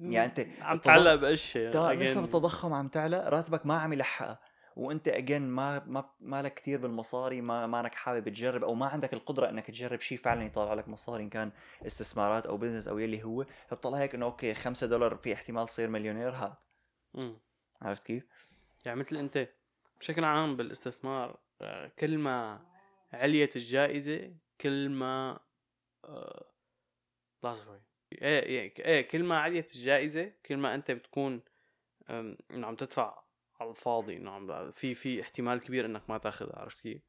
يعني 0.00 0.24
أنت 0.24 0.46
عم 0.60 0.78
تعلق 0.78 1.14
بأشياء. 1.14 1.72
نسب 2.10 2.24
التضخم 2.24 2.72
عم 2.72 2.88
تعلى 2.88 3.28
راتبك 3.28 3.66
ما 3.66 3.78
عم 3.78 3.92
يلحقها 3.92 4.38
وأنت 4.76 5.08
اجين 5.08 5.42
ما 5.42 5.84
ما 5.86 6.10
مالك 6.20 6.54
كثير 6.54 6.78
بالمصاري 6.78 7.40
ما 7.40 7.66
مانك 7.66 7.94
حابب 7.94 8.28
تجرب 8.28 8.64
أو 8.64 8.74
ما 8.74 8.86
عندك 8.86 9.14
القدرة 9.14 9.48
إنك 9.50 9.66
تجرب 9.66 10.00
شيء 10.00 10.18
فعلا 10.18 10.44
يطلع 10.44 10.74
لك 10.74 10.88
مصاري 10.88 11.22
إن 11.22 11.28
كان 11.28 11.52
استثمارات 11.86 12.46
أو 12.46 12.56
business 12.56 12.88
أو 12.88 12.98
يلي 12.98 13.24
هو 13.24 13.46
فبطلع 13.68 13.98
هيك 13.98 14.14
إنه 14.14 14.26
okay 14.26 14.54
5 14.54 14.86
دولار 14.86 15.16
في 15.16 15.34
احتمال 15.34 15.66
تصير 15.68 15.88
مليونير 15.88 16.30
هات. 16.30 16.64
عرفت 17.82 18.04
كيف؟ 18.04 18.26
يعني 18.84 19.00
مثل 19.00 19.16
أنت 19.16 19.48
بشكل 20.00 20.24
عام 20.24 20.56
بالاستثمار 20.56 21.38
آه، 21.60 21.90
كل 21.98 22.18
ما 22.18 22.60
عليت 23.12 23.56
الجائزة 23.56 24.34
كل 24.60 24.88
ما 24.90 25.38
آه، 26.04 26.44
لحظة 27.44 27.64
شوي 27.64 27.80
إيه 28.12 28.42
إيه 28.42 28.74
إيه 28.78 29.08
كل 29.08 29.24
ما 29.24 29.38
عليت 29.38 29.76
الجائزة 29.76 30.32
كل 30.46 30.56
ما 30.56 30.74
أنت 30.74 30.90
بتكون 30.90 31.40
إنه 32.10 32.66
عم 32.66 32.76
تدفع 32.76 33.22
على 33.60 33.70
الفاضي 33.70 34.16
إنه 34.16 34.30
عم 34.30 34.70
في 34.70 34.94
في 34.94 35.20
احتمال 35.22 35.60
كبير 35.60 35.86
إنك 35.86 36.10
ما 36.10 36.18
تاخذها 36.18 36.58
عرفت 36.58 36.80
كيف؟ 36.82 37.02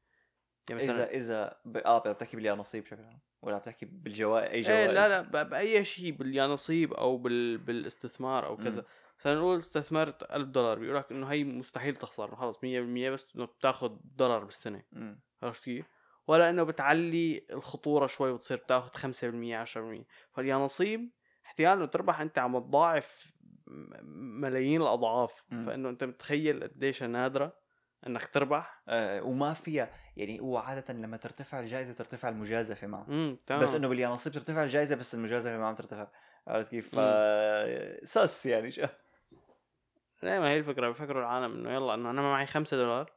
يعني 0.70 0.82
اذا 0.82 0.92
مثلا 0.92 1.10
إذا 1.14 1.60
ب... 1.64 1.76
آه 1.76 1.98
بتحكي 1.98 2.36
باليا 2.36 2.54
نصيب 2.54 2.84
بشكل 2.84 3.02
عام 3.04 3.18
ولا 3.42 3.54
عم 3.54 3.60
تحكي 3.60 3.86
بالجوائز 3.86 4.66
أي 4.66 4.74
إيه 4.78 4.84
جوائز 4.86 4.98
لا 4.98 5.08
لا 5.08 5.20
ب- 5.44 5.50
بأي 5.50 5.84
شيء 5.84 6.10
باليانصيب 6.12 6.92
أو 6.92 7.16
بال 7.16 7.58
بالاستثمار 7.58 8.46
أو 8.46 8.56
كذا. 8.56 8.84
مثلا 9.20 9.34
نقول 9.34 9.56
استثمرت 9.56 10.22
1000 10.32 10.48
دولار 10.48 10.78
بيقول 10.78 10.96
لك 10.96 11.12
إنه 11.12 11.26
هي 11.26 11.44
مستحيل 11.44 11.94
تخسر 11.94 12.36
خلص 12.36 12.56
100% 12.56 13.10
بس 13.10 13.36
إنه 13.36 13.44
بتاخذ 13.44 13.96
دولار 14.04 14.44
بالسنة. 14.44 14.82
عرفت 15.42 15.64
كيف؟ 15.64 15.86
ولا 16.28 16.50
إنه 16.50 16.62
بتعلي 16.62 17.44
الخطورة 17.50 18.06
شوي 18.06 18.30
وتصير 18.30 18.56
بتاخذ 18.56 18.90
5% 18.90 19.56
10% 19.56 20.06
فاليانصيب 20.32 21.10
احتمال 21.46 21.68
إنه 21.78 21.86
تربح 21.86 22.20
أنت 22.20 22.38
عم 22.38 22.58
تضاعف 22.58 23.32
م- 23.66 24.40
ملايين 24.40 24.82
الأضعاف. 24.82 25.44
مم. 25.50 25.66
فإنه 25.66 25.88
أنت 25.88 26.04
متخيل 26.04 26.62
قديش 26.64 27.02
نادرة 27.02 27.56
إنك 28.06 28.26
تربح. 28.26 28.82
آه 28.88 29.22
وما 29.22 29.54
فيها 29.54 29.90
يعني 30.16 30.40
هو 30.40 30.56
عادة 30.58 30.94
لما 30.94 31.16
ترتفع 31.16 31.60
الجائزة 31.60 31.92
ترتفع 31.94 32.28
المجازفة 32.28 32.86
معه. 32.86 33.06
امم 33.08 33.38
تمام. 33.46 33.62
بس 33.62 33.74
إنه 33.74 33.88
باليانصيب 33.88 34.32
ترتفع 34.32 34.62
الجائزة 34.62 34.96
بس 34.96 35.14
المجازفة 35.14 35.58
ما 35.58 35.66
عم 35.66 35.74
ترتفع. 35.74 36.06
عرفت 36.46 36.70
كيف؟ 36.70 36.94
مم. 36.94 37.96
سس 38.04 38.46
يعني 38.46 38.70
شو. 38.70 38.86
لا 40.22 40.40
ما 40.40 40.48
هي 40.50 40.58
الفكرة؟ 40.58 40.90
بفكروا 40.90 41.22
العالم 41.22 41.52
إنه 41.52 41.72
يلا 41.72 41.94
إنه 41.94 42.10
أنا 42.10 42.22
ما 42.22 42.30
معي 42.30 42.46
5 42.46 42.76
دولار 42.76 43.12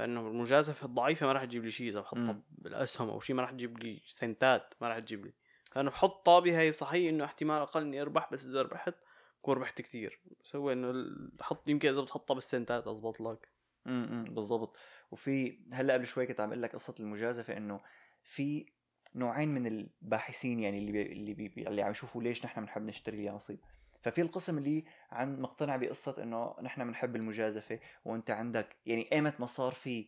فإنه 0.00 0.28
المجازفة 0.28 0.86
الضعيفة 0.86 1.26
ما 1.26 1.32
راح 1.32 1.44
تجيب 1.44 1.64
لي 1.64 1.70
شيء 1.70 1.88
إذا 1.88 2.00
بحطها. 2.00 2.42
بالأسهم 2.50 3.10
أو 3.10 3.20
شيء 3.20 3.36
ما 3.36 3.42
راح 3.42 3.50
تجيب 3.50 3.78
لي 3.78 4.02
سنتات 4.06 4.74
ما 4.80 4.88
راح 4.88 4.98
تجيب 4.98 5.26
لي. 5.26 5.32
فانا 5.72 5.90
بحط 5.90 6.26
طابه 6.26 6.60
هي 6.60 6.72
صحيح 6.72 7.08
إنه 7.08 7.24
احتمال 7.24 7.62
أقل 7.62 7.82
إني 7.82 8.02
أربح 8.02 8.32
بس 8.32 8.46
إذا 8.46 8.62
ربحت 8.62 8.94
بكون 9.38 9.56
ربحت 9.56 9.80
كثير 9.80 10.20
بس 10.42 10.56
هو 10.56 10.72
انه 10.72 11.16
حط 11.40 11.68
يمكن 11.68 11.88
إذا 11.88 12.00
بتحطها 12.00 12.34
بالسنتات 12.34 12.86
اضبط 12.86 13.20
لك. 13.20 13.48
امم 13.86 14.24
بالضبط. 14.24 14.76
وفي 15.10 15.58
هلأ 15.72 15.94
قبل 15.94 16.06
شوي 16.06 16.26
كنت 16.26 16.40
عم 16.40 16.48
أقول 16.48 16.62
لك 16.62 16.72
قصة 16.72 16.94
المجازفة 17.00 17.56
إنه 17.56 17.80
في 18.22 18.66
نوعين 19.14 19.48
من 19.48 19.66
الباحثين 19.66 20.60
يعني 20.60 20.78
اللي 20.78 20.92
بي 20.92 21.02
اللي 21.12 21.34
بي 21.34 21.68
اللي 21.68 21.82
عم 21.82 21.90
يشوفوا 21.90 22.22
ليش 22.22 22.44
نحن 22.44 22.60
بنحب 22.60 22.82
نشتري 22.82 23.16
اليانصيب 23.16 23.60
ففي 24.00 24.20
القسم 24.20 24.58
اللي 24.58 24.84
عن 25.10 25.40
مقتنع 25.40 25.76
بقصة 25.76 26.22
إنه 26.22 26.54
نحن 26.62 26.84
بنحب 26.84 27.16
المجازفة 27.16 27.80
وأنت 28.04 28.30
عندك 28.30 28.76
يعني 28.86 29.08
ايمت 29.12 29.40
ما 29.40 29.46
صار 29.46 29.72
في 29.72 30.06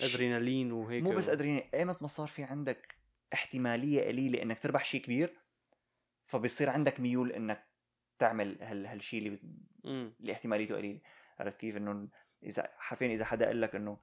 أدرينالين 0.00 0.72
وهيك 0.72 1.02
مو 1.02 1.10
بس 1.14 1.28
أدرينالين 1.28 1.68
ايمت 1.74 2.02
ما 2.02 2.08
صار 2.08 2.26
في 2.26 2.42
عندك 2.44 2.94
احتمالية 3.34 4.06
قليلة 4.08 4.42
إنك 4.42 4.58
تربح 4.58 4.84
شيء 4.84 5.00
كبير 5.02 5.36
فبصير 6.26 6.70
عندك 6.70 7.00
ميول 7.00 7.32
إنك 7.32 7.66
تعمل 8.18 8.62
هال 8.62 8.86
هالشيء 8.86 9.18
اللي 9.18 9.30
بت- 9.30 9.42
اللي 10.20 10.32
احتماليته 10.32 10.76
قليلة. 10.76 11.00
عرفت 11.38 11.60
كيف؟ 11.60 11.76
إنه 11.76 12.08
إذا 12.42 12.70
حرفيا 12.78 13.06
إذا 13.14 13.24
حدا 13.24 13.46
قال 13.46 13.60
لك 13.60 13.74
إنه 13.74 13.98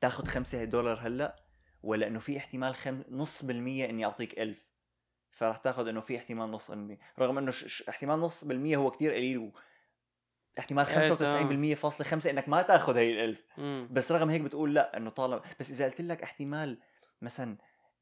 تاخذ 0.00 0.24
خمسة 0.26 0.64
دولار 0.64 0.98
هلأ 1.06 1.36
ولا 1.82 2.06
إنه 2.06 2.18
في 2.18 2.36
احتمال 2.36 2.74
خم... 2.74 3.02
نص 3.10 3.44
بالمية 3.44 3.90
إني 3.90 4.04
أعطيك 4.04 4.38
ألف 4.38 4.73
فراح 5.34 5.56
تاخذ 5.56 5.88
إنه 5.88 6.00
في 6.00 6.16
احتمال 6.16 6.50
نص 6.50 6.70
بالمية 6.70 6.98
رغم 7.18 7.38
إنه 7.38 7.50
ش... 7.50 7.64
ش... 7.64 7.88
احتمال 7.88 8.20
نص 8.20 8.44
بالمية 8.44 8.76
هو 8.76 8.90
كتير 8.90 9.12
قليل 9.12 9.38
و... 9.38 9.52
احتمال 10.58 10.86
إيه، 10.86 11.74
95% 11.74 11.78
فاصلة 11.78 12.06
خمسة 12.06 12.30
إنك 12.30 12.48
ما 12.48 12.62
تاخذ 12.62 12.96
هي 12.96 13.12
الألف. 13.12 13.40
مم. 13.58 13.88
بس 13.90 14.12
رغم 14.12 14.30
هيك 14.30 14.40
بتقول 14.40 14.74
لا 14.74 14.96
إنه 14.96 15.10
طالما 15.10 15.42
بس 15.60 15.70
إذا 15.70 15.84
قلت 15.84 16.00
لك 16.00 16.22
احتمال 16.22 16.78
مثلا 17.22 17.56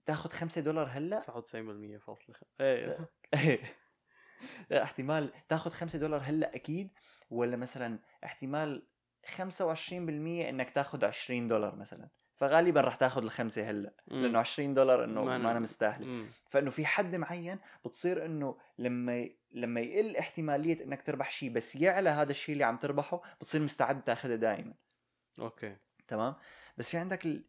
تاخذ 0.07 0.31
5 0.31 0.61
دولار 0.61 0.89
هلا 0.91 1.21
99% 1.21 1.99
فاصلة 1.99 2.37
إيه. 2.61 3.09
لا 4.71 4.83
احتمال 4.83 5.33
تاخذ 5.49 5.71
5 5.71 5.99
دولار 5.99 6.21
هلأ 6.25 6.55
أكيد 6.55 6.91
ولا 7.31 7.57
مثلا 7.57 7.99
احتمال 8.25 8.87
25% 9.27 9.93
إنك 9.93 10.71
تاخذ 10.71 11.05
20 11.05 11.49
دولار 11.49 11.77
مثلا. 11.77 12.09
فغالبا 12.43 12.81
رح 12.81 12.95
تاخذ 12.95 13.23
الخمسة 13.23 13.71
هلأ. 13.71 13.93
لأنه 14.07 14.39
20 14.39 14.75
دولار 14.75 15.05
إنه 15.05 15.25
ما 15.25 15.51
أنا 15.51 15.59
مستاهلة. 15.61 16.07
فإنه 16.49 16.71
في 16.71 16.87
حد 16.87 17.15
معين 17.15 17.59
بتصير 17.85 18.25
إنه 18.27 18.59
لما. 18.79 19.29
لما 19.53 19.81
يقل 19.81 20.17
احتمالية 20.17 20.85
إنك 20.85 21.03
تربح 21.03 21.31
شيء 21.31 21.51
بس 21.53 21.77
يعلى 21.77 22.11
هذا 22.11 22.31
الشيء 22.31 22.53
اللي 22.53 22.65
عم 22.65 22.77
تربحه 22.77 23.23
بتصير 23.41 23.63
مستعد 23.63 24.03
تاخذه 24.05 24.35
دائما 24.35 24.75
okay 25.39 25.77
تمام 26.09 26.35
بس 26.77 26.91
في 26.91 26.97
عندك 26.97 27.27
ال- 27.27 27.45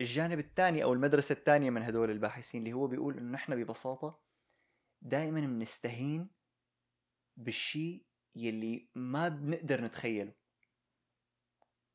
الجانب 0.00 0.38
الثاني 0.38 0.82
أو 0.84 0.92
المدرسة 0.92 1.32
الثانية 1.32 1.70
من 1.70 1.82
هدول 1.82 2.10
الباحثين 2.10 2.60
اللي 2.60 2.72
هو 2.72 2.86
بيقول 2.86 3.18
إنه 3.18 3.32
نحن 3.32 3.56
ببساطة 3.64 4.20
دائما 5.02 5.40
بنستهين 5.40 6.28
بالشيء 7.36 8.02
يلي 8.36 8.88
ما 8.94 9.28
بنقدر 9.28 9.80
نتخيله 9.80 10.32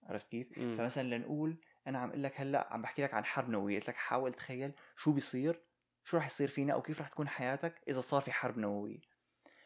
عرفت 0.04 0.28
كيف؟ 0.28 0.58
مم. 0.58 0.78
فمثلا 0.78 1.16
لنقول 1.16 1.58
أنا 1.88 2.00
عم 2.00 2.10
أقول 2.10 2.24
لك 2.24 2.42
هلأ 2.42 2.74
عم 2.74 2.82
بحكي 2.82 3.04
لك 3.04 3.14
عن 3.14 3.26
حرب 3.26 3.50
نووية 3.50 3.76
قلت 3.76 3.90
لك 3.90 3.96
حاول 3.96 4.34
تخيل 4.34 4.72
شو 4.96 5.12
بيصير 5.12 5.62
شو 6.04 6.18
رح 6.18 6.26
يصير 6.26 6.48
فينا 6.48 6.74
أو 6.74 6.82
كيف 6.82 7.02
رح 7.02 7.08
تكون 7.08 7.28
حياتك 7.28 7.82
إذا 7.88 8.02
صار 8.02 8.22
في 8.22 8.32
حرب 8.32 8.58
نووية. 8.58 9.00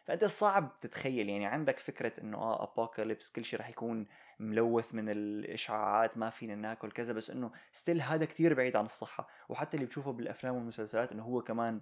فأنت 0.06 0.26
صعب 0.26 0.80
تتخيل 0.82 1.30
يعني 1.30 1.46
عندك 1.46 1.80
فكرة 1.80 2.12
إنه 2.22 2.38
آه 2.38 2.64
apocalypse 2.64 3.32
كل 3.32 3.46
شيء 3.46 3.60
رح 3.60 3.70
يكون 3.70 4.08
ملوث 4.40 4.94
من 4.94 5.10
الإشعاعات 5.10 6.18
ما 6.18 6.30
فينا 6.30 6.56
ناكل 6.56 6.92
كذا 6.92 7.14
بس 7.14 7.30
إنه 7.30 7.52
still 7.72 8.02
هذا 8.02 8.26
كتير 8.26 8.54
بعيد 8.54 8.76
عن 8.76 8.86
الصحة. 8.86 9.30
وحتى 9.50 9.78
اللي 9.78 9.86
بتشوفه 9.86 10.12
بالأفلام 10.12 10.56
والمسلسلات 10.56 11.12
إنه 11.12 11.24
هو 11.24 11.42
كمان 11.42 11.82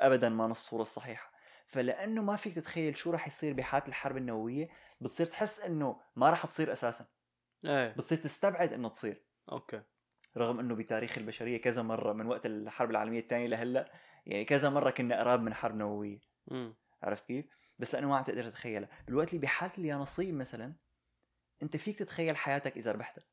ابدا 0.00 0.28
ما 0.28 0.46
الصورة 0.46 0.82
الصحيحه 0.82 1.32
فلأنه 1.66 2.22
ما 2.22 2.36
فيك 2.36 2.54
تتخيل 2.54 2.96
شو 2.96 3.10
رح 3.10 3.26
يصير 3.26 3.52
بحاله 3.52 3.86
الحرب 3.88 4.16
النووية 4.16 4.68
بتصير 5.00 5.26
تحس 5.26 5.60
إنه 5.60 6.00
ما 6.16 6.30
رح 6.30 6.46
تصير 6.46 6.72
أساسا. 6.72 7.06
إيه. 7.64 7.92
بتصير 7.92 8.18
تستبعد 8.18 8.72
إنه 8.72 8.88
تصير. 8.88 9.25
okay. 9.52 9.82
رغم 10.36 10.60
إنه 10.60 10.74
بتاريخ 10.74 11.18
البشرية 11.18 11.60
كذا 11.60 11.82
مرة 11.82 12.12
من 12.12 12.26
وقت 12.26 12.46
الحرب 12.46 12.90
العالمية 12.90 13.20
الثانية 13.20 13.46
لهلأ 13.46 13.92
يعني 14.26 14.44
كذا 14.44 14.70
مرة 14.70 14.90
كنا 14.90 15.20
قراب 15.20 15.42
من 15.42 15.54
حرب 15.54 15.76
نووية. 15.76 16.20
عرفت 17.02 17.26
كيف؟ 17.26 17.46
بس 17.78 17.94
لأنه 17.94 18.08
ما 18.08 18.16
عم 18.16 18.24
تقدر 18.24 18.50
تتخيلها، 18.50 18.88
بالوقت 19.06 19.28
اللي 19.28 19.40
بحالة 19.40 19.72
اليانصيب 19.78 20.34
مثلا 20.34 20.74
أنت 21.62 21.76
فيك 21.76 21.98
تتخيل 21.98 22.36
حياتك 22.36 22.76
إذا 22.76 22.92
ربحتها، 22.92 23.24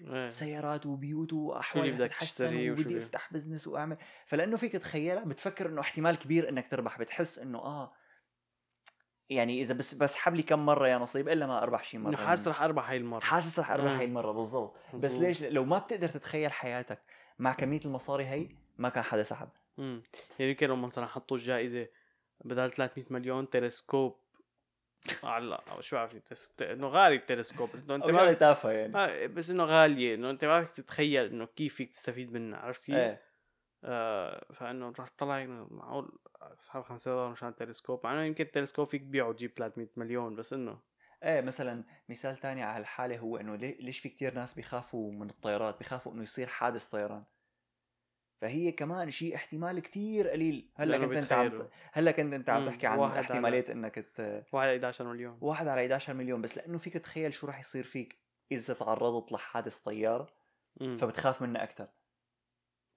إيه. 0.00 0.30
سيارات 0.30 0.86
وبيوت 0.86 1.32
وأحوال 1.32 1.92
بدك 1.92 2.14
تشتري 2.14 2.70
وبدي 2.70 2.98
أفتح 2.98 3.32
بزنس 3.32 3.68
وأعمل، 3.68 3.96
فلأنه 4.26 4.56
فيك 4.56 4.72
تتخيلها 4.72 5.24
بتفكر 5.24 5.68
إنه 5.68 5.80
احتمال 5.80 6.18
كبير 6.18 6.48
إنك 6.48 6.70
تربح، 6.70 6.98
بتحس 6.98 7.38
إنه 7.38 7.58
آه 7.58 7.92
يعني 9.30 9.60
إذا 9.60 9.74
بس 9.74 9.94
بس 9.94 10.16
حب 10.16 10.34
لي 10.34 10.42
كم 10.42 10.66
مرة 10.66 10.88
يا 10.88 10.98
نصيب 10.98 11.28
إلا 11.28 11.46
ما 11.46 11.62
أربح 11.62 11.84
شي 11.84 11.98
مرة 11.98 12.16
حاسس. 12.16 12.48
رح 12.48 12.62
أربح 12.62 12.90
هاي 12.90 12.96
المرة 12.96 13.20
حاسس 13.20 13.58
رح 13.58 13.70
أربح 13.70 13.90
آه. 13.90 13.98
هاي 13.98 14.04
المرة 14.04 14.32
بالضبط 14.32 14.74
بس. 14.94 15.12
ليش 15.12 15.42
لو 15.42 15.64
ما 15.64 15.78
بتقدر 15.78 16.08
تتخيل 16.08 16.52
حياتك 16.52 16.98
مع 17.38 17.52
كمية 17.52 17.80
المصاري 17.84 18.24
هي 18.26 18.48
ما 18.78 18.88
كان 18.88 19.04
حدا 19.04 19.22
سحب 19.22 19.48
امم 19.78 20.02
يعني 20.38 20.50
يمكن 20.50 20.68
لو 20.68 20.76
مثلا 20.76 21.06
حطوا 21.06 21.36
الجائزة 21.36 21.86
بدل 22.44 22.70
300 22.70 23.06
مليون 23.10 23.50
تلسكوب 23.50 24.16
على 25.24 25.58
شو 25.80 25.96
بعرف 25.96 26.14
إنه 26.62 26.88
غالي 26.88 27.14
التلسكوب 27.14 27.72
بس 27.72 27.82
إنه 27.82 27.94
أنت 27.94 28.10
ما 28.10 28.32
تافهة 28.32 28.70
يعني 28.70 28.96
آه، 28.98 29.26
بس 29.26 29.50
إنه 29.50 29.64
غالية 29.64 30.14
إنه 30.14 30.30
أنت 30.30 30.44
ما 30.44 30.64
فيك 30.64 30.72
تتخيل 30.74 31.26
إنه 31.26 31.44
كيف 31.46 31.74
فيك 31.74 31.92
تستفيد 31.92 32.32
منها 32.32 32.58
عرفت 32.58 32.86
كيف؟ 32.86 32.96
إيه 32.96 33.20
آه 33.84 34.46
فإنه 34.54 34.92
رح 34.98 35.08
تطلع 35.08 35.44
معقول 35.70 36.18
اسحب 36.42 36.82
5 36.82 37.10
دولار 37.10 37.30
مشان 37.30 37.56
تلسكوب 37.56 38.00
مع 38.04 38.12
إنه 38.12 38.22
يمكن 38.22 38.44
التلسكوب 38.44 38.86
فيك 38.88 39.02
تبيعه 39.02 39.28
وتجيب 39.28 39.50
300 39.56 39.88
مليون 39.96 40.36
بس 40.36 40.52
إنه 40.52 40.78
إيه 41.22 41.40
مثلا 41.40 41.84
مثال 42.08 42.36
تاني 42.36 42.62
على 42.62 42.78
هالحالة 42.78 43.18
هو 43.18 43.36
إنه 43.36 43.56
لي- 43.56 43.76
ليش 43.80 43.98
في 43.98 44.08
كتير 44.08 44.34
ناس 44.34 44.54
بيخافوا 44.54 45.12
من 45.12 45.30
الطيارات؟ 45.30 45.78
بيخافوا 45.78 46.12
إنه 46.12 46.22
يصير 46.22 46.46
حادث 46.46 46.86
طيران. 46.86 47.24
فهي 48.40 48.72
كمان 48.72 49.10
شيء 49.10 49.34
احتمال 49.34 49.80
كتير 49.80 50.28
قليل. 50.28 50.70
هلأ 50.76 50.98
كنت 50.98 51.16
أنت 51.16 51.32
عم. 51.32 51.68
هلأ 51.92 52.10
كنت 52.10 52.34
أنت 52.34 52.50
عم 52.50 52.66
تحكي 52.66 52.86
عن 52.86 53.00
احتمالية 53.00 53.72
إنك 53.72 53.94
ت... 53.98 54.20
واحد 54.52 54.68
على 54.68 54.76
11 54.76 55.04
مليون. 55.08 55.38
واحد 55.40 55.68
على 55.68 55.80
11 55.80 56.14
مليون 56.14 56.42
بس 56.42 56.56
لأنه 56.58 56.78
فيك 56.78 56.94
تتخيل 56.94 57.34
شو 57.34 57.46
راح 57.46 57.60
يصير 57.60 57.84
فيك 57.84 58.18
إذا 58.52 58.74
تعرضت 58.74 59.32
لحادث 59.32 59.78
طيارة. 59.78 60.26
مم. 60.80 60.96
فبتخاف 60.98 61.42
منه 61.42 61.62
أكثر 61.62 61.88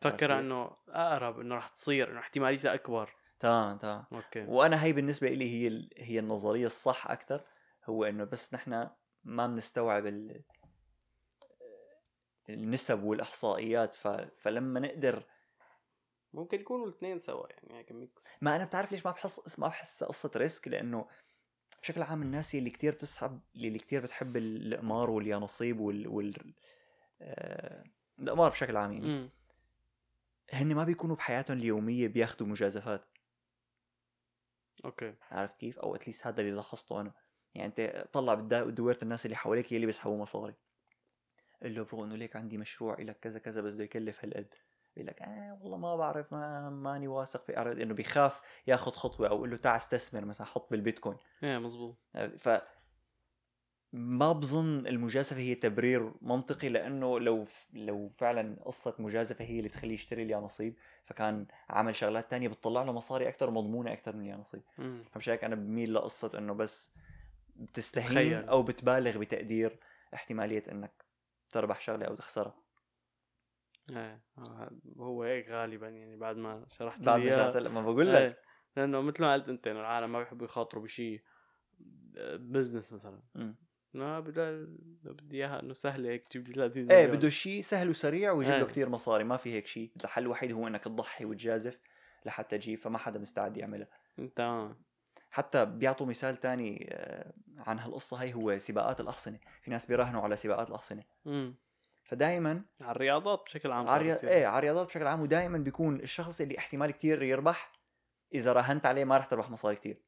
فكر 0.02 0.32
عرفت؟ 0.32 0.44
إنه 0.44 0.72
أقرب 0.90 1.40
إنه 1.40 1.56
رح 1.56 1.68
تصير 1.68 2.12
إنه 2.12 2.20
احتماليتها 2.20 2.74
أكبر. 2.74 3.16
تمام 3.40 3.78
تمام 3.78 4.06
أوكي. 4.12 4.46
وأنا 4.46 4.84
هي 4.84 4.94
بالنسبة 4.94 5.30
لي 5.30 5.50
هي 5.52 5.90
هي 5.98 6.20
النظرية 6.20 6.66
الصح 6.66 7.12
أكثر 7.12 7.44
هو 7.86 8.04
إنه 8.04 8.24
بس 8.24 8.54
نحن 8.54 8.90
ما 9.24 9.48
بنستوعب 9.48 10.08
ال... 10.08 10.44
النسب 12.50 13.04
والإحصائيات 13.04 13.94
ف... 13.94 14.08
فلما 14.38 14.80
نقدر 14.80 15.24
ممكن 16.34 16.60
يكونوا 16.60 16.88
الاثنين 16.88 17.20
سوا 17.20 17.48
يعني 17.50 17.80
هيك 17.80 17.92
mix 17.92 18.28
ما 18.42 18.56
أنا 18.56 18.66
بتعرف 18.66 18.92
ليش 18.92 19.06
ما 19.06 19.12
بحس 19.12 19.60
ما 19.60 19.68
بحس 19.68 20.04
قصة 20.04 20.32
risk؟ 20.36 20.68
لأنه 20.68 21.08
بشكل 21.82 22.02
عام 22.02 22.22
الناس 22.22 22.56
اللي 22.56 22.70
كتير 22.70 22.94
بتسحب 22.94 23.40
اللي 23.56 23.80
كتير 23.80 24.02
بتحب 24.02 24.38
القمار 24.38 25.10
واليانصيب 25.10 25.80
وال, 25.80 26.08
وال... 26.08 26.54
آه... 27.22 27.84
القمار 28.20 28.50
بشكل 28.52 28.78
عام 28.78 28.94
يعني. 28.94 29.30
هن 30.52 30.76
ما 30.76 30.84
بيكونوا 30.84 31.16
بحياتهم 31.16 31.58
اليومية 31.58 32.08
بياخذوا 32.08 32.48
مجازفات. 32.48 33.06
okay. 34.86 35.14
عرفت 35.32 35.58
كيف؟ 35.60 35.80
أو 35.80 35.96
at 35.96 36.05
least 36.05 36.28
هذا 36.28 36.42
اللي 36.42 36.52
لاحظته 36.52 37.02
أنا. 37.02 37.12
يعني 37.56 37.68
أنت 37.68 38.08
طلع 38.14 38.34
بدويره 38.34 38.98
الناس 39.04 39.26
اللي 39.26 39.36
حواليك 39.36 39.72
يلي 39.72 39.86
بيسحبوا 39.86 40.18
مصاري. 40.18 40.54
قل 41.64 41.76
له 41.76 41.84
برو 41.84 42.04
إنه 42.04 42.16
ليك 42.16 42.36
عندي 42.36 42.58
مشروع 42.58 43.02
لك 43.02 43.20
كذا 43.20 43.40
كذا 43.40 43.62
بس 43.62 43.74
بده 43.74 43.84
يكلف 43.84 44.26
هالقد. 44.26 44.54
بيقول 44.96 45.08
لك 45.08 45.22
آه 45.22 45.58
والله 45.62 45.78
ما 45.78 45.96
بعرف 45.96 46.34
ما 46.34 46.70
ماني 46.70 47.08
واثق 47.08 47.44
في 47.44 47.62
إنه 47.84 47.94
بيخاف 47.94 48.42
ياخذ 48.68 48.92
خطوة 48.92 49.30
أو 49.30 49.42
قل 49.42 49.50
له 49.50 49.58
تعال 49.58 49.76
استثمر 49.76 50.26
مثلا 50.26 50.48
حط 50.48 50.72
بالبيتكوين. 50.72 51.18
إيه 51.44 51.58
مزبوط. 51.58 51.96
ف 52.38 52.50
ما 53.94 54.32
بظن 54.32 54.88
المجازفة 54.88 55.38
هي 55.38 55.56
تبرير 55.56 56.12
منطقي 56.22 56.70
لأنه 56.70 57.20
لو 57.20 57.48
لو 57.74 58.10
فعلا 58.18 58.56
قصة 58.66 58.96
مجازفة 59.00 59.46
هي 59.46 59.58
اللي 59.58 59.70
تخليه 59.70 59.94
يشتري 59.94 60.24
اليانصيب 60.24 60.76
فكان 61.06 61.46
عمل 61.70 61.96
شغلات 61.96 62.32
تانية 62.32 62.48
بتطلع 62.48 62.84
له 62.84 62.92
مصاري 62.92 63.28
أكثر 63.28 63.52
مضمونة 63.52 63.94
أكثر 63.94 64.16
من 64.16 64.22
اليانصيب 64.22 64.62
فمش 65.12 65.30
هيك 65.30 65.44
أنا 65.44 65.56
بميل 65.56 65.94
لقصة 65.94 66.32
إنه 66.38 66.54
بس 66.54 66.94
بتستهين 67.56 68.06
تتخيل. 68.06 68.50
أو 68.50 68.64
بتبالغ 68.64 69.18
بتقدير 69.18 69.80
احتمالية 70.14 70.64
إنك 70.72 71.06
تربح 71.50 71.82
شغلة 71.82 72.06
أو 72.06 72.16
تخسرها 72.16 72.56
إيه 73.90 74.22
آه، 74.38 74.72
هو 74.98 75.24
هيك 75.24 75.50
غالبا 75.50 75.90
يعني 75.90 76.16
بعد 76.16 76.38
ما 76.38 76.66
شرحت 76.70 77.02
بعد 77.02 77.20
ما. 77.20 77.32
شرحت 77.32 77.58
ما 77.58 77.82
بقول 77.82 78.08
لك 78.08 78.16
إيه 78.16 78.38
لأنه 78.78 79.02
مثل 79.02 79.22
ما 79.22 79.34
قلت 79.34 79.50
أنت 79.50 79.68
إنه 79.68 79.80
العالم 79.80 80.12
ما 80.12 80.20
بيحبوا 80.20 80.46
يخاطروا 80.46 80.84
بشيء 80.84 81.22
بزنس 82.40 82.94
مثلا 82.94 83.22
مم. 83.36 83.56
ما 83.98 84.20
بدي 84.20 84.66
بدي 85.04 85.38
إياها 85.38 85.60
إنه 85.60 85.74
سهله 85.74 86.10
هيك 86.10 86.28
تجيب 86.28 86.48
لي 86.48 86.54
30 86.54 86.92
إيه 86.92 87.04
مليون. 87.04 87.18
بده 87.18 87.30
شيء 87.30 87.62
سهل 87.62 87.90
وسريع 87.90 88.32
ويجيب 88.32 88.54
له 88.54 88.60
إيه. 88.60 88.66
كتير 88.66 88.90
مصاري 88.90 89.24
ما 89.24 89.38
في 89.38 89.54
هيك 89.54 89.68
شيء 89.68 89.92
الحل 90.04 90.22
الوحيد 90.22 90.52
هو 90.52 90.68
إنك 90.68 90.84
تضحي 90.84 91.26
وتجازف 91.26 91.80
لحتى 92.26 92.58
تجيب 92.58 92.80
فما 92.80 92.98
حدا 92.98 93.20
مستعد 93.20 93.58
يعملها. 93.58 93.88
تمام 94.36 94.76
حتى 95.32 95.66
بيعطوا 95.66 96.06
مثال 96.08 96.36
تاني 96.36 96.88
آه، 96.92 97.34
عن 97.58 97.80
هالقصة 97.80 98.18
هي 98.18 98.34
هو 98.34 98.58
سباقات 98.58 99.00
الأحصنة. 99.02 99.40
في 99.62 99.72
ناس 99.72 99.86
بيراهنوا 99.86 100.22
على 100.22 100.36
سباقات 100.36 100.70
الأحصنة. 100.70 101.04
امم 101.28 101.56
فدائما 102.04 102.62
على 102.82 102.92
الرياضات 102.92 103.44
بشكل 103.46 103.72
عام 103.72 103.88
عري... 103.90 104.14
إيه 104.14 104.46
على 104.46 104.58
الرياضات 104.58 104.88
بشكل 104.88 105.08
عام 105.08 105.22
ودائما 105.22 105.58
بيكون 105.58 106.00
الشخص 106.00 106.42
اللي 106.42 106.58
احتمال 106.58 106.92
كتير 106.92 107.24
يربح 107.24 107.72
إذا 108.34 108.54
راهنت 108.54 108.86
عليه 108.86 109.06
ما 109.06 109.18
راح 109.18 109.26
تربح 109.26 109.50
مصاري 109.50 109.76
كتير. 109.76 110.02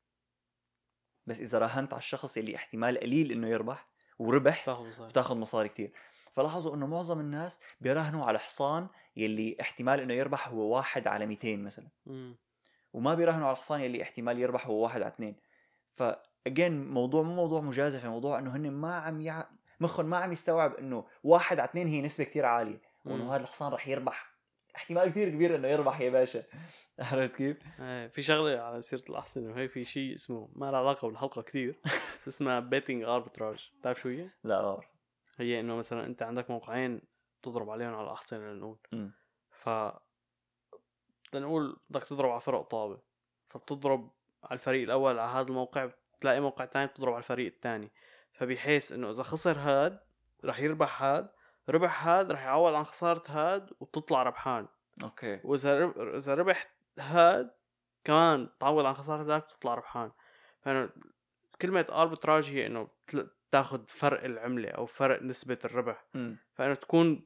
بس 1.29 1.39
إذا 1.39 1.59
راهنت 1.59 1.93
على 1.93 1.99
الشخص 1.99 2.37
اللي 2.37 2.55
احتمال 2.55 2.99
قليل 2.99 3.31
إنه 3.31 3.47
يربح 3.47 3.87
وربح 4.19 4.61
بتاخذ 5.09 5.37
مصاري. 5.37 5.69
كتير. 5.69 5.91
فلاحظوا 6.31 6.75
إنه 6.75 6.87
معظم 6.87 7.19
الناس 7.19 7.59
بيراهنوا 7.81 8.25
على 8.25 8.39
حصان 8.39 8.87
يلي 9.15 9.57
احتمال 9.61 9.99
إنه 9.99 10.13
يربح 10.13 10.47
هو 10.47 10.75
واحد 10.75 11.07
على 11.07 11.25
200 11.25 11.57
مثلا. 11.57 11.87
امم 12.07 12.35
وما 12.93 13.13
بيراهنوا 13.15 13.47
على 13.47 13.53
الحصان 13.53 13.81
يلي 13.81 14.03
احتمال 14.03 14.39
يربح 14.39 14.67
هو 14.67 14.83
واحد 14.83 15.01
على 15.01 15.11
اثنين. 15.11 15.35
ف 15.95 16.03
again 16.49 16.71
موضوع 16.71 17.23
مو 17.23 17.35
موضوع 17.35 17.61
مجازفه 17.61 18.09
موضوع 18.09 18.39
إنه 18.39 18.55
هن 18.55 18.71
ما 18.71 18.95
عم 18.95 19.21
يع... 19.21 19.45
مخهم 19.79 20.05
ما 20.05 20.17
عم 20.17 20.31
يستوعب 20.31 20.73
إنه 20.73 21.05
واحد 21.23 21.59
على 21.59 21.69
اثنين 21.69 21.87
هي 21.87 22.01
نسبة 22.01 22.23
كتير 22.23 22.45
عالية. 22.45 22.81
وإنه 23.05 23.35
هذا 23.35 23.43
الحصان 23.43 23.71
رح 23.71 23.87
يربح. 23.87 24.38
احتمال 24.75 25.09
كثير 25.09 25.29
كبير 25.29 25.55
إنه 25.55 25.67
يربح 25.67 26.01
يا 26.01 26.09
باشا. 26.09 26.43
عرفت 26.99 27.35
كيف؟ 27.35 27.57
إيه 27.79 28.07
في 28.07 28.21
شغلة 28.21 28.59
على 28.59 28.81
سيرة 28.81 29.03
الاحصنه 29.09 29.51
وهي 29.51 29.67
في 29.67 29.85
شيء 29.85 30.13
اسمه 30.13 30.49
ما 30.55 30.71
له 30.71 30.77
علاقة 30.77 31.07
بالحلقة 31.07 31.41
كثير 31.41 31.79
بس 32.17 32.27
اسمها 32.27 32.59
بيتنج 32.59 33.03
اربتراج 33.03 33.71
بتعرف 33.79 34.01
شو 34.01 34.09
هي؟ 34.09 34.29
لا 34.43 34.61
ما 34.61 34.79
هي 35.37 35.59
إنه 35.59 35.75
مثلا 35.75 36.05
أنت 36.05 36.23
عندك 36.23 36.49
موقعين 36.49 37.01
تضرب 37.41 37.69
عليهم 37.69 37.93
على 37.93 38.07
الاحصنه 38.07 38.53
لنقول. 38.53 38.77
ف 39.51 39.69
لنقول 41.33 41.77
بدك 41.89 42.03
تضرب 42.03 42.31
على 42.31 42.41
فرق 42.41 42.61
طابة. 42.61 42.99
فبتضرب 43.49 44.11
على 44.43 44.53
الفريق 44.53 44.83
الأول 44.83 45.19
على 45.19 45.31
هذا 45.31 45.47
الموقع 45.47 45.89
بتلاقي 46.17 46.39
موقع 46.39 46.65
تاني 46.65 46.87
بتضرب 46.87 47.13
على 47.13 47.19
الفريق 47.19 47.53
الثاني 47.53 47.91
فبحيث 48.33 48.91
إنه 48.91 49.09
إذا 49.09 49.23
خسر 49.23 49.57
هاد 49.57 49.99
رح 50.45 50.59
يربح 50.59 51.03
هاد. 51.03 51.29
ربح 51.69 52.07
هاد 52.07 52.31
رح 52.31 52.43
يعوض 52.43 52.73
عن 52.73 52.83
خسارة 52.83 53.23
هاد 53.27 53.69
وبتطلع 53.79 54.23
ربحان. 54.23 54.67
أوكي. 55.03 55.39
وإذا 55.43 55.79
رب... 55.79 55.99
إذا 55.99 56.35
ربح 56.35 56.71
هاد 56.99 57.51
كمان 58.03 58.49
تعوض 58.59 58.85
عن 58.85 58.93
خسارة 58.93 59.23
ذاك 59.23 59.43
بتطلع 59.43 59.73
ربحان. 59.73 60.11
فانه 60.61 60.89
كلمة 61.61 61.85
arbitrage 61.91 62.49
هي 62.49 62.65
إنه 62.65 62.87
تاخذ 63.51 63.87
فرق 63.87 64.23
العملة 64.23 64.69
أو 64.69 64.85
فرق 64.85 65.21
نسبة 65.21 65.57
الربح. 65.65 66.05
مم. 66.13 66.37
فانه 66.53 66.73
تكون 66.73 67.25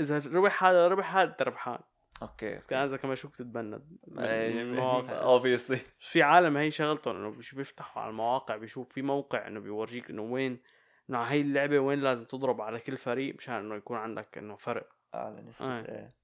إذا 0.00 0.22
ربح 0.32 0.64
هذا 0.64 0.88
ربح 0.88 1.16
هذا 1.16 1.30
أنت 1.30 1.42
ربحان. 1.42 1.78
okay 2.22 2.58
كان 2.58 2.78
إذا 2.78 2.96
كمان 2.96 3.16
شو 3.16 3.28
بتت 3.28 3.46
banned 3.46 3.82
المواقع 4.18 5.22
obviously 5.22 5.76
بس 5.76 6.10
في 6.10 6.22
عالم 6.22 6.56
هي 6.56 6.70
شغلتهم 6.70 7.16
إنه 7.16 7.30
بيفتحوا 7.30 8.02
على 8.02 8.10
المواقع 8.10 8.56
بيشوف 8.56 8.88
في 8.88 9.02
موقع 9.02 9.46
إنه 9.46 9.60
بيورجيك 9.60 10.10
إنه 10.10 10.22
وين 10.22 10.62
إنه 11.10 11.22
هي 11.22 11.40
اللعبة 11.40 11.78
وين 11.78 12.00
لازم 12.00 12.24
تضرب 12.24 12.60
على 12.60 12.80
كل 12.80 12.96
فريق 12.96 13.34
مشان 13.34 13.54
إنه 13.54 13.74
يكون 13.74 13.96
عندك 13.96 14.38
إنه 14.38 14.56
فرق 14.56 14.88
اعلى 15.14 15.42
نسبه 15.42 15.66
آه. 15.66 15.80
إيه 15.80 16.14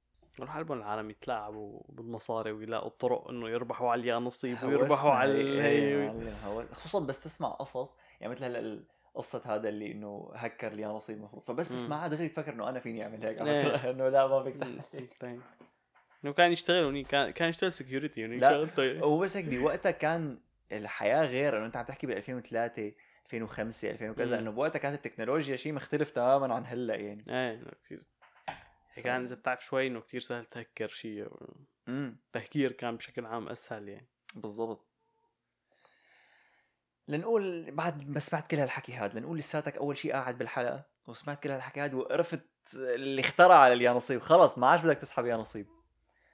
روح 0.40 0.56
على 0.56 0.66
العالم 0.72 1.10
يتلاعبوا 1.10 1.82
بالمصاري 1.88 2.52
ويلاقوا 2.52 2.90
طرق 2.90 3.28
إنه 3.28 3.48
يربحوا 3.48 3.90
على 3.90 4.00
اليانصيب 4.00 4.58
ويربحوا 4.64 5.10
على 5.10 5.60
هي- 5.62 5.66
إيه، 5.66 6.66
خصوصا 6.72 7.00
بس 7.00 7.24
تسمع 7.24 7.48
قصص 7.48 7.96
يعني 8.20 8.32
مثل 8.32 8.44
هلا 8.44 8.84
قصة 9.14 9.42
هذا 9.44 9.68
اللي 9.68 9.92
إنه 9.92 10.30
هكر 10.34 10.72
اليانصيب 10.72 11.16
المفروض 11.16 11.42
فبس. 11.44 11.68
تسمعها 11.68 12.08
دغري 12.08 12.28
تفكر 12.28 12.52
إنه 12.52 12.68
أنا 12.68 12.80
فيني 12.80 13.02
أعمل 13.04 13.26
هيك 13.26 13.40
على 13.40 13.50
إيه. 13.50 13.90
إنه 13.90 14.08
لا 14.08 14.26
ما 14.26 14.42
فيك. 14.44 14.56
مستحيل 15.04 15.40
إنه 16.24 16.32
كان 16.32 16.52
يشتغل 16.52 17.02
كان 17.04 17.30
كان 17.30 17.48
يشتغل 17.48 17.72
security 17.72 18.26
لا، 18.26 18.48
شغلته 18.50 19.00
هو 19.00 19.18
بس 19.18 19.36
هيك 19.36 19.44
بوقتها 19.44 19.90
كان 19.90 20.38
الحياة 20.72 21.24
غير 21.24 21.56
إنه 21.58 21.66
أنت 21.66 21.76
عم 21.76 21.84
تحكي 21.84 22.06
بال 22.06 22.16
2003 22.16 22.92
2005 23.36 23.90
2000 23.90 24.10
وكذا 24.10 24.36
مم. 24.36 24.42
انه 24.42 24.50
بوقتها 24.50 24.78
كانت 24.78 25.06
التكنولوجيا 25.06 25.56
شيء 25.56 25.72
مختلف 25.72 26.10
تماما 26.10 26.54
عن 26.54 26.66
هلأ 26.66 26.94
يعني. 26.94 27.24
إيه 27.28 27.64
كثير 27.84 28.00
كان 28.96 29.24
إذا 29.24 29.34
بتعرف 29.34 29.64
شوي 29.64 29.86
إنه 29.86 30.00
كثير 30.00 30.20
سهل 30.20 30.44
تهكر 30.44 30.88
شيء 30.88 31.28
تهكير 32.32 32.72
كان 32.72 32.96
بشكل 32.96 33.26
عام 33.26 33.48
أسهل 33.48 33.88
يعني. 33.88 34.08
بالضبط. 34.34 34.86
لنقول 37.08 37.70
بعد 37.70 38.08
ما 38.08 38.18
سمعت 38.18 38.50
كل 38.50 38.56
هالحكي 38.56 38.92
هذا 38.92 39.20
لنقول 39.20 39.38
لساتك 39.38 39.76
أول 39.76 39.96
شيء 39.96 40.12
قاعد 40.12 40.38
بالحلقة 40.38 40.84
وسمعت 41.06 41.42
كل 41.42 41.50
هالحكي 41.50 41.80
هذا 41.80 41.96
وعرفت 41.96 42.46
اللي 42.74 43.20
اخترع 43.20 43.68
اليانصيب 43.68 44.20
خلص 44.20 44.58
ما 44.58 44.66
عادش 44.66 44.82
بدك 44.82 44.98
تسحب 44.98 45.26
يانصيب 45.26 45.66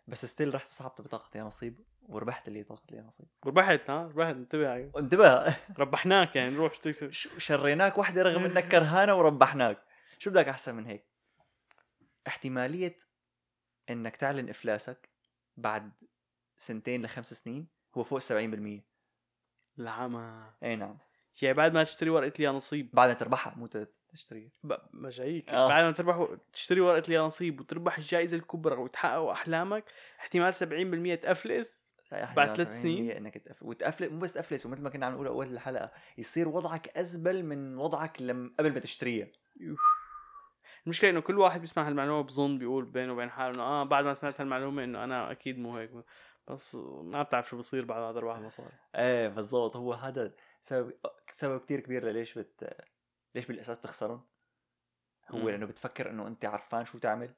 بس 0.09 0.25
ستيل 0.25 0.55
رحت 0.55 0.71
سحبت 0.71 1.01
بطاقة 1.01 1.39
يانصيب 1.39 1.81
وربحت 2.09 2.49
اللي 2.49 2.63
طاقه 2.63 2.83
اليانصيب 2.91 3.27
ربحت 3.47 3.91
ها؟ 3.91 4.03
ربحت 4.07 4.35
انتبه 4.35 4.69
علي. 4.69 4.91
انتبه. 4.97 5.57
ربحناك 5.79 6.37
يعني 6.37 6.55
نروح 6.55 6.77
تكسب 6.77 7.11
شريناك 7.39 7.99
وحده 7.99 8.23
رغم 8.23 8.45
إنك 8.45 8.69
كرهانة 8.69 9.15
وربحناك. 9.15 9.79
شو 10.19 10.31
بدك 10.31 10.49
أحسن 10.49 10.75
من 10.75 10.87
هيك؟ 10.87 11.07
احتمالية 12.27 12.99
إنك 13.91 14.17
تعلن 14.17 14.49
إفلاسك 14.49 15.09
بعد 15.57 15.93
سنتين 16.59 17.05
لخمس 17.05 17.35
سنين 17.35 17.69
هو 17.95 18.03
فوق 18.03 18.21
70% 18.21 18.83
العمى 19.79 20.53
إي 20.63 20.77
نعم. 20.77 20.99
يعني 21.43 21.55
بعد 21.55 21.75
ما 21.75 21.85
تشتري 21.85 22.11
ورقة 22.11 22.33
لي 22.39 22.47
نصيب. 22.47 22.91
بعد 22.93 23.09
ما 23.09 23.15
تربحها 23.15 23.55
مو 23.57 23.69
تشتريها. 24.13 24.51
ما 24.93 25.11
جايك. 25.11 25.49
آه. 25.49 25.69
بعد 25.69 25.85
ما 25.85 25.93
تربح 25.93 26.37
تشتري 26.53 26.81
ورقة 26.81 27.09
لي 27.09 27.19
نصيب 27.19 27.61
وتربح 27.61 27.99
الجائزة 27.99 28.37
الكبرى 28.37 28.77
وتحقق 28.77 29.31
أحلامك 29.31 29.85
احتمال 30.21 30.55
70% 30.55 31.23
تفلس 31.23 31.86
بعد 32.13 32.57
ثلاث 32.57 32.81
سنين؟ 32.81 33.11
إنك 33.11 33.39
تقفل 33.39 33.67
وتقفل 33.67 34.11
مو 34.13 34.19
بس 34.19 34.33
تقفلس 34.33 34.67
ومثل 34.67 34.83
ما 34.83 34.91
كنا 34.91 35.07
عم 35.07 35.13
نقول 35.15 35.27
أول 35.27 35.53
الحلقة 35.53 35.91
يصير 36.19 36.49
وضعك 36.49 36.89
أزبل 36.99 37.45
من 37.45 37.79
وضعك 37.79 38.23
لم 38.23 38.55
قبل 38.59 38.73
ما 38.73 38.79
تشتريها. 38.81 39.29
المشكلة 40.87 41.11
إنه 41.11 41.21
كل 41.21 41.39
واحد 41.39 41.61
بيسمع 41.61 41.89
هالمعلومة 41.89 42.23
بظن 42.23 42.59
بيقول 42.59 42.85
بينه 42.85 43.13
وبين 43.13 43.31
حاله 43.31 43.55
إنه 43.55 43.63
آه 43.63 43.85
بعد 43.85 44.05
ما 44.05 44.15
سمعت 44.15 44.41
هالمعلومة 44.41 44.85
إنه 44.85 45.05
أنا 45.05 45.31
أكيد 45.31 45.59
مو 45.59 45.77
هيك 45.77 45.91
بس 46.49 46.75
ما 47.03 47.23
بتعرف 47.23 47.49
شو 47.49 47.59
بصير 47.59 47.85
بعد 47.85 48.01
ما 48.03 48.13
تربح 48.13 48.37
المصاري 48.37 48.73
إيه 48.95 49.29
بالضبط. 49.29 49.77
هو 49.77 49.93
هذا 49.93 50.33
سبب 50.61 50.93
سبب 51.33 51.61
كثير 51.61 51.81
كبير 51.81 52.05
لليش 52.05 52.39
بت 52.39 52.77
ليش 53.35 53.47
بالاساس 53.47 53.81
تخسرهم؟ 53.81 54.25
هو 55.31 55.39
مم. 55.39 55.49
لأنه 55.49 55.67
بتفكر 55.67 56.11
إنه 56.11 56.27
أنت 56.27 56.45
عرفان 56.45 56.85
شو 56.85 56.99
تعمل 56.99 57.35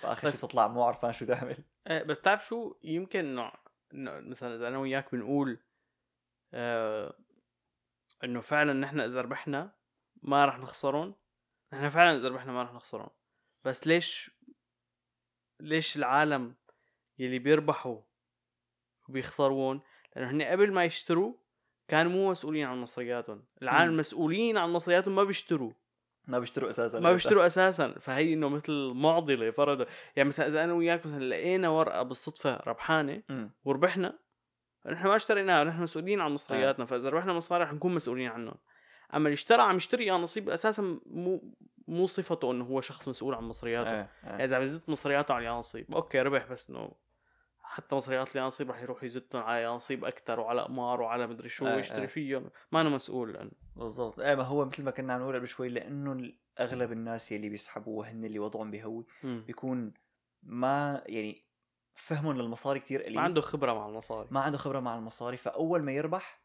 فآخر 0.00 0.28
بس- 0.28 0.32
شيء 0.40 0.48
تطلع 0.48 0.68
مو 0.68 0.82
عرفان 0.82 1.12
شو 1.12 1.26
تعمل. 1.26 1.56
إيه 1.90 2.02
بس 2.02 2.20
تعرف 2.20 2.46
شو؟ 2.46 2.74
يمكن 2.84 3.18
إنه 3.18 3.52
مثلا 3.92 4.54
إذا 4.54 4.68
أنا 4.68 4.78
وياك 4.78 5.14
بنقول 5.14 5.58
آه 6.54 7.14
إنه 8.24 8.40
فعلا 8.40 8.72
نحن 8.72 9.00
إذا 9.00 9.20
ربحنا 9.20 9.74
ما 10.22 10.44
راح 10.44 10.58
نخسرهم 10.58 11.14
نحن 11.72 11.88
فعلا 11.88 12.16
إذا 12.16 12.28
ربحنا 12.28 12.52
ما 12.52 12.62
راح 12.62 12.72
نخسرهم 12.72 13.10
بس 13.64 13.86
ليش 13.86 14.30
ليش 15.60 15.96
العالم 15.96 16.54
يلي 17.18 17.38
بيربحوا 17.38 18.00
وبيخسرون 19.08 19.80
لأنه 20.16 20.30
هن 20.30 20.42
قبل 20.42 20.72
ما 20.72 20.84
يشتروا 20.84 21.34
كانوا 21.88 22.12
مو 22.12 22.30
مسؤولين 22.30 22.66
عن 22.66 22.80
مصرياتهم. 22.80 23.44
العالم 23.62 23.88
مم. 23.88 23.94
المسؤولين 23.94 24.56
عن 24.56 24.70
مصرياتهم 24.70 25.14
ما 25.14 25.24
بيشتروا. 25.24 25.72
ما 26.26 26.38
بيشتروا 26.38 26.70
أساسا 26.70 27.00
ما 27.00 27.12
بيشتروا 27.12 27.46
أساسا. 27.46 27.92
فهي 28.00 28.34
إنه 28.34 28.48
مثل 28.48 28.92
معضله 28.94 29.50
فرضا 29.50 29.86
يعني 30.16 30.28
مثلا 30.28 30.46
إذا 30.46 30.64
أنا 30.64 30.72
وياك 30.72 31.06
مثلا 31.06 31.24
لقينا 31.24 31.68
ورقة 31.68 32.02
بالصدفة 32.02 32.62
ربحانة 32.66 33.22
امم 33.30 33.50
وربحنا 33.64 34.18
نحن 34.86 35.06
ما 35.06 35.16
اشتريناها 35.16 35.64
نحن 35.64 35.82
مسؤولين 35.82 36.20
عن 36.20 36.30
مصرياتنا 36.30 36.84
فإذا 36.84 37.08
ربحنا 37.08 37.32
مصاري 37.32 37.64
رح 37.64 37.72
نكون 37.72 37.94
مسؤولين 37.94 38.28
عنهم. 38.28 38.54
أما 39.14 39.28
اللي 39.28 39.34
اشترى 39.34 39.62
عم 39.62 39.76
يشتري 39.76 40.06
يا 40.06 40.14
نصيب 40.14 40.50
أساسا 40.50 41.00
مو 41.06 41.54
مو 41.88 42.06
صفته 42.06 42.50
إنه 42.50 42.64
هو 42.64 42.80
شخص 42.80 43.08
مسؤول 43.08 43.34
عن 43.34 43.44
مصرياته. 43.44 43.90
إيه 43.90 44.08
يعني 44.22 44.38
إيه 44.38 44.44
إذا 44.44 44.56
عم 44.56 44.62
يزت 44.62 44.88
مصرياته 44.88 45.34
على 45.34 45.44
يانصيب 45.44 45.94
أوكي 45.94 46.22
ربح 46.22 46.46
بس 46.52 46.70
إنه 46.70 46.92
حتى 47.72 47.94
مصريات 47.94 48.36
اليانصيب 48.36 48.70
رح 48.70 48.82
يروح 48.82 49.04
يزتهم 49.04 49.42
على 49.42 49.62
يانصيب 49.62 50.04
أكثر 50.04 50.40
وعلى 50.40 50.62
قمار 50.62 51.00
وعلى 51.00 51.26
مدري 51.26 51.48
شو 51.48 51.66
آه، 51.66 51.76
يشتري 51.76 52.02
آه. 52.02 52.06
فيهم. 52.06 52.50
ما 52.72 52.80
أنا 52.80 52.88
مسؤول 52.88 53.32
لأنه. 53.32 53.50
بالضبط. 53.76 54.20
إيه 54.20 54.34
ما 54.34 54.42
هو 54.42 54.64
مثل 54.64 54.84
ما 54.84 54.90
كنا 54.90 55.12
عم 55.12 55.20
نقول 55.20 55.36
قبل 55.36 55.48
شوي 55.48 55.68
لأنه 55.68 56.32
أغلب 56.60 56.92
الناس 56.92 57.32
يلي 57.32 57.48
بيسحبوا 57.48 57.98
وهن 57.98 58.24
اللي 58.24 58.38
وضعهم 58.38 58.70
بيهوي 58.70 59.04
مم. 59.24 59.44
بيكون 59.46 59.92
ما 60.42 61.02
يعني 61.06 61.44
فهمهم 61.94 62.36
للمصاري 62.38 62.80
كتير 62.80 63.02
قليل. 63.02 63.14
ما 63.16 63.22
عنده 63.22 63.40
خبرة 63.40 63.72
مع 63.72 63.86
المصاري. 63.88 64.28
ما 64.30 64.40
عنده 64.40 64.58
خبرة 64.58 64.80
مع 64.80 64.96
المصاري. 64.98 65.36
فأول 65.36 65.82
ما 65.82 65.92
يربح 65.92 66.42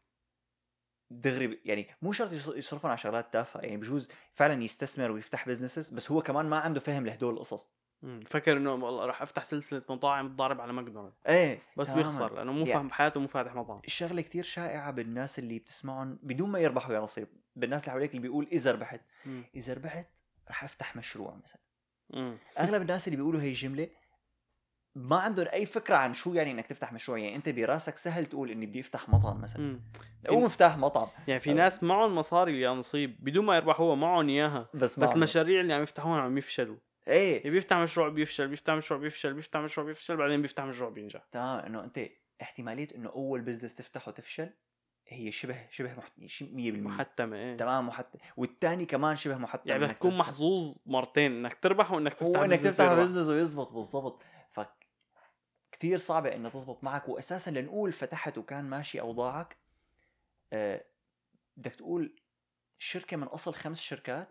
دغري 1.10 1.60
يعني 1.64 1.86
مو 2.02 2.12
شرط 2.12 2.32
يص- 2.32 2.48
يصرفهم 2.56 2.90
على 2.90 2.98
شغلات 2.98 3.32
تافهة. 3.32 3.60
يعني 3.60 3.76
بجوز 3.76 4.08
فعلا 4.32 4.62
يستثمر 4.62 5.10
ويفتح 5.10 5.48
businesses 5.48 5.90
بس 5.90 6.10
هو 6.10 6.22
كمان 6.22 6.46
ما 6.46 6.58
عنده 6.58 6.80
فهم 6.80 7.06
لهدول 7.06 7.34
القصص. 7.34 7.68
مم. 8.02 8.20
فكر 8.26 8.56
إنه 8.56 8.72
والله 8.72 9.06
رح 9.06 9.22
أفتح 9.22 9.44
سلسلة 9.44 9.82
مطاعم 9.88 10.28
تضارب 10.28 10.60
على 10.60 10.72
ماكدونالدز 10.72 11.16
إيه 11.28 11.58
بس 11.76 11.86
تماماً. 11.88 12.02
بيخسر 12.02 12.34
لأنه 12.34 12.52
مو 12.52 12.58
يعني- 12.58 12.72
فاهم 12.72 12.88
بحياته 12.88 13.20
مو 13.20 13.26
فاتح 13.26 13.54
مطعم 13.54 13.80
الشغلة 13.86 14.20
كتير 14.22 14.42
شائعة 14.44 14.90
بالناس 14.90 15.38
اللي 15.38 15.58
بتسمعهم 15.58 16.18
بدون 16.22 16.48
ما 16.50 16.58
يربحوا 16.58 16.94
يانصيب 16.94 17.28
بالناس 17.56 17.82
اللي 17.82 17.92
حواليك 17.92 18.10
اللي 18.10 18.22
بيقول 18.22 18.48
إذا 18.52 18.70
ربحت 18.72 19.00
مم. 19.26 19.42
إذا 19.54 19.74
ربحت 19.74 20.06
رح 20.50 20.64
أفتح 20.64 20.96
مشروع 20.96 21.34
مثلا 21.44 21.60
مم. 22.10 22.36
أغلب 22.58 22.82
الناس 22.88 23.08
اللي 23.08 23.16
بيقولوا 23.16 23.40
هي 23.40 23.48
الجملة 23.48 23.88
ما 24.94 25.16
عندهم 25.16 25.46
أي 25.52 25.66
فكرة 25.66 25.96
عن 25.96 26.14
شو 26.14 26.34
يعني 26.34 26.50
إنك 26.50 26.66
تفتح 26.66 26.92
مشروع 26.92 27.18
يعني 27.18 27.36
أنت 27.36 27.48
براسك 27.48 27.96
سهل 27.96 28.26
تقول 28.26 28.50
إني 28.50 28.66
بدي 28.66 28.80
أفتح 28.80 29.08
مطعم 29.08 29.40
مثلا. 29.40 29.80
أو 30.28 30.40
مفتاح 30.40 30.76
مطعم 30.78 31.06
يعني 31.28 31.40
في 31.40 31.50
أه. 31.50 31.54
ناس 31.54 31.82
معهم 31.82 32.14
مصاري 32.14 32.52
اللي 32.52 32.68
نصيب 32.78 33.16
بدون 33.24 33.44
ما 33.44 33.56
يربح 33.56 33.80
هو 33.80 33.96
معهم 33.96 34.28
إياها 34.28 34.68
بس 34.74 34.98
بس. 34.98 35.12
المشاريع 35.12 35.60
اللي 35.60 35.74
عم 35.74 35.82
يفتحوها 35.82 36.20
عم 36.20 36.38
يفشلوا 36.38 36.76
إيه. 37.08 37.36
يعني 37.36 37.50
بيفتح 37.50 37.76
مشروع 37.76 38.08
بيفشل 38.08 38.48
بيفتح 38.48 38.72
مشروع 38.74 39.00
بيفشل 39.00 39.34
بيفتح 39.34 39.60
مشروع 39.60 39.86
بيفشل 39.86 40.16
بعدين 40.16 40.42
بيفتح 40.42 40.64
مشروع 40.64 40.90
بينجح. 40.90 41.24
تمام 41.30 41.58
إنه 41.58 41.84
أنت 41.84 42.00
احتمالية 42.42 42.88
إنه 42.94 43.08
أول 43.08 43.40
بزنس 43.40 43.74
تفتحه 43.74 44.10
تفشل 44.12 44.50
هي 45.08 45.30
شبه 45.32 45.68
شبه 45.70 45.94
محت... 45.94 46.12
شي- 46.26 46.72
100% 46.72 46.76
محتمة 46.78 47.36
إيه. 47.36 47.56
تمام 47.56 47.86
محتم 47.86 48.18
والثاني 48.36 48.86
كمان 48.86 49.16
شبه 49.16 49.38
محتم 49.38 49.68
يعني 49.70 49.84
بدك 49.84 49.94
تكون. 49.96 50.18
محظوظ 50.18 50.78
مرتين 50.86 51.32
إنك 51.32 51.58
تربح 51.62 51.90
وإنك 51.92 52.14
تفتح 52.14 52.40
business 52.46 52.62
تفتح 52.62 52.84
يربح. 52.84 53.02
business 53.02 53.28
ويزبط 53.28 53.72
بالضبط. 53.72 54.22
ف 54.50 54.60
كثير 55.72 55.98
صعبة 55.98 56.34
انها 56.34 56.50
تزبط 56.50 56.84
معك. 56.84 57.08
واساسا 57.08 57.50
لنقول 57.50 57.92
فتحت 57.92 58.38
وكان 58.38 58.64
ماشي 58.64 59.00
أوضاعك 59.00 59.56
آه، 60.52 60.84
بدك 61.56 61.74
تقول 61.74 62.12
شركة 62.78 63.16
من 63.16 63.22
أصل 63.26 63.54
خمس 63.54 63.80
شركات 63.80 64.28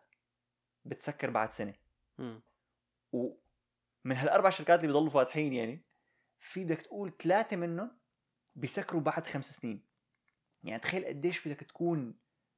بتسكر 0.85 1.29
بعد 1.29 1.51
سنة. 1.51 1.73
مم. 2.17 2.41
و 3.11 3.33
من 4.05 4.15
هالأربع 4.15 4.49
شركات 4.49 4.79
اللي 4.79 4.87
بيضلوا 4.87 5.09
فاتحين 5.09 5.53
يعني 5.53 5.85
في 6.39 6.63
بدك 6.63 6.81
تقول 6.81 7.17
ثلاثة 7.23 7.55
منهم 7.55 7.97
بيسكروا 8.55 9.01
بعد 9.01 9.27
خمس 9.27 9.51
سنين. 9.51 9.85
يعني 10.63 10.79
تخيل 10.79 11.05
قديش 11.05 11.47
بدك 11.47 11.59
تكون 11.59 12.15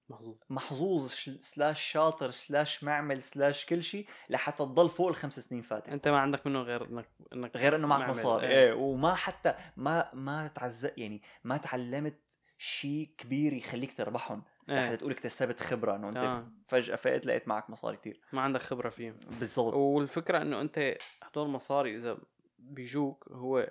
محظوظ. 0.10 0.38
محظوظ 0.50 1.12
slash 1.42 1.82
شاطر 1.82 2.32
slash 2.32 2.84
معلم 2.84 3.24
slash 3.24 3.66
كل 3.66 3.84
شيء 3.84 4.08
لحتى 4.30 4.58
تضل 4.58 4.90
فوق 4.90 5.08
الخمس 5.08 5.40
سنين 5.40 5.62
فاتح. 5.62 5.92
أنت 5.92 6.08
ما 6.08 6.20
عندك 6.20 6.48
منه 6.48 6.62
غير 6.62 6.86
انك 6.86 7.10
إنك 7.34 7.56
غير 7.56 7.76
إنه 7.76 7.88
معك. 7.88 8.10
مصاري. 8.10 8.48
إيه. 8.48 8.68
إيه 8.68 8.74
وما 8.74 9.16
حتى 9.16 9.56
ما 9.78 10.10
ما 10.14 10.48
تعز 10.48 10.88
يعني 10.98 11.22
ما 11.44 11.58
تعلمت 11.58 12.20
شيء 12.58 13.14
كبير 13.18 13.54
يخليك 13.54 13.98
تربحهم. 13.98 14.44
لحتى 14.76 14.90
إيه. 14.90 14.96
تقول 14.96 15.12
اكتسبت 15.12 15.60
خبرة 15.60 15.96
إنه 15.96 16.08
أنت 16.10 16.18
تمام. 16.18 16.64
فجأة 16.68 16.96
فقت 16.96 17.26
لقيت 17.26 17.48
معك 17.48 17.70
مصاري 17.70 17.98
كتير 17.98 18.22
ما 18.34 18.42
عندك 18.42 18.62
خبرة 18.62 18.90
فيهم 18.90 19.16
بالضبط 19.40 19.74
والفكرة 19.74 20.42
إنه 20.42 20.62
أنت 20.62 20.98
هدول 21.24 21.46
المصاري 21.46 21.96
إذا 21.96 22.18
بيجوك 22.60 23.28
هو 23.32 23.70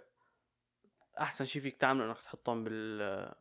أحسن 1.20 1.44
شيء 1.44 1.62
فيك 1.62 1.76
تعمله 1.76 2.04
إنك 2.06 2.20
تحطهم 2.20 2.64
بال 2.64 3.32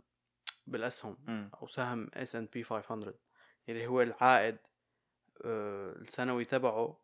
بالأسهم 0.67 1.17
مم. 1.27 1.51
أو 1.61 1.67
سهم 1.67 2.09
S&P 2.13 2.63
500 2.63 3.13
اللي 3.69 3.87
هو 3.87 4.01
العائد 4.01 4.57
آه، 5.45 5.91
السنوي 5.91 6.45
تبعه 6.45 6.99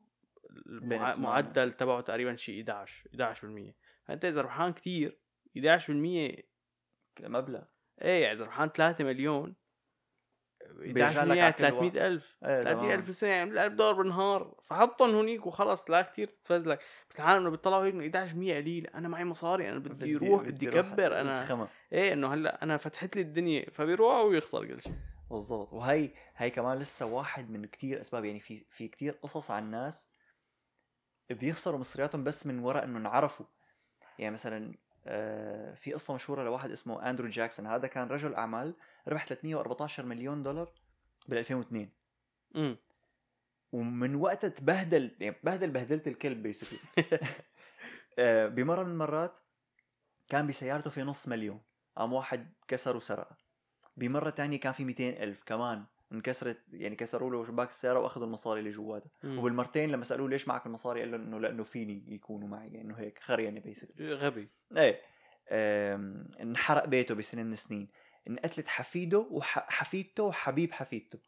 بين 0.49 0.93
المع- 0.93 1.11
ثمانية. 1.13 1.29
معدل 1.29 1.73
تبعه 1.73 2.01
تقريبا 2.01 2.35
شيء 2.35 2.59
11 2.61 3.07
11% 3.09 3.73
فانت 4.05 4.25
إذا 4.25 4.41
ربحان 4.41 4.73
كتير 4.73 5.19
11% 5.57 6.43
مبلغ 7.19 7.63
إيه 8.01 8.23
يعني 8.23 8.35
إذا 8.37 8.43
ربحان 8.45 8.69
3 8.69 9.03
مليون 9.03 9.55
بيرجع 10.79 11.23
11% 11.23 11.27
لك 11.27 11.37
يعني 11.37 11.41
على 11.41 11.53
كل 11.53 11.63
واحد. 11.63 11.93
300 11.93 12.07
ألف. 12.07 12.37
إيه 12.43 12.63
300 12.63 12.73
تمام. 12.73 12.91
ألف 12.91 13.05
بالسنة 13.05 13.29
يعني 13.29 13.65
1000 13.65 13.73
دولار 13.73 13.93
بالنهار. 13.93 14.55
فحطهم 14.63 15.15
هونيك 15.15 15.45
وخلص 15.45 15.89
لا 15.89 16.01
كتير 16.01 16.27
تتفزلك. 16.27 16.79
بس 17.09 17.19
العالم 17.19 17.41
إنه 17.41 17.49
بيطلعوا 17.49 17.85
هيك 17.85 17.93
إنه 17.93 18.03
11% 18.03 18.55
قليل. 18.55 18.87
أنا 18.87 19.07
معي 19.07 19.23
مصاري 19.23 19.69
أنا 19.69 19.79
بدي 19.79 20.15
أروح 20.15 20.43
بدي 20.43 20.79
اكبر 20.79 21.21
أنا. 21.21 21.69
إيه 21.93 22.13
إنه 22.13 22.33
هلأ 22.33 22.63
أنا 22.63 22.77
فتحت 22.77 23.15
لي 23.15 23.21
الدنيا 23.21 23.69
فبيروح 23.69 24.15
ويخسر 24.15 24.65
كل 24.65 24.81
شيء. 24.81 24.93
بالضبط. 25.31 25.73
وهي 25.73 26.09
هي 26.35 26.49
كمان 26.49 26.79
لسه 26.79 27.05
واحد 27.05 27.49
من 27.49 27.65
كتير 27.65 28.01
أسباب 28.01 28.25
يعني 28.25 28.39
في 28.39 28.65
في 28.69 28.87
كتير 28.87 29.13
قصص 29.13 29.51
عن 29.51 29.71
ناس 29.71 30.09
بيخسروا 31.29 31.79
مصرياتهم 31.79 32.23
بس 32.23 32.45
من 32.45 32.59
وراء 32.59 32.83
إنه 32.83 32.97
انعرفوا. 32.97 33.45
يعني 34.19 34.33
مثلا 34.33 34.75
في 35.75 35.91
قصة 35.93 36.13
مشهورة 36.13 36.43
لواحد 36.43 36.71
اسمه 36.71 37.09
أندرو 37.09 37.27
جاكسون. 37.27 37.67
هذا 37.67 37.87
كان 37.87 38.07
رجل 38.07 38.35
أعمال 38.35 38.73
ربح 39.07 39.25
314 39.25 40.05
مليون 40.05 40.43
دولار 40.43 40.71
بال 41.27 41.37
2002 41.37 41.89
امم 42.55 42.77
ومن 43.71 44.15
وقتها 44.15 44.47
تبهدل 44.47 45.11
يعني 45.19 45.35
بهدل 45.43 45.69
بهدلت 45.69 46.07
الكلب 46.07 46.43
بيسكلي 46.43 46.79
بمرة 48.49 48.83
من 48.83 48.91
المرات 48.91 49.39
كان 50.27 50.47
بسيارته 50.47 50.89
في 50.89 51.03
نص 51.03 51.27
مليون. 51.27 51.61
قام 51.95 52.13
واحد 52.13 52.53
كسر 52.67 52.97
وسرقها 52.97 53.37
بمرة 53.97 54.29
تانية 54.29 54.59
كان 54.59 54.73
في 54.73 54.85
200 54.85 55.09
ألف 55.09 55.43
كمان. 55.43 55.85
انكسرت 56.13 56.63
يعني 56.71 56.95
كسروا 56.95 57.31
له 57.31 57.45
شباك 57.45 57.69
السيارة 57.69 57.99
وأخذوا 57.99 58.27
المصاري 58.27 58.59
اللي 58.59 58.71
جواتها. 58.71 59.11
وبالمرتين 59.23 59.91
لما 59.91 60.03
سألوه 60.03 60.29
ليش 60.29 60.47
معك 60.47 60.65
المصاري 60.65 60.99
قال 60.99 61.11
لهم 61.11 61.21
إنه 61.21 61.39
لأنه 61.39 61.63
فيني 61.63 62.13
يكونوا 62.13 62.47
معي 62.47 62.67
يعني 62.67 62.81
إنه 62.81 62.95
هيك 62.95 63.19
خري 63.19 63.43
يعني 63.43 63.59
بيسكلي 63.59 64.13
غبي. 64.13 64.49
إيه. 64.77 65.01
انحرق 66.41 66.85
بيته 66.85 67.15
بسنين 67.15 67.45
من 67.45 67.53
السنين. 67.53 67.87
انقتلت 68.29 68.67
حفيده 68.67 69.19
وحفيدته 69.19 70.23
وحبيب 70.23 70.71
حفيدته. 70.71 71.19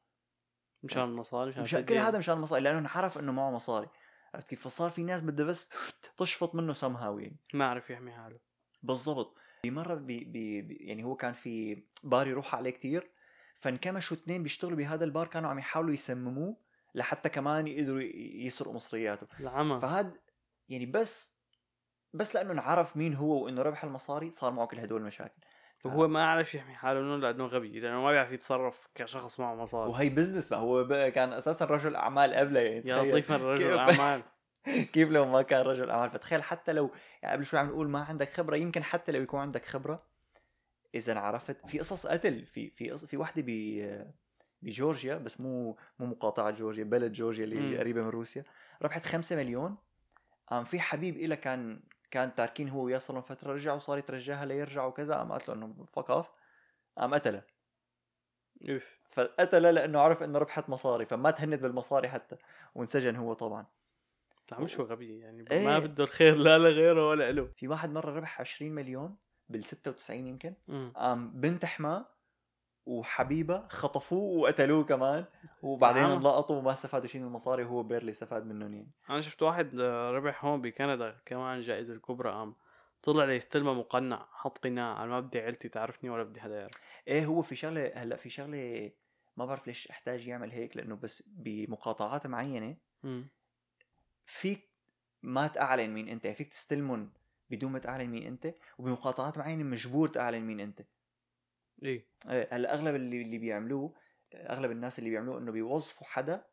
مشان 0.83 1.03
المصاري 1.03 1.49
مشان 1.49 1.61
مشان 1.61 1.85
كل. 1.85 1.97
هذا 1.97 2.17
مشان 2.17 2.35
المصاري 2.35 2.61
لأنه 2.61 2.79
انعرف 2.79 3.17
إنه 3.17 3.31
معه 3.31 3.51
مصاري. 3.51 3.87
عرفت 4.33 4.49
كيف؟ 4.49 4.61
فصار 4.61 4.89
في 4.89 5.03
ناس 5.03 5.21
بدها 5.21 5.45
بس 5.45 5.69
تشفط 6.17 6.55
منه 6.55 6.73
سم 6.73 6.97
يعني. 7.01 7.37
ما 7.53 7.65
عرف 7.65 7.89
يحمي 7.89 8.11
حاله. 8.11 8.39
بالضبط. 8.83 9.37
بمره 9.63 9.93
بي 9.95 10.23
بي 10.23 10.61
بي- 10.61 10.75
يعني 10.75 11.03
هو 11.03 11.15
كان 11.15 11.33
في 11.33 11.83
بار 12.03 12.27
يروح 12.27 12.55
عليه 12.55 12.69
كتير. 12.69 13.11
فانكمشوا 13.59 14.17
اثنين 14.17 14.43
بيشتغلوا 14.43 14.77
بهذا 14.77 15.05
البار 15.05 15.27
كانوا 15.27 15.49
عم 15.49 15.59
يحاولوا 15.59 15.93
يسمموه 15.93 16.57
لحتى 16.95 17.29
كمان 17.29 17.67
يقدروا 17.67 18.01
يسرقوا 18.45 18.73
مصرياته. 18.73 19.27
العمى. 19.39 19.79
فهاد 19.81 20.17
يعني 20.69 20.85
بس 20.85 21.35
بس 22.13 22.35
لأنه 22.35 22.51
انعرف 22.51 22.97
مين 22.97 23.13
هو 23.13 23.43
وإنه 23.45 23.61
ربح 23.61 23.83
المصاري 23.83 24.31
صار 24.31 24.51
معه 24.51 24.67
كل 24.67 24.79
هدول 24.79 25.01
المشاكل. 25.01 25.41
وهو 25.85 26.07
ما 26.07 26.25
عرف 26.25 26.55
يحمي 26.55 26.73
حاله 26.75 26.99
انه 26.99 27.15
لأنه 27.17 27.45
غبي 27.45 27.79
لأنه 27.79 28.01
ما 28.01 28.11
بيعرف 28.11 28.31
يتصرف 28.31 28.87
كشخص 28.95 29.39
معه 29.39 29.55
مصاري. 29.55 29.89
وهي 29.89 30.09
بزنس 30.09 30.51
ما 30.51 30.57
هو 30.57 30.83
بقى 30.83 31.11
كان 31.11 31.33
أساسا 31.33 31.65
رجل 31.65 31.95
أعمال 31.95 32.33
قبله 32.33 32.59
يعني 32.59 32.89
يا 32.89 33.03
لطيف 33.03 33.31
رجل 33.31 33.57
كيف- 33.63 33.73
الأعمال. 33.73 34.21
كيف 34.93 35.09
لو 35.09 35.25
ما 35.25 35.41
كان 35.41 35.61
رجل 35.61 35.89
أعمال؟ 35.89 36.09
فتخيل 36.09 36.43
حتى 36.43 36.73
لو 36.73 36.91
يعني 37.21 37.33
قبل 37.35 37.45
شوي 37.45 37.59
عم 37.59 37.67
نقول 37.67 37.89
ما 37.89 38.03
عندك 38.03 38.29
خبرة 38.33 38.55
يمكن 38.57 38.83
حتى 38.83 39.11
لو 39.11 39.21
يكون 39.21 39.39
عندك 39.39 39.65
خبرة 39.65 40.03
إذا 40.95 41.19
عرفت 41.19 41.67
في 41.67 41.79
قصص 41.79 42.07
قتل 42.07 42.45
في 42.45 42.69
في 42.69 42.97
في 42.97 43.17
وحدة 43.17 43.43
ب 43.47 44.05
بجورجيا 44.61 45.15
بس 45.15 45.41
مو 45.41 45.77
مو 45.99 46.05
مقاطعة 46.05 46.51
جورجيا 46.51 46.83
بلد 46.83 47.11
جورجيا 47.11 47.43
اللي. 47.43 47.77
قريبة 47.77 48.01
من 48.01 48.09
روسيا. 48.09 48.43
ربحت 48.81 49.05
خمسة 49.05 49.35
مليون. 49.35 49.77
قام 50.47 50.63
في 50.63 50.79
حبيب 50.79 51.17
إلها 51.17 51.37
كان 51.37 51.79
كان 52.11 52.35
تاركين 52.35 52.69
هو 52.69 52.83
وياه 52.83 52.97
صار 52.97 53.21
فترة 53.21 53.53
رجع 53.53 53.73
وصار 53.73 53.97
يترجاها 53.97 54.45
ليرجع 54.45 54.85
وكذا. 54.85 55.15
قام 55.15 55.31
قالت 55.31 55.47
له 55.47 55.55
إنه 55.55 55.85
فك 55.93 56.09
اوف 56.09 56.27
قام 56.97 57.13
قتلها. 57.13 57.43
اوف 58.69 58.99
فقتلها 59.11 59.71
لأنه 59.71 59.99
عرف 59.99 60.23
إنه 60.23 60.39
ربحت 60.39 60.69
مصاري 60.69 61.05
فما 61.05 61.31
تهنى 61.31 61.61
بالمصاري 61.61 62.09
حتى. 62.09 62.35
وانسجن 62.75 63.15
هو 63.15 63.33
طبعا. 63.33 63.65
لا 64.51 64.59
مش 64.59 64.79
هو 64.79 64.85
غبي 64.85 65.19
يعني 65.19 65.45
إيه. 65.51 65.65
ما 65.65 65.79
بده 65.79 66.03
الخير 66.03 66.35
لا 66.35 66.57
لغيره 66.57 67.09
ولا 67.09 67.31
له. 67.31 67.49
في 67.55 67.67
واحد 67.67 67.91
مرة 67.91 68.11
ربح 68.11 68.41
20 68.41 68.71
مليون. 68.71 69.17
بال 69.49 69.63
96 69.63 70.27
يمكن. 70.27 70.53
بنت 71.33 71.65
حماه 71.65 72.05
وحبيبها 72.85 73.67
خطفوه 73.67 74.39
وقتلوه 74.39 74.83
كمان. 74.83 75.25
وبعدين. 75.61 76.03
انلقطوا 76.03 76.55
وما 76.55 76.71
استفادوا 76.71 77.07
شيء 77.07 77.21
من 77.21 77.27
المصاري 77.27 77.63
وهو 77.63 77.83
بيرلي 77.83 78.11
استفاد 78.11 78.45
منهم 78.45 78.73
يعني. 78.73 78.91
أنا 79.09 79.21
شفت 79.21 79.41
واحد 79.41 79.79
آه، 79.79 80.11
ربح 80.11 80.45
هون 80.45 80.61
بكندا 80.61 81.15
كمان 81.25 81.59
جائزة 81.59 81.93
الكبرى 81.93 82.31
قام 82.31 82.55
طلع 83.03 83.25
ليستلمها 83.25 83.73
مقنع 83.73 84.27
حط 84.31 84.57
قناع. 84.57 85.03
أنا 85.03 85.11
ما 85.11 85.19
بدي 85.19 85.39
عيلتي 85.39 85.69
تعرفني 85.69 86.09
ولا 86.09 86.23
بدي 86.23 86.41
حدا 86.41 86.59
يعرف 86.59 86.73
إيه 87.07 87.25
هو 87.25 87.41
في 87.41 87.55
شغلة 87.55 87.91
هلأ 87.95 88.15
في 88.15 88.29
شغلة 88.29 88.91
ما 89.37 89.45
بعرف 89.45 89.67
ليش 89.67 89.87
احتاج 89.87 90.27
يعمل 90.27 90.51
هيك 90.51 90.77
لأنه 90.77 90.95
بس 90.95 91.23
بمقاطعات 91.27 92.27
معينة 92.27 92.77
مم. 93.03 93.27
فيك 94.25 94.69
ما 95.23 95.47
تعلن 95.47 95.89
مين 95.89 96.09
أنت 96.09 96.27
فيك 96.27 96.49
تستلمهم 96.49 97.11
بدون 97.49 97.71
ما 97.71 97.79
تعلن 97.79 98.09
مين 98.09 98.27
انت 98.27 98.53
وبمقاطعات 98.77 99.37
معينة 99.37 99.63
مجبور 99.63 100.07
تعلن 100.07 100.41
مين 100.41 100.59
انت. 100.59 100.81
إيه. 101.83 102.07
إيه 102.29 102.47
هلأ 102.51 102.73
أغلب 102.73 102.95
اللي 102.95 103.21
اللي 103.21 103.37
بيعملوه 103.37 103.93
أغلب 104.33 104.71
الناس 104.71 104.99
اللي 104.99 105.09
بيعملوه 105.09 105.37
إنه 105.37 105.51
بيوظفوا 105.51 106.07
حدا 106.07 106.45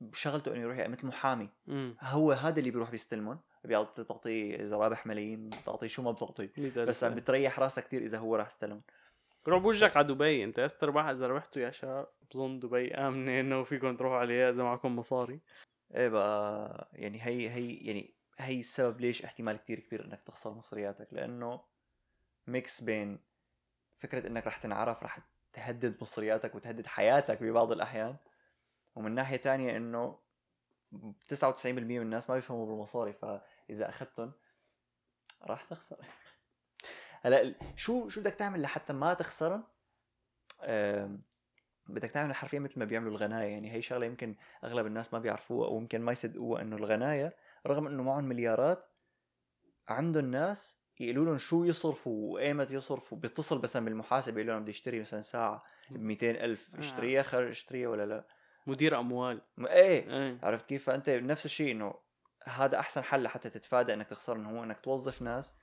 بشغلته 0.00 0.52
إنه 0.52 0.60
يروح 0.60 0.88
مثل 0.88 1.06
محامي. 1.06 1.48
امم 1.68 1.96
هو 2.00 2.32
هذا 2.32 2.58
اللي 2.58 2.70
بيروح 2.70 2.90
بيستلمهم 2.90 3.40
بيعطي 3.64 4.04
تعطيه 4.04 4.56
اذا 4.62 4.76
رابح 4.76 5.06
ملايين 5.06 5.48
بتعطيه 5.48 5.86
شو 5.86 6.02
ما 6.02 6.12
بتعطيه 6.12 6.52
بس 6.76 7.04
عم 7.04 7.14
بتريح 7.14 7.60
راسك 7.60 7.84
كثير 7.84 8.02
إذا 8.02 8.18
هو 8.18 8.36
راح 8.36 8.46
استلم 8.46 8.82
روح 9.48 9.62
بوجهك 9.62 9.96
على 9.96 10.06
دبي. 10.06 10.44
أنت 10.44 10.58
يا 10.58 10.66
تربح 10.66 11.04
إذا 11.04 11.26
ربحتوا 11.26 11.62
يا 11.62 11.70
شباب 11.70 12.06
بظن 12.30 12.58
دبي 12.58 12.94
آمنة 12.94 13.40
إنه 13.40 13.64
فيكم 13.64 13.96
تروحوا 13.96 14.18
عليها 14.18 14.50
إذا 14.50 14.62
معكم 14.62 14.96
مصاري. 14.96 15.40
إيه 15.94 16.08
بقى 16.08 16.90
يعني 16.92 17.26
هي 17.26 17.50
هي 17.50 17.74
يعني 17.74 18.15
هي 18.38 18.60
السبب 18.60 19.00
ليش 19.00 19.24
احتمال 19.24 19.56
كتير 19.56 19.80
كبير 19.80 20.04
إنك 20.04 20.22
تخسر 20.22 20.50
مصرياتك 20.50 21.08
لأنه 21.12 21.60
ميكس 22.46 22.80
بين 22.80 23.18
فكرة 23.98 24.26
إنك 24.26 24.46
رح 24.46 24.56
تنعرف 24.56 25.02
رح 25.02 25.18
تهدد 25.52 25.96
مصرياتك 26.00 26.54
وتهدد 26.54 26.86
حياتك 26.86 27.42
ببعض 27.42 27.72
الأحيان. 27.72 28.16
ومن 28.94 29.14
ناحية 29.14 29.36
تانية 29.36 29.76
إنه 29.76 30.18
99% 31.28 31.66
من 31.66 32.02
الناس 32.02 32.30
ما 32.30 32.34
بيفهموا 32.36 32.66
بالمصاري 32.66 33.12
فإذا 33.12 33.88
اخذتهم 33.88 34.32
راح 35.42 35.64
تخسر. 35.64 35.96
هلا 37.22 37.54
شو 37.76 38.08
شو 38.08 38.20
بدك 38.20 38.34
تعمل 38.34 38.62
لحتى 38.62 38.92
ما 38.92 39.14
تخسرهم 39.14 39.64
بدك 41.86 42.10
تعمل 42.10 42.34
حرفيا 42.34 42.58
مثل 42.58 42.78
ما 42.78 42.84
بيعملوا 42.84 43.12
الغناية. 43.12 43.52
يعني 43.52 43.72
هي 43.72 43.82
شغلة 43.82 44.06
يمكن 44.06 44.36
أغلب 44.64 44.86
الناس 44.86 45.12
ما 45.12 45.18
بيعرفوها 45.18 45.68
أو 45.68 45.78
يمكن 45.78 46.00
ما 46.00 46.12
يصدقوها 46.12 46.62
إنه 46.62 46.76
الغناية 46.76 47.36
رغم 47.66 47.86
إنه 47.86 48.02
معهم 48.02 48.24
مليارات 48.24 48.84
عندهم 49.88 50.30
ناس 50.30 50.80
يقولوا 51.00 51.24
لهم 51.24 51.38
شو 51.38 51.64
يصرفوا 51.64 52.34
وايمت 52.34 52.70
يصرفوا. 52.70 53.18
بيتصل 53.18 53.62
مثلا 53.62 53.84
بالمحاسب 53.84 54.36
يقول 54.36 54.46
لهم 54.46 54.62
بدي 54.62 54.70
اشتري 54.70 55.00
مثلا 55.00 55.20
ساعة 55.20 55.64
ب 55.90 56.00
200 56.00 56.30
ألف 56.30 56.74
آه. 56.74 56.78
اشتريها 56.78 57.22
خرج 57.22 57.48
اشتريها 57.48 57.88
ولا 57.88 58.06
لا. 58.06 58.26
مدير 58.66 59.00
أموال. 59.00 59.42
إيه. 59.60 60.10
إيه. 60.10 60.38
عرفت 60.42 60.66
كيف؟ 60.66 60.84
فأنت 60.84 61.10
نفس 61.10 61.44
الشيء 61.44 61.72
إنه 61.72 61.94
هذا 62.44 62.78
أحسن 62.78 63.02
حل 63.02 63.22
لحتى 63.22 63.50
تتفادى 63.50 63.94
إنك 63.94 64.06
تخسر 64.06 64.36
إنه 64.36 64.58
هو 64.58 64.64
إنك 64.64 64.80
توظف 64.80 65.22
ناس 65.22 65.56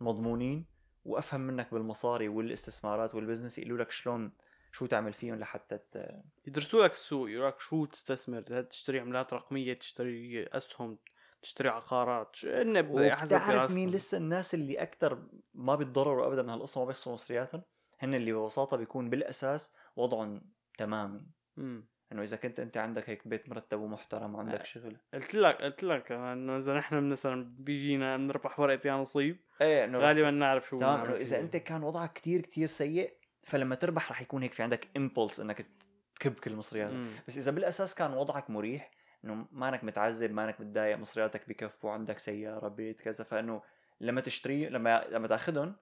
مضمونين 0.00 0.66
وأفهم 1.04 1.40
منك 1.40 1.74
بالمصاري 1.74 2.28
والاستثمارات 2.28 3.14
وال 3.14 3.23
business 3.23 3.58
يقولوا 3.58 3.78
لك 3.78 3.90
شلون 3.90 4.32
شو 4.72 4.86
تعمل 4.86 5.12
فيهم 5.12 5.34
لحتى 5.34 5.78
ت... 5.78 6.22
يدرسوا 6.46 6.84
لك 6.84 6.90
السوق 6.90 7.30
يقولوا 7.30 7.48
لك 7.48 7.60
شو 7.60 7.84
تستثمر 7.84 8.62
تشتري 8.62 9.00
عملات 9.00 9.32
رقمية 9.32 9.74
تشتري 9.74 10.46
أسهم 10.46 10.98
تشتري 11.44 11.68
عقارات 11.68 12.36
ش- 12.36 12.44
إنه 12.44 12.80
ب- 12.80 13.10
حسب 13.10 13.24
وبتعرف 13.24 13.48
دراستهم. 13.50 13.74
مين 13.74 13.90
لسه 13.90 14.18
الناس 14.18 14.54
اللي 14.54 14.82
أكثر 14.82 15.18
ما 15.54 15.74
بيتضرروا 15.74 16.26
ابدا 16.26 16.42
من 16.42 16.48
هالقصة 16.50 16.80
ما 16.80 16.86
بيخسروا 16.86 17.14
مصرياتهم 17.14 17.62
هن 17.98 18.14
اللي 18.14 18.32
ببساطة 18.32 18.76
بيكون 18.76 19.10
بالأساس 19.10 19.72
وضعهم 19.96 20.42
تمام 20.78 21.30
مم. 21.56 21.84
إنه 22.12 22.22
إذا 22.22 22.36
كنت 22.36 22.60
أنت 22.60 22.76
عندك 22.76 23.10
هيك 23.10 23.28
بيت 23.28 23.48
مرتب 23.48 23.80
ومحترم 23.80 24.34
وعندك 24.34 24.60
آه. 24.60 24.62
شغل 24.62 24.96
قلت 25.14 25.34
لك 25.34 25.62
قلت 25.62 25.82
لك 25.82 26.12
إنه 26.12 26.56
إذا 26.56 26.74
نحن 26.78 27.08
مثلا 27.10 27.54
بيجينا 27.58 28.16
بنربح 28.16 28.60
ورقة 28.60 28.88
يا 28.88 28.92
نصيب 28.94 29.36
إيه 29.60 29.84
إنه 29.84 29.98
غالبا 29.98 30.30
نعرف 30.30 30.68
شو 30.68 30.80
تمام 30.80 31.00
إنه 31.04 31.16
إذا. 31.16 31.40
أنت 31.40 31.56
كان 31.56 31.82
وضعك 31.82 32.12
كتير 32.12 32.40
كتير 32.40 32.66
سيء 32.66 33.12
فلما 33.42 33.74
تربح 33.74 34.10
رح 34.10 34.22
يكون 34.22 34.42
هيك 34.42 34.52
في 34.52 34.62
عندك 34.62 34.88
امبولس 34.96 35.40
إنك 35.40 35.66
تكب 36.14 36.32
كل 36.34 36.54
مصرياتك. 36.56 36.94
بس 37.28 37.38
إذا 37.38 37.50
بالأساس 37.50 37.94
كان 37.94 38.14
وضعك 38.14 38.50
مريح 38.50 38.90
إنه 39.24 39.46
مانك 39.52 39.84
متعذب 39.84 40.30
مانك 40.32 40.60
متضايق 40.60 40.96
مصرياتك 40.98 41.48
بكفوا 41.48 41.90
عندك 41.92 42.18
سيارة 42.18 42.68
بيت 42.68 43.00
كذا. 43.00 43.24
فإنه 43.24 43.62
لما 44.00 44.20
تشتري 44.20 44.68
لما 44.68 45.04
لما 45.10 45.28
تأخذهم 45.28 45.76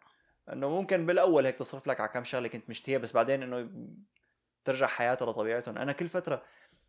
إنه 0.52 0.68
ممكن 0.68 1.06
بالأول 1.06 1.46
هيك 1.46 1.56
تصرف 1.56 1.86
لك 1.86 2.00
على 2.00 2.08
كم 2.08 2.24
شغلة 2.24 2.48
كنت 2.48 2.70
مشتهيها 2.70 2.98
بس 2.98 3.12
بعدين 3.12 3.42
إنه 3.42 3.68
ترجع 4.64 4.86
حياتها 4.86 5.26
لطبيعتهم. 5.32 5.78
أنا 5.78 5.92
كل 5.92 6.08
فترة 6.08 6.42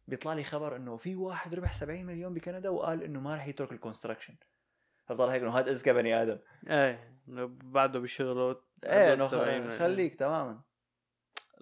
بيطلع 0.07 0.33
لي 0.33 0.43
خبر 0.43 0.75
إنه 0.75 0.97
في 0.97 1.15
واحد 1.15 1.53
ربح 1.55 1.73
70 1.73 2.05
مليون 2.05 2.33
بكندا 2.33 2.69
وقال 2.69 3.03
إنه 3.03 3.19
ما 3.19 3.35
رح 3.35 3.47
يترك 3.47 3.71
ال 3.71 3.76
construction 3.76 4.35
فضل 5.05 5.29
هيك؟ 5.29 5.41
إنه 5.41 5.59
هذا 5.59 5.71
اذكى 5.71 5.93
بني 5.93 6.21
آدم. 6.21 6.37
إيه 6.69 7.13
بعده 7.63 7.99
بشغله 7.99 8.61
إيه 8.83 9.11
هدول 9.13 9.13
انه 9.13 9.27
70 9.27 9.71
خ- 9.71 9.79
خليك 9.79 10.15
تماما. 10.15 10.61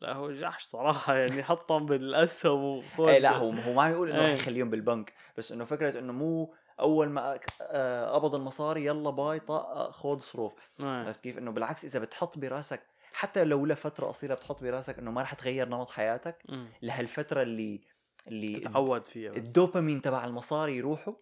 لا 0.01 0.13
هو 0.13 0.31
جحش 0.31 0.63
صراحة 0.63 1.15
يعني 1.15 1.43
حطهم 1.43 1.85
بالأسهم 1.85 2.63
وخذ 2.63 3.07
إيه 3.07 3.19
لا 3.19 3.37
هو 3.37 3.49
هو 3.51 3.73
ما 3.73 3.83
عم 3.83 3.91
يقول 3.91 4.09
إنه 4.09 4.19
رح 4.19 4.25
إيه. 4.25 4.33
يخليهم 4.33 4.69
بالبنك 4.69 5.13
بس 5.37 5.51
إنه 5.51 5.65
فكرة 5.65 5.99
إنه 5.99 6.13
مو 6.13 6.53
أول 6.79 7.09
ما 7.09 7.39
آه، 7.61 8.11
قبض 8.11 8.35
المصاري 8.35 8.85
يلا 8.85 9.09
باي 9.09 9.39
طق 9.39 9.91
خذ 9.91 10.19
صروف 10.19 10.53
إيه. 10.79 10.85
عرفت 10.85 11.21
كيف 11.21 11.37
إنه 11.37 11.51
بالعكس 11.51 11.85
إذا 11.85 11.99
بتحط 11.99 12.37
براسك 12.37 12.81
حتى 13.13 13.43
لو 13.43 13.65
لفترة 13.65 14.05
قصيرة 14.05 14.35
بتحط 14.35 14.63
براسك 14.63 14.99
إنه 14.99 15.11
ما 15.11 15.21
رح 15.21 15.33
تغير 15.33 15.69
نمط 15.69 15.91
حياتك 15.91 16.43
مم. 16.49 16.67
لهالفترة 16.81 17.41
اللي 17.41 17.81
اللي 18.27 18.59
تتعود 18.59 19.07
فيها 19.07 19.31
بس 19.31 19.37
الدوبامين 19.37 20.01
تبع 20.01 20.25
المصاري 20.25 20.77
يروحوا. 20.77 21.13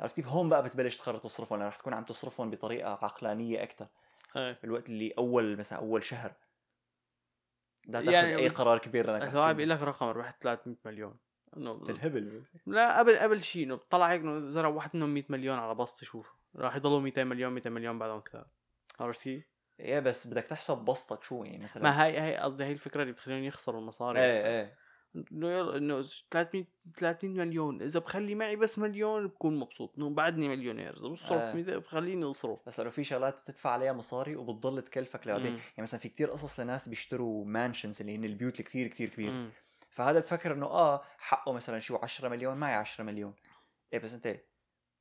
عرفت 0.00 0.16
كيف 0.16 0.28
هون 0.28 0.48
بقى 0.48 0.62
بتبلش 0.62 0.96
تقرر 0.96 1.18
تصرفهم 1.18 1.58
لأنه 1.58 1.68
رح 1.68 1.76
تكون 1.76 1.94
عم 1.94 2.04
تصرفهم 2.04 2.50
بطريقة 2.50 2.90
عقلانية 2.90 3.62
أكثر 3.62 3.86
بالوقت 4.34 4.88
اللي 4.88 5.14
أول 5.18 5.56
مثلا 5.56 5.78
أول 5.78 6.02
شهر 6.04 6.32
لا 7.86 8.00
تاخذ 8.00 8.12
يعني 8.12 8.36
أي 8.36 8.48
قرار 8.48 8.78
كبير 8.78 9.06
لانك 9.06 9.22
اذا 9.22 9.40
واحد 9.40 9.56
بيقول 9.56 9.70
لك 9.70 9.82
رقم 9.82 10.06
ربحت 10.06 10.42
300 10.42 10.76
مليون. 10.84 11.16
إنه 11.56 11.70
الهبل 11.88 12.42
لا 12.66 12.98
قبل 12.98 13.18
قبل 13.18 13.42
شيء 13.42 13.64
إنه 13.64 13.76
طلع 13.90 14.10
هيك 14.10 14.20
إنه 14.20 14.40
زرع 14.40 14.68
واحد 14.68 14.90
منهم 14.96 15.14
100 15.14 15.24
مليون 15.28 15.58
على 15.58 15.74
بسطه 15.74 16.06
شوف. 16.06 16.34
راح 16.56 16.76
يضلوا 16.76 17.00
200 17.00 17.24
مليون 17.24 17.52
200 17.52 17.70
مليون 17.70 17.98
بعدهم 17.98 18.20
كثار 18.20 18.46
عرفت 19.00 19.22
كيف؟ 19.22 19.44
إيه 19.80 20.00
بس 20.00 20.26
بدك 20.26 20.42
تحسب 20.42 20.78
بسطك 20.78 21.22
شو 21.22 21.44
يعني 21.44 21.64
مثلا. 21.64 21.82
ما 21.82 22.04
هي 22.04 22.20
هي 22.20 22.36
قصدي 22.36 22.64
هي 22.64 22.72
الفكرة 22.72 23.02
اللي 23.02 23.12
بتخليهم 23.12 23.44
يخسروا 23.44 23.80
المصاري. 23.80 24.20
إيه 24.20 24.46
إيه. 24.46 24.78
إنه 25.32 25.76
إنه 25.76 26.02
300 26.30 26.64
300 26.96 27.34
مليون 27.44 27.82
إذا 27.82 28.00
بخلي 28.00 28.34
معي 28.34 28.56
بس 28.56 28.78
مليون 28.78 29.26
بكون 29.26 29.56
مبسوط 29.56 29.94
إنه 29.98 30.10
بعدني 30.10 30.48
مليونير 30.48 30.96
إذا 31.00 31.08
بصرف 31.08 31.32
آه. 31.32 31.52
مية- 31.80 31.84
خليني 31.84 32.24
أصرف 32.30 32.58
بس 32.66 32.80
لو 32.80 32.90
في 32.90 33.04
شغلات 33.04 33.40
بتدفع 33.40 33.70
عليها 33.70 33.92
مصاري 33.92 34.36
وبتضل 34.36 34.82
تكلفك 34.82 35.26
لبعدين. 35.26 35.46
يعني 35.52 35.62
مثلا 35.78 36.00
في 36.00 36.08
كتير 36.08 36.30
قصص 36.30 36.60
لناس 36.60 36.88
بيشتروا 36.88 37.44
mansions 37.44 38.00
اللي 38.00 38.16
هن 38.16 38.24
البيوت 38.24 38.52
اللي 38.52 38.64
كتير 38.64 38.86
كتير 38.88 39.08
كبيرة 39.08 39.30
مم. 39.30 39.50
فهذا 39.90 40.20
بفكر 40.20 40.52
إنه 40.52 40.66
آه 40.66 41.02
حقه 41.18 41.52
مثلا 41.52 41.78
شو 41.78 41.96
10 41.96 42.28
مليون 42.28 42.56
معي 42.56 42.74
10 42.74 43.04
مليون 43.04 43.34
إيه 43.92 43.98
بس 43.98 44.12
أنت 44.14 44.36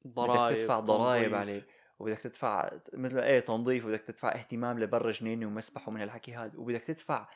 ضرائب 0.08 0.52
بدك 0.54 0.60
تدفع 0.62 0.80
ضرائب. 0.80 1.36
عليه 1.36 1.68
وبدك 2.00 2.20
تدفع 2.20 2.70
مثل 2.94 3.20
إيه 3.20 3.40
تنظيف 3.40 3.86
وبدك 3.86 4.02
تدفع 4.02 4.36
اهتمام 4.36 4.80
لبر 4.80 5.12
جنينة 5.12 5.46
ومسبح 5.48 5.88
ومن 5.88 6.02
هالحكي 6.02 6.34
هذا 6.36 6.52
وبدك 6.58 6.84
تدفع 6.84 7.28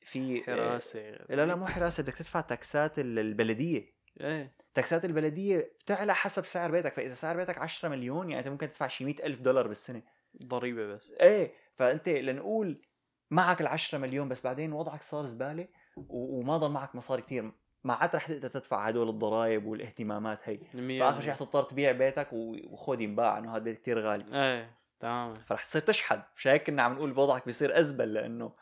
في 0.00 0.42
حراسة 0.46 1.10
لا 1.28 1.46
لا 1.46 1.54
مو 1.54 1.66
حراسة 1.66 2.02
بدك 2.02 2.14
تدفع 2.14 2.40
تاكسات 2.40 2.98
ال- 2.98 3.18
البلدية. 3.18 3.94
إيه. 4.20 4.52
تاكسات 4.74 5.04
البلدية 5.04 5.72
بتعلى 5.84 6.14
حسب 6.14 6.44
سعر 6.44 6.70
بيتك. 6.70 6.94
فإذا 6.94 7.14
سعر 7.14 7.36
بيتك 7.36 7.58
10 7.58 7.88
مليون 7.88 8.28
يعني 8.30 8.38
أنت 8.40 8.48
ممكن 8.48 8.68
تدفع 8.70 8.88
شي 8.88 9.04
100 9.04 9.26
ألف 9.26 9.40
دولار 9.40 9.68
بالسنة. 9.68 10.02
ضريبة 10.44 10.86
بس. 10.86 11.12
إيه. 11.20 11.52
فأنت 11.76 12.08
لنقول 12.08 12.82
معك 13.30 13.60
ال 13.60 13.66
10 13.66 13.98
مليون 13.98 14.28
بس 14.28 14.40
بعدين 14.44 14.72
وضعك 14.72 15.02
صار 15.02 15.26
زبالة 15.26 15.68
وما 16.08 16.56
ضل 16.56 16.70
معك 16.70 16.94
مصاري 16.96 17.22
كتير. 17.22 17.52
ما 17.84 17.94
عاد 17.94 18.16
رح 18.16 18.28
تقدر 18.28 18.48
تدفع 18.48 18.88
هدول 18.88 19.08
الضرائب 19.08 19.66
والاهتمامات 19.66 20.38
هي. 20.44 20.58
فآخر 21.00 21.20
شيء 21.20 21.30
رح 21.30 21.36
تضطر 21.38 21.62
تبيع 21.62 21.92
بيتك 21.92 22.28
وخذ 22.32 23.00
ينباع 23.00 23.38
إنه 23.38 23.52
هذا 23.56 23.62
بيت 23.62 23.78
كتير 23.78 23.98
غالي. 24.00 24.24
إيه 24.32 24.70
تمام. 25.00 25.34
فرح 25.34 25.64
تصير 25.64 25.82
تشحد 25.82 26.22
مش 26.36 26.46
هيك 26.48 26.66
كنا 26.66 26.82
عم 26.82 26.92
نقول 26.92 27.18
وضعك 27.18 27.46
بيصير 27.46 27.78
أزبل 27.80 28.12
لأنه 28.14 28.52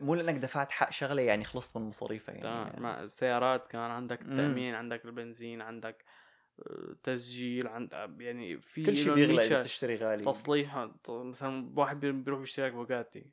مو 0.00 0.14
لأنك 0.14 0.34
دفعت 0.42 0.70
حق 0.70 0.90
شغلة 0.90 1.22
يعني 1.22 1.44
خلصت 1.44 1.76
من 1.76 1.82
مصاريفها 1.82 2.34
يعني, 2.34 2.42
تمام 2.46 2.66
يعني 2.66 2.80
مع 2.80 3.02
السيارات 3.02 3.66
كمان 3.70 3.90
عندك. 3.90 4.20
التأمين 4.22 4.74
عندك 4.74 5.04
البنزين 5.04 5.60
عندك 5.62 6.04
آه، 6.62 6.96
تسجيل 7.02 7.66
عند 7.68 7.92
يعني 8.20 8.60
في 8.60 8.86
كل 8.86 8.96
شيء 8.96 9.14
بيغلى 9.14 9.42
إذا. 9.42 9.60
بتشتري 9.60 9.96
غالي. 9.96 10.24
تصليح 10.24 10.88
مثلا 11.08 11.72
واحد 11.76 12.00
بي- 12.00 12.12
بيروح 12.12 12.40
بيشتري 12.40 12.66
لك 12.66 12.72
بوجاتي 12.72 13.26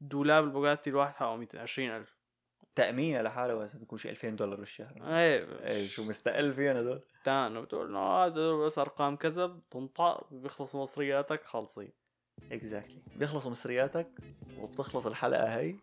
دولاب 0.00 0.44
البوجاتي 0.44 0.90
الواحد 0.90 1.14
حقه 1.14 1.36
220 1.36 1.90
ألف. 1.90 2.20
تأمينه 2.74 3.22
لحاله 3.22 3.54
بس 3.54 3.76
بيكون 3.76 3.98
شي 3.98 4.10
2000 4.10 4.36
دولار 4.36 4.56
بالشهر. 4.60 4.94
إيه 5.16 5.46
إيه 5.66 5.88
شو 5.88 6.04
مستقل 6.04 6.52
فيهم 6.54 6.76
هدول 6.76 7.00
تاني 7.24 7.60
بتقول 7.62 7.86
إنه 7.88 7.98
هذا 7.98 8.52
بس 8.52 8.78
أرقام 8.78 9.16
كذا 9.16 9.46
بتنطق 9.46 10.26
بيخلص 10.34 10.74
مصرياتك 10.74 11.44
خالصين 11.44 11.92
exactly 12.52 13.02
بيخلصوا 13.16 13.50
مصرياتك 13.50 14.06
وبتخلص 14.58 15.06
الحلقة 15.06 15.58
هي 15.58 15.74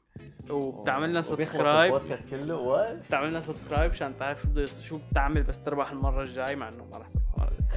وبتعمل 0.50 1.10
لنا 1.10 1.22
subscribe 1.22 1.96
البودكاست 1.96 2.30
كله. 2.30 2.56
و 2.56 2.88
بتعمل 3.08 3.30
لنا 3.30 3.42
subscribe 3.42 3.92
عشان 3.92 4.18
تعرف 4.20 4.42
شو 4.42 4.48
بده 4.48 4.66
شو 4.66 5.00
بتعمل 5.12 5.44
بس 5.44 5.64
تربح 5.64 5.92
المرة 5.92 6.24
الجاي 6.24 6.56
مع 6.56 6.70
إنه 6.70 6.86
ما 6.86 6.98
رح 6.98 7.08
تربح. 7.08 7.24
المره 7.38 7.52
الجاي 7.52 7.68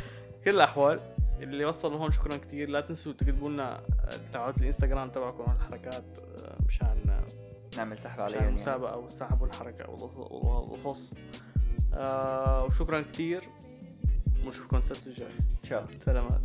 كل 0.44 0.50
الأحوال 0.50 1.00
اللي 1.42 1.64
وصل 1.64 1.92
لهون 1.92 2.12
شكرا 2.12 2.36
كثير 2.36 2.68
لا 2.68 2.80
تنسوا 2.80 3.12
تكتبوا 3.12 3.48
لنا 3.50 3.78
تبعات 4.32 4.58
الإنستغرام 4.58 5.10
تبعكم 5.10 5.52
الحركات 5.52 6.04
آه، 6.18 6.56
مشان 6.68 7.24
نعمل 7.76 7.96
سحب 7.96 8.12
مشان 8.12 8.24
عليهم 8.24 8.38
يعني. 8.42 8.48
المسابقة 8.54 8.96
والسحب 8.96 9.40
والحركه 9.42 9.84
والقص- 9.96 10.32
والقصص 10.32 11.12
آه 11.94 12.64
وشكرا 12.64 13.00
كثير 13.00 13.48
ونشوفكم 14.44 14.76
السبت 14.76 15.06
الجاي. 15.06 15.28
تشاو 15.62 15.82
سلامات. 16.04 16.40